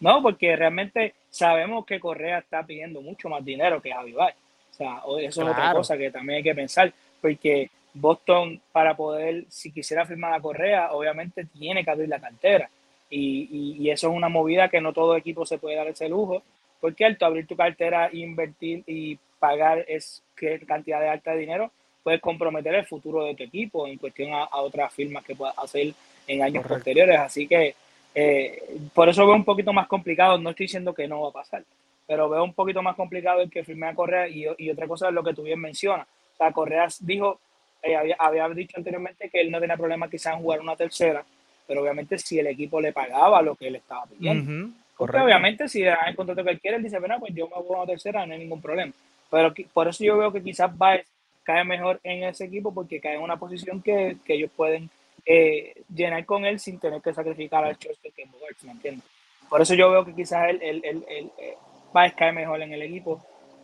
No, 0.02 0.22
porque 0.22 0.56
realmente 0.56 1.14
sabemos 1.30 1.86
que 1.86 2.00
Correa 2.00 2.40
está 2.40 2.64
pidiendo 2.64 3.02
mucho 3.02 3.30
más 3.30 3.44
dinero 3.46 3.82
que 3.82 3.94
Javi 3.94 4.14
O 4.14 4.28
sea, 4.72 5.02
eso 5.22 5.44
es 5.44 5.48
otra 5.48 5.74
cosa 5.74 5.98
que 5.98 6.12
también 6.12 6.38
hay 6.38 6.44
que 6.44 6.56
pensar, 6.56 6.92
porque 7.22 7.70
Boston, 7.94 8.62
para 8.72 8.96
poder, 8.96 9.46
si 9.48 9.72
quisiera 9.72 10.06
firmar 10.06 10.34
a 10.34 10.42
Correa, 10.42 10.92
obviamente 10.92 11.46
tiene 11.46 11.84
que 11.84 11.92
abrir 11.92 12.10
la 12.10 12.20
cartera. 12.20 12.70
Y, 13.10 13.78
y, 13.78 13.90
eso 13.90 14.10
es 14.10 14.16
una 14.16 14.30
movida 14.30 14.70
que 14.70 14.80
no 14.80 14.94
todo 14.94 15.18
equipo 15.18 15.46
se 15.46 15.58
puede 15.58 15.76
dar 15.76 15.88
ese 15.88 16.08
lujo 16.08 16.44
porque 16.82 17.06
al 17.06 17.18
abrir 17.22 17.48
tu 17.48 17.56
cartera, 17.56 18.10
invertir 18.12 18.84
y 18.88 19.18
pagar 19.40 19.86
es 19.88 20.24
que 20.36 20.60
cantidad 20.66 21.00
de 21.00 21.10
alta 21.10 21.32
de 21.32 21.38
dinero, 21.38 21.72
puedes 22.04 22.20
comprometer 22.20 22.74
el 22.74 22.86
futuro 22.86 23.24
de 23.24 23.36
tu 23.36 23.44
equipo 23.44 23.88
en 23.88 23.98
cuestión 23.98 24.34
a, 24.34 24.48
otras 24.60 24.92
firmas 24.92 25.24
que 25.24 25.36
puedas 25.36 25.58
hacer 25.60 25.94
en 26.28 26.42
años 26.42 26.66
posteriores. 26.66 27.20
Así 27.20 27.48
que 27.48 27.76
eh, 28.14 28.78
por 28.94 29.10
eso 29.10 29.26
veo 29.26 29.36
un 29.36 29.46
poquito 29.46 29.74
más 29.74 29.88
complicado. 29.88 30.38
No 30.38 30.52
estoy 30.52 30.66
diciendo 30.66 30.94
que 30.94 31.08
no 31.08 31.22
va 31.22 31.30
a 31.30 31.34
pasar, 31.34 31.64
pero 32.08 32.30
veo 32.30 32.44
un 32.44 32.54
poquito 32.54 32.82
más 32.82 32.96
complicado 32.96 33.42
el 33.42 33.50
que 33.50 33.64
firme 33.64 33.88
a 33.88 33.96
Correa 33.96 34.28
y, 34.28 34.46
y 34.58 34.70
otra 34.70 34.88
cosa 34.88 35.08
es 35.08 35.14
lo 35.14 35.24
que 35.24 35.34
tú 35.34 35.44
bien 35.44 35.60
mencionas. 35.60 36.08
O 36.34 36.38
sea, 36.38 36.52
Correa 36.52 36.88
dijo, 37.00 37.40
eh, 37.84 38.16
había, 38.18 38.48
dicho 38.50 38.78
anteriormente 38.78 39.30
que 39.30 39.42
él 39.42 39.50
no 39.50 39.60
tenía 39.60 39.78
problema 39.78 40.10
quizás 40.10 40.36
en 40.36 40.42
jugar 40.42 40.60
una 40.60 40.76
tercera, 40.76 41.26
pero 41.68 41.82
obviamente 41.82 42.18
si 42.18 42.38
el 42.38 42.48
equipo 42.48 42.80
le 42.80 42.94
pagaba 42.94 43.42
lo 43.42 43.56
que 43.56 43.68
él 43.68 43.76
estaba 43.76 44.06
pidiendo. 44.06 44.72
Porque 44.98 45.18
obviamente 45.18 45.68
si 45.68 45.82
da 45.82 45.98
el 46.08 46.16
contrato 46.16 46.44
que 46.44 46.52
él 46.52 46.60
quiere, 46.60 46.78
él 46.78 46.84
dice, 46.84 47.00
bueno, 47.00 47.20
pues 47.20 47.34
yo 47.34 47.48
me 47.48 47.56
voy 47.56 47.76
a 47.76 47.80
una 47.80 47.88
tercera, 47.88 48.26
no 48.26 48.34
hay 48.34 48.40
ningún 48.40 48.62
problema. 48.62 48.94
Pero 49.32 49.52
por 49.74 49.88
eso 49.88 50.04
yo 50.04 50.18
veo 50.18 50.32
que 50.32 50.44
quizás 50.44 50.78
Baez 50.78 51.08
cae 51.44 51.64
mejor 51.64 52.00
en 52.04 52.24
ese 52.24 52.46
equipo 52.46 52.72
porque 52.72 53.00
cae 53.00 53.16
en 53.16 53.22
una 53.22 53.38
posición 53.38 53.82
que, 53.82 54.18
que 54.24 54.36
ellos 54.36 54.52
pueden 54.56 54.92
eh, 55.26 55.84
llenar 55.94 56.26
con 56.26 56.46
él 56.46 56.60
sin 56.60 56.80
tener 56.80 57.02
que 57.02 57.14
sacrificar 57.14 57.64
al 57.64 57.78
Chester 57.78 58.12
que 58.14 58.26
moverse, 58.26 58.66
¿me 58.66 58.74
entiendes? 58.74 59.06
Por 59.50 59.62
eso 59.62 59.74
yo 59.74 59.92
veo 59.92 60.06
que 60.06 60.16
quizás 60.16 60.50
él, 60.50 60.60
él, 60.62 60.82
él, 60.84 61.32
eh, 61.38 61.58
Baez 61.94 62.14
cae 62.14 62.32
mejor 62.32 62.62
en 62.62 62.74
el 62.74 62.82
equipo 62.82 63.22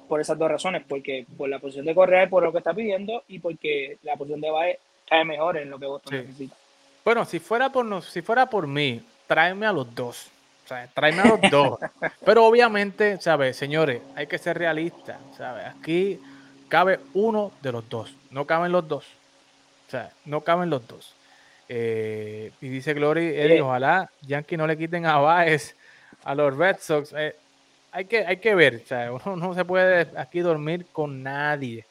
por 0.08 0.20
esas 0.20 0.38
dos 0.38 0.50
razones, 0.50 0.84
porque 0.88 1.26
por 1.38 1.50
la 1.50 1.60
posición 1.60 1.86
de 1.86 1.96
Correa 1.96 2.24
y 2.24 2.28
por 2.28 2.44
lo 2.44 2.52
que 2.52 2.58
está 2.58 2.74
pidiendo 2.74 3.24
y 3.28 3.40
porque 3.40 3.98
la 4.04 4.16
posición 4.16 4.42
de 4.42 4.52
Baez 4.52 4.80
cae 5.08 5.24
mejor 5.26 5.58
en 5.58 5.70
lo 5.70 5.80
que 5.80 5.86
vos 5.86 6.02
necesita. 6.12 6.56
Bueno, 7.06 7.24
si 7.26 7.40
fuera 7.40 7.72
por, 7.72 8.04
si 8.04 8.22
fuera 8.22 8.50
por 8.50 8.68
mí, 8.68 9.02
tráeme 9.28 9.66
a 9.66 9.72
los 9.72 9.94
dos 9.96 10.30
o 10.64 10.70
sea, 10.70 10.86
tráeme 10.94 11.22
a 11.22 11.28
los 11.28 11.50
dos. 11.50 11.80
Pero 12.26 12.46
obviamente, 12.46 13.22
¿sabes? 13.22 13.56
Señores, 13.56 14.02
hay 14.16 14.28
que 14.28 14.38
ser 14.38 14.58
realistas, 14.58 15.18
¿sabes? 15.38 15.66
Aquí 15.66 16.20
cabe 16.68 17.00
uno 17.14 17.54
de 17.62 17.72
los 17.72 17.88
dos, 17.88 18.14
no 18.32 18.44
caben 18.44 18.74
los 18.74 18.86
dos. 18.86 19.06
O 19.88 19.92
sea, 19.92 20.12
no 20.26 20.42
caben 20.42 20.70
los 20.70 20.86
dos. 20.86 21.14
Eh, 21.70 22.52
y 22.62 22.70
dice 22.70 22.94
Glory, 22.94 23.28
Eddie, 23.28 23.62
ojalá 23.62 24.10
Yankee 24.22 24.56
no 24.56 24.68
le 24.68 24.78
quiten 24.78 25.06
a 25.06 25.18
Baez 25.18 25.76
a 26.24 26.36
los 26.36 26.56
Red 26.56 26.78
Sox. 26.80 27.14
Eh, 27.18 27.36
hay 27.92 28.06
que, 28.06 28.26
hay 28.26 28.38
que 28.38 28.56
ver. 28.56 28.76
O 28.76 28.86
sea, 28.86 29.12
uno 29.12 29.36
no 29.36 29.54
se 29.54 29.66
puede 29.66 30.08
aquí 30.18 30.40
dormir 30.40 30.86
con 30.92 31.24
nadie. 31.24 31.86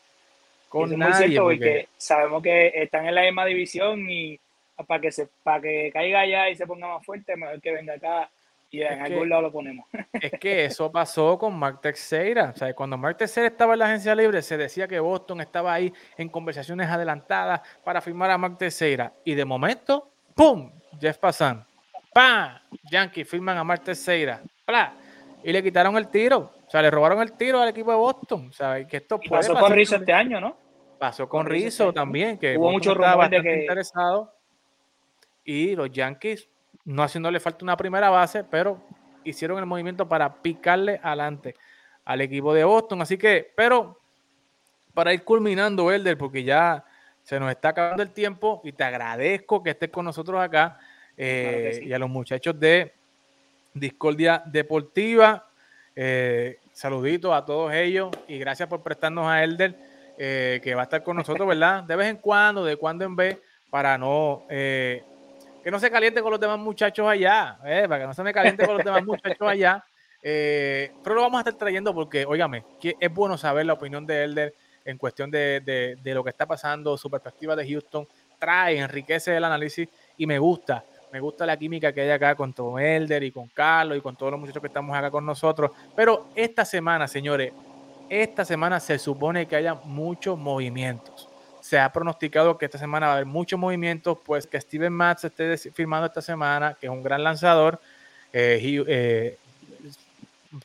Con 0.68 0.98
nadie. 0.98 1.40
porque... 1.40 1.88
sabemos 1.96 2.42
que 2.42 2.72
están 2.74 3.06
en 3.06 3.14
la 3.14 3.22
misma 3.22 3.44
división 3.44 4.08
y 4.10 4.38
para 4.86 5.00
que 5.00 5.10
se 5.10 5.28
para 5.42 5.62
que 5.62 5.90
caiga 5.92 6.20
allá 6.20 6.50
y 6.50 6.56
se 6.56 6.66
ponga 6.66 6.88
más 6.88 7.04
fuerte, 7.04 7.36
mejor 7.36 7.60
que 7.60 7.72
venga 7.72 7.94
acá 7.94 8.30
y 8.70 8.82
en 8.82 9.00
algún 9.00 9.28
lado 9.28 9.42
lo 9.42 9.52
ponemos. 9.52 9.86
Es 10.20 10.32
que 10.40 10.64
eso 10.64 10.90
pasó 10.90 11.38
con 11.38 11.56
Mark 11.56 11.80
Teixeira. 11.80 12.52
O 12.54 12.58
sea, 12.58 12.74
cuando 12.74 12.96
Mark 12.96 13.16
Teixeira 13.16 13.48
estaba 13.48 13.74
en 13.74 13.78
la 13.78 13.86
agencia 13.86 14.14
libre, 14.14 14.42
se 14.42 14.56
decía 14.56 14.88
que 14.88 14.98
Boston 14.98 15.40
estaba 15.40 15.72
ahí 15.72 15.92
en 16.16 16.28
conversaciones 16.28 16.88
adelantadas 16.88 17.60
para 17.84 18.00
firmar 18.00 18.30
a 18.30 18.38
Mark 18.38 18.58
Teixeira. 18.58 19.12
Y 19.24 19.34
de 19.34 19.44
momento, 19.44 20.10
¡pum! 20.34 20.70
Jeff 21.00 21.18
Passan. 21.18 21.64
¡Pam! 22.12 22.58
Yankees 22.90 23.28
firman 23.28 23.58
a 23.58 23.64
Mark 23.64 23.84
Teixeira. 23.84 24.42
¡Pla! 24.64 24.94
Y 25.44 25.52
le 25.52 25.62
quitaron 25.62 25.96
el 25.96 26.08
tiro. 26.08 26.52
O 26.66 26.70
sea, 26.70 26.82
le 26.82 26.90
robaron 26.90 27.20
el 27.20 27.32
tiro 27.32 27.60
al 27.60 27.68
equipo 27.68 27.90
de 27.90 27.96
Boston. 27.98 28.48
O 28.48 28.52
sea, 28.52 28.84
que 28.86 28.96
esto 28.96 29.20
pasó 29.28 29.54
con 29.54 29.72
Rizzo 29.72 29.96
este 29.96 30.12
año, 30.12 30.40
¿no? 30.40 30.56
Pasó 30.98 31.28
con, 31.28 31.46
Rizzo 31.46 31.92
también, 31.92 32.38
que 32.38 32.56
hubo 32.56 32.72
mucho 32.72 32.94
rumor 32.94 33.28
de 33.28 33.42
que 33.42 33.60
interesado. 33.60 34.34
Y 35.44 35.76
los 35.76 35.90
Yankees 35.90 36.48
no 36.86 37.02
haciéndole 37.02 37.40
falta 37.40 37.64
una 37.64 37.76
primera 37.76 38.08
base, 38.10 38.44
pero 38.44 38.80
hicieron 39.24 39.58
el 39.58 39.66
movimiento 39.66 40.08
para 40.08 40.40
picarle 40.40 41.00
adelante 41.02 41.54
al 42.04 42.20
equipo 42.20 42.54
de 42.54 42.64
Boston. 42.64 43.02
Así 43.02 43.18
que, 43.18 43.52
pero 43.54 43.98
para 44.94 45.12
ir 45.12 45.24
culminando, 45.24 45.90
Elder, 45.90 46.16
porque 46.16 46.44
ya 46.44 46.84
se 47.24 47.40
nos 47.40 47.50
está 47.50 47.70
acabando 47.70 48.04
el 48.04 48.10
tiempo 48.10 48.60
y 48.64 48.72
te 48.72 48.84
agradezco 48.84 49.62
que 49.62 49.70
estés 49.70 49.90
con 49.90 50.04
nosotros 50.04 50.40
acá 50.40 50.78
eh, 51.16 51.80
y 51.82 51.92
a 51.92 51.98
los 51.98 52.08
muchachos 52.08 52.58
de 52.58 52.94
Discordia 53.74 54.42
Deportiva. 54.46 55.48
Eh, 55.96 56.60
saluditos 56.72 57.34
a 57.34 57.44
todos 57.44 57.74
ellos 57.74 58.10
y 58.28 58.38
gracias 58.38 58.68
por 58.68 58.82
prestarnos 58.82 59.26
a 59.26 59.42
Elder, 59.42 59.76
eh, 60.18 60.60
que 60.62 60.74
va 60.76 60.82
a 60.82 60.84
estar 60.84 61.02
con 61.02 61.16
nosotros, 61.16 61.48
¿verdad? 61.48 61.82
De 61.82 61.96
vez 61.96 62.08
en 62.08 62.18
cuando, 62.18 62.64
de 62.64 62.76
cuando 62.76 63.04
en 63.04 63.16
vez, 63.16 63.38
para 63.70 63.98
no 63.98 64.44
que 65.66 65.72
no 65.72 65.80
se 65.80 65.90
caliente 65.90 66.22
con 66.22 66.30
los 66.30 66.38
demás 66.38 66.60
muchachos 66.60 67.08
allá, 67.08 67.58
eh, 67.64 67.86
para 67.88 68.02
que 68.02 68.06
no 68.06 68.14
se 68.14 68.22
me 68.22 68.32
caliente 68.32 68.64
con 68.64 68.76
los 68.76 68.84
demás 68.84 69.02
muchachos 69.04 69.48
allá. 69.48 69.84
Eh, 70.22 70.92
pero 71.02 71.16
lo 71.16 71.22
vamos 71.22 71.38
a 71.38 71.40
estar 71.40 71.54
trayendo 71.54 71.92
porque, 71.92 72.24
óigame, 72.24 72.62
es 72.80 73.12
bueno 73.12 73.36
saber 73.36 73.66
la 73.66 73.72
opinión 73.72 74.06
de 74.06 74.22
Elder 74.22 74.54
en 74.84 74.96
cuestión 74.96 75.28
de, 75.28 75.98
lo 76.04 76.22
que 76.22 76.30
está 76.30 76.46
pasando, 76.46 76.96
su 76.96 77.10
perspectiva 77.10 77.56
de 77.56 77.68
Houston, 77.68 78.06
trae, 78.38 78.78
enriquece 78.78 79.36
el 79.36 79.42
análisis 79.42 79.88
y 80.16 80.24
me 80.24 80.38
gusta, 80.38 80.84
me 81.12 81.18
gusta 81.18 81.44
la 81.44 81.56
química 81.56 81.92
que 81.92 82.02
hay 82.02 82.10
acá 82.10 82.36
con 82.36 82.52
Tom 82.52 82.78
Elder 82.78 83.24
y 83.24 83.32
con 83.32 83.48
Carlos 83.48 83.98
y 83.98 84.00
con 84.00 84.14
todos 84.14 84.30
los 84.30 84.40
muchachos 84.40 84.60
que 84.60 84.68
estamos 84.68 84.96
acá 84.96 85.10
con 85.10 85.26
nosotros. 85.26 85.72
Pero 85.96 86.28
esta 86.36 86.64
semana, 86.64 87.08
señores, 87.08 87.52
esta 88.08 88.44
semana 88.44 88.78
se 88.78 89.00
supone 89.00 89.46
que 89.46 89.56
haya 89.56 89.74
muchos 89.74 90.38
movimientos 90.38 91.25
se 91.66 91.80
ha 91.80 91.92
pronosticado 91.92 92.56
que 92.56 92.66
esta 92.66 92.78
semana 92.78 93.06
va 93.06 93.12
a 93.14 93.16
haber 93.16 93.26
muchos 93.26 93.58
movimientos, 93.58 94.16
pues 94.24 94.46
que 94.46 94.60
Steven 94.60 94.92
Matz 94.92 95.24
esté 95.24 95.58
firmando 95.72 96.06
esta 96.06 96.22
semana, 96.22 96.76
que 96.80 96.86
es 96.86 96.92
un 96.92 97.02
gran 97.02 97.24
lanzador. 97.24 97.80
Eh, 98.32 98.84
eh, 98.86 99.36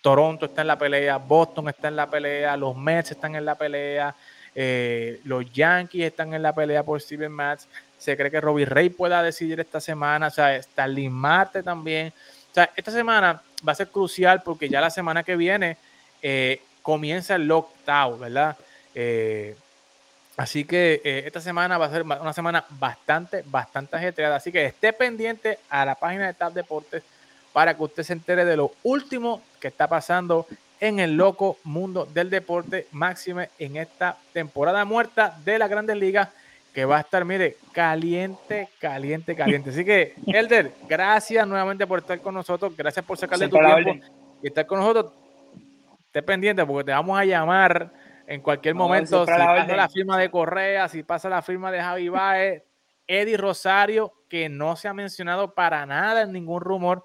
Toronto 0.01 0.45
está 0.45 0.61
en 0.61 0.67
la 0.67 0.77
pelea, 0.77 1.17
Boston 1.17 1.69
está 1.69 1.87
en 1.87 1.95
la 1.95 2.07
pelea, 2.07 2.55
los 2.55 2.77
Mets 2.77 3.09
están 3.09 3.35
en 3.35 3.45
la 3.45 3.55
pelea, 3.55 4.13
eh, 4.53 5.19
los 5.23 5.51
Yankees 5.51 6.05
están 6.05 6.35
en 6.35 6.43
la 6.43 6.53
pelea 6.53 6.83
por 6.83 7.01
Steven 7.01 7.31
Matz. 7.31 7.65
Se 7.97 8.15
cree 8.15 8.29
que 8.29 8.39
Robbie 8.39 8.65
Ray 8.65 8.91
pueda 8.91 9.23
decidir 9.23 9.59
esta 9.59 9.81
semana, 9.81 10.27
o 10.27 10.31
sea, 10.31 10.61
Starling 10.61 11.11
Marte 11.11 11.63
también. 11.63 12.13
O 12.51 12.53
sea, 12.53 12.69
esta 12.75 12.91
semana 12.91 13.41
va 13.67 13.71
a 13.71 13.75
ser 13.75 13.87
crucial 13.87 14.43
porque 14.43 14.69
ya 14.69 14.79
la 14.79 14.91
semana 14.91 15.23
que 15.23 15.35
viene 15.35 15.77
comienza 16.83 17.33
el 17.33 17.47
lockdown, 17.47 18.19
¿verdad? 18.19 18.55
Así 20.37 20.63
que 20.65 21.01
eh, 21.03 21.23
esta 21.25 21.41
semana 21.41 21.77
va 21.77 21.85
a 21.85 21.91
ser 21.91 22.03
una 22.03 22.33
semana 22.33 22.65
bastante, 22.69 23.43
bastante 23.45 23.95
ajetreada. 23.95 24.37
Así 24.37 24.51
que 24.51 24.65
esté 24.65 24.93
pendiente 24.93 25.59
a 25.69 25.85
la 25.85 25.95
página 25.95 26.27
de 26.27 26.33
TAP 26.33 26.53
Deportes 26.53 27.03
para 27.53 27.75
que 27.75 27.83
usted 27.83 28.03
se 28.03 28.13
entere 28.13 28.45
de 28.45 28.55
lo 28.55 28.71
último 28.83 29.41
que 29.59 29.67
está 29.67 29.87
pasando 29.87 30.47
en 30.79 30.99
el 30.99 31.15
loco 31.15 31.57
mundo 31.63 32.07
del 32.11 32.29
deporte, 32.29 32.87
máxime 32.91 33.49
en 33.59 33.77
esta 33.77 34.17
temporada 34.33 34.83
muerta 34.83 35.37
de 35.45 35.59
la 35.59 35.67
Grandes 35.67 35.95
Ligas, 35.95 36.29
que 36.73 36.85
va 36.85 36.97
a 36.97 37.01
estar, 37.01 37.23
mire, 37.23 37.57
caliente, 37.71 38.69
caliente, 38.79 39.35
caliente. 39.35 39.69
Así 39.69 39.85
que, 39.85 40.15
Elder, 40.27 40.71
gracias 40.87 41.45
nuevamente 41.47 41.85
por 41.85 41.99
estar 41.99 42.19
con 42.19 42.33
nosotros, 42.33 42.75
gracias 42.75 43.05
por 43.05 43.17
sacarle 43.17 43.47
tu 43.47 43.57
tiempo 43.57 44.05
y 44.41 44.47
estar 44.47 44.65
con 44.65 44.79
nosotros. 44.79 45.13
Esté 46.07 46.23
pendiente 46.23 46.65
porque 46.65 46.85
te 46.85 46.91
vamos 46.91 47.19
a 47.19 47.25
llamar 47.25 47.91
en 48.31 48.41
cualquier 48.41 48.75
momento, 48.75 49.25
si 49.25 49.31
pasa 49.31 49.75
la 49.75 49.89
firma 49.89 50.17
de 50.17 50.31
Correa, 50.31 50.87
si 50.87 51.03
pasa 51.03 51.27
la 51.27 51.41
firma 51.41 51.69
de 51.69 51.81
Javi 51.81 52.07
Baez, 52.07 52.63
Eddie 53.05 53.35
Rosario, 53.35 54.13
que 54.29 54.47
no 54.47 54.77
se 54.77 54.87
ha 54.87 54.93
mencionado 54.93 55.53
para 55.53 55.85
nada 55.85 56.21
en 56.21 56.31
ningún 56.31 56.61
rumor. 56.61 57.03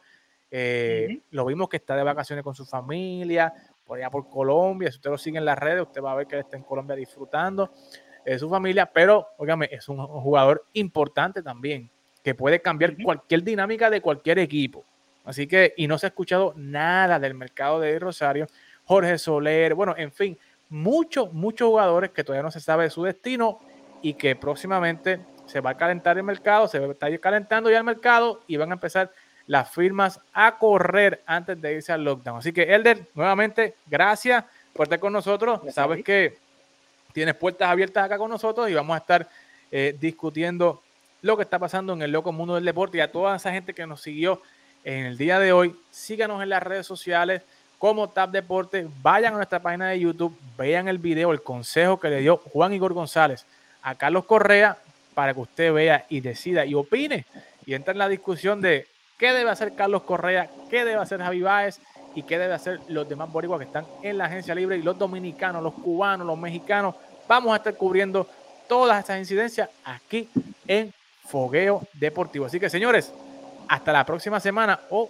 Eh, 0.53 1.23
lo 1.31 1.45
vimos 1.45 1.69
que 1.69 1.79
está 1.79 1.97
de 1.97 2.05
vacaciones 2.05 2.45
con 2.45 2.55
su 2.55 2.65
familia, 2.65 3.53
por 3.85 3.99
allá 3.99 4.09
por 4.09 4.31
Colombia. 4.31 4.89
Si 4.93 4.99
usted 4.99 5.11
lo 5.11 5.19
sigue 5.19 5.39
en 5.39 5.45
las 5.45 5.59
redes, 5.59 5.83
usted 5.83 6.01
va 6.01 6.13
a 6.13 6.15
ver 6.15 6.29
que 6.29 6.39
está 6.39 6.57
en 6.57 6.63
Colombia 6.63 6.95
disfrutando 6.95 7.73
de 8.25 8.39
su 8.39 8.49
familia. 8.49 8.87
Pero, 8.87 9.31
óigame, 9.39 9.69
es 9.73 9.89
un 9.89 10.07
jugador 10.07 10.67
importante 10.75 11.43
también, 11.43 11.91
que 12.23 12.37
puede 12.37 12.63
cambiar 12.63 12.95
cualquier 13.03 13.43
dinámica 13.43 13.91
de 13.91 14.01
cualquier 14.01 14.39
equipo. 14.39 14.85
Así 15.25 15.49
que, 15.49 15.75
y 15.77 15.89
no 15.89 15.99
se 15.99 16.07
ha 16.07 16.11
escuchado 16.11 16.55
nada 16.55 17.19
del 17.19 17.35
mercado 17.35 17.81
de 17.81 17.91
Eddie 17.91 17.99
Rosario, 17.99 18.47
Jorge 18.85 19.19
Soler, 19.19 19.75
bueno, 19.75 19.93
en 19.97 20.13
fin, 20.13 20.39
muchos, 20.69 21.33
muchos 21.33 21.69
jugadores 21.69 22.11
que 22.11 22.25
todavía 22.25 22.43
no 22.43 22.51
se 22.51 22.61
sabe 22.61 22.85
de 22.85 22.91
su 22.91 23.03
destino 23.03 23.61
y 24.03 24.15
que 24.15 24.37
próximamente 24.37 25.21
se 25.47 25.61
va 25.61 25.71
a 25.71 25.77
calentar 25.77 26.17
el 26.19 26.25
mercado, 26.25 26.69
se 26.69 26.79
va 26.79 26.87
a 26.87 26.91
estar 26.93 27.21
calentando 27.21 27.71
ya 27.71 27.79
el 27.79 27.85
mercado 27.85 28.43
y 28.47 28.57
van 28.57 28.71
a 28.71 28.75
empezar 28.75 29.11
las 29.47 29.71
firmas 29.71 30.21
a 30.33 30.59
correr 30.59 31.23
antes 31.25 31.61
de 31.61 31.75
irse 31.75 31.93
al 31.93 32.05
lockdown. 32.05 32.39
Así 32.39 32.53
que, 32.53 32.63
Elder, 32.75 33.09
nuevamente, 33.15 33.77
gracias 33.87 34.45
por 34.73 34.87
estar 34.87 34.99
con 34.99 35.13
nosotros. 35.13 35.61
Sabes 35.73 36.05
que 36.05 36.39
tienes 37.13 37.35
puertas 37.35 37.69
abiertas 37.69 38.05
acá 38.05 38.19
con 38.19 38.31
nosotros 38.31 38.69
y 38.69 38.75
vamos 38.75 38.95
a 38.95 38.99
estar 38.99 39.29
eh, 39.71 39.97
discutiendo 39.99 40.83
lo 41.23 41.37
que 41.37 41.45
está 41.45 41.59
pasando 41.59 41.93
en 41.93 42.03
el 42.03 42.13
loco 42.13 42.33
mundo 42.33 42.57
del 42.57 42.65
deporte 42.65 42.99
y 42.99 43.01
a 43.01 43.11
toda 43.11 43.37
esa 43.37 43.53
gente 43.53 43.73
que 43.73 43.87
nos 43.87 44.03
siguió 44.03 44.43
en 44.85 45.07
el 45.07 45.17
día 45.17 45.39
de 45.39 45.53
hoy. 45.53 45.77
Síganos 45.91 46.43
en 46.43 46.49
las 46.49 46.63
redes 46.63 46.87
sociales 46.87 47.43
como 47.87 48.09
Tap 48.09 48.33
Deporte. 48.33 48.89
Vayan 49.01 49.35
a 49.35 49.37
nuestra 49.37 49.61
página 49.61 49.91
de 49.91 50.01
YouTube, 50.01 50.37
vean 50.59 50.89
el 50.89 50.99
video, 50.99 51.31
el 51.31 51.41
consejo 51.41 52.01
que 52.01 52.09
le 52.09 52.19
dio 52.19 52.39
Juan 52.39 52.73
Igor 52.73 52.93
González 52.93 53.47
a 53.81 53.95
Carlos 53.95 54.25
Correa 54.25 54.77
para 55.15 55.33
que 55.33 55.39
usted 55.39 55.73
vea 55.73 56.05
y 56.09 56.21
decida 56.21 56.67
y 56.67 56.75
opine 56.75 57.25
y 57.65 57.75
entre 57.75 57.93
en 57.93 57.99
la 57.99 58.09
discusión 58.09 58.61
de 58.61 58.89
qué 59.17 59.33
debe 59.33 59.51
hacer 59.51 59.77
Carlos 59.77 60.03
Correa, 60.03 60.51
qué 60.69 60.85
debe 60.85 61.01
hacer 61.01 61.21
Javi 61.21 61.43
Báez 61.43 61.79
y 62.17 62.25
qué 62.25 62.41
debe 62.41 62.55
hacer 62.55 62.81
los 62.89 63.09
demás 63.09 63.31
boricuas 63.31 63.61
que 63.61 63.67
están 63.67 63.87
en 64.03 64.19
la 64.19 64.25
agencia 64.25 64.53
libre 64.53 64.79
y 64.79 64.83
los 64.83 64.99
dominicanos, 64.99 65.63
los 65.63 65.75
cubanos, 65.75 66.27
los 66.27 66.37
mexicanos. 66.37 66.97
Vamos 67.29 67.53
a 67.53 67.59
estar 67.59 67.77
cubriendo 67.77 68.27
todas 68.69 68.99
estas 68.99 69.21
incidencias 69.21 69.71
aquí 69.85 70.29
en 70.67 70.93
Fogueo 71.25 71.83
Deportivo. 71.93 72.47
Así 72.47 72.59
que 72.59 72.69
señores, 72.69 73.15
hasta 73.69 73.93
la 73.93 74.05
próxima 74.05 74.41
semana 74.41 74.81
o 74.91 75.09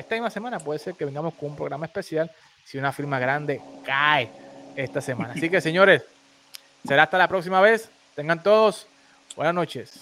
esta 0.00 0.14
misma 0.14 0.30
semana 0.30 0.58
puede 0.58 0.78
ser 0.78 0.94
que 0.94 1.04
vengamos 1.04 1.34
con 1.34 1.50
un 1.50 1.56
programa 1.56 1.86
especial 1.86 2.30
si 2.64 2.78
una 2.78 2.92
firma 2.92 3.18
grande 3.18 3.60
cae 3.84 4.30
esta 4.74 5.00
semana. 5.00 5.34
Así 5.34 5.48
que, 5.48 5.60
señores, 5.60 6.02
será 6.86 7.04
hasta 7.04 7.18
la 7.18 7.28
próxima 7.28 7.60
vez. 7.60 7.90
Tengan 8.14 8.42
todos 8.42 8.86
buenas 9.36 9.54
noches. 9.54 9.98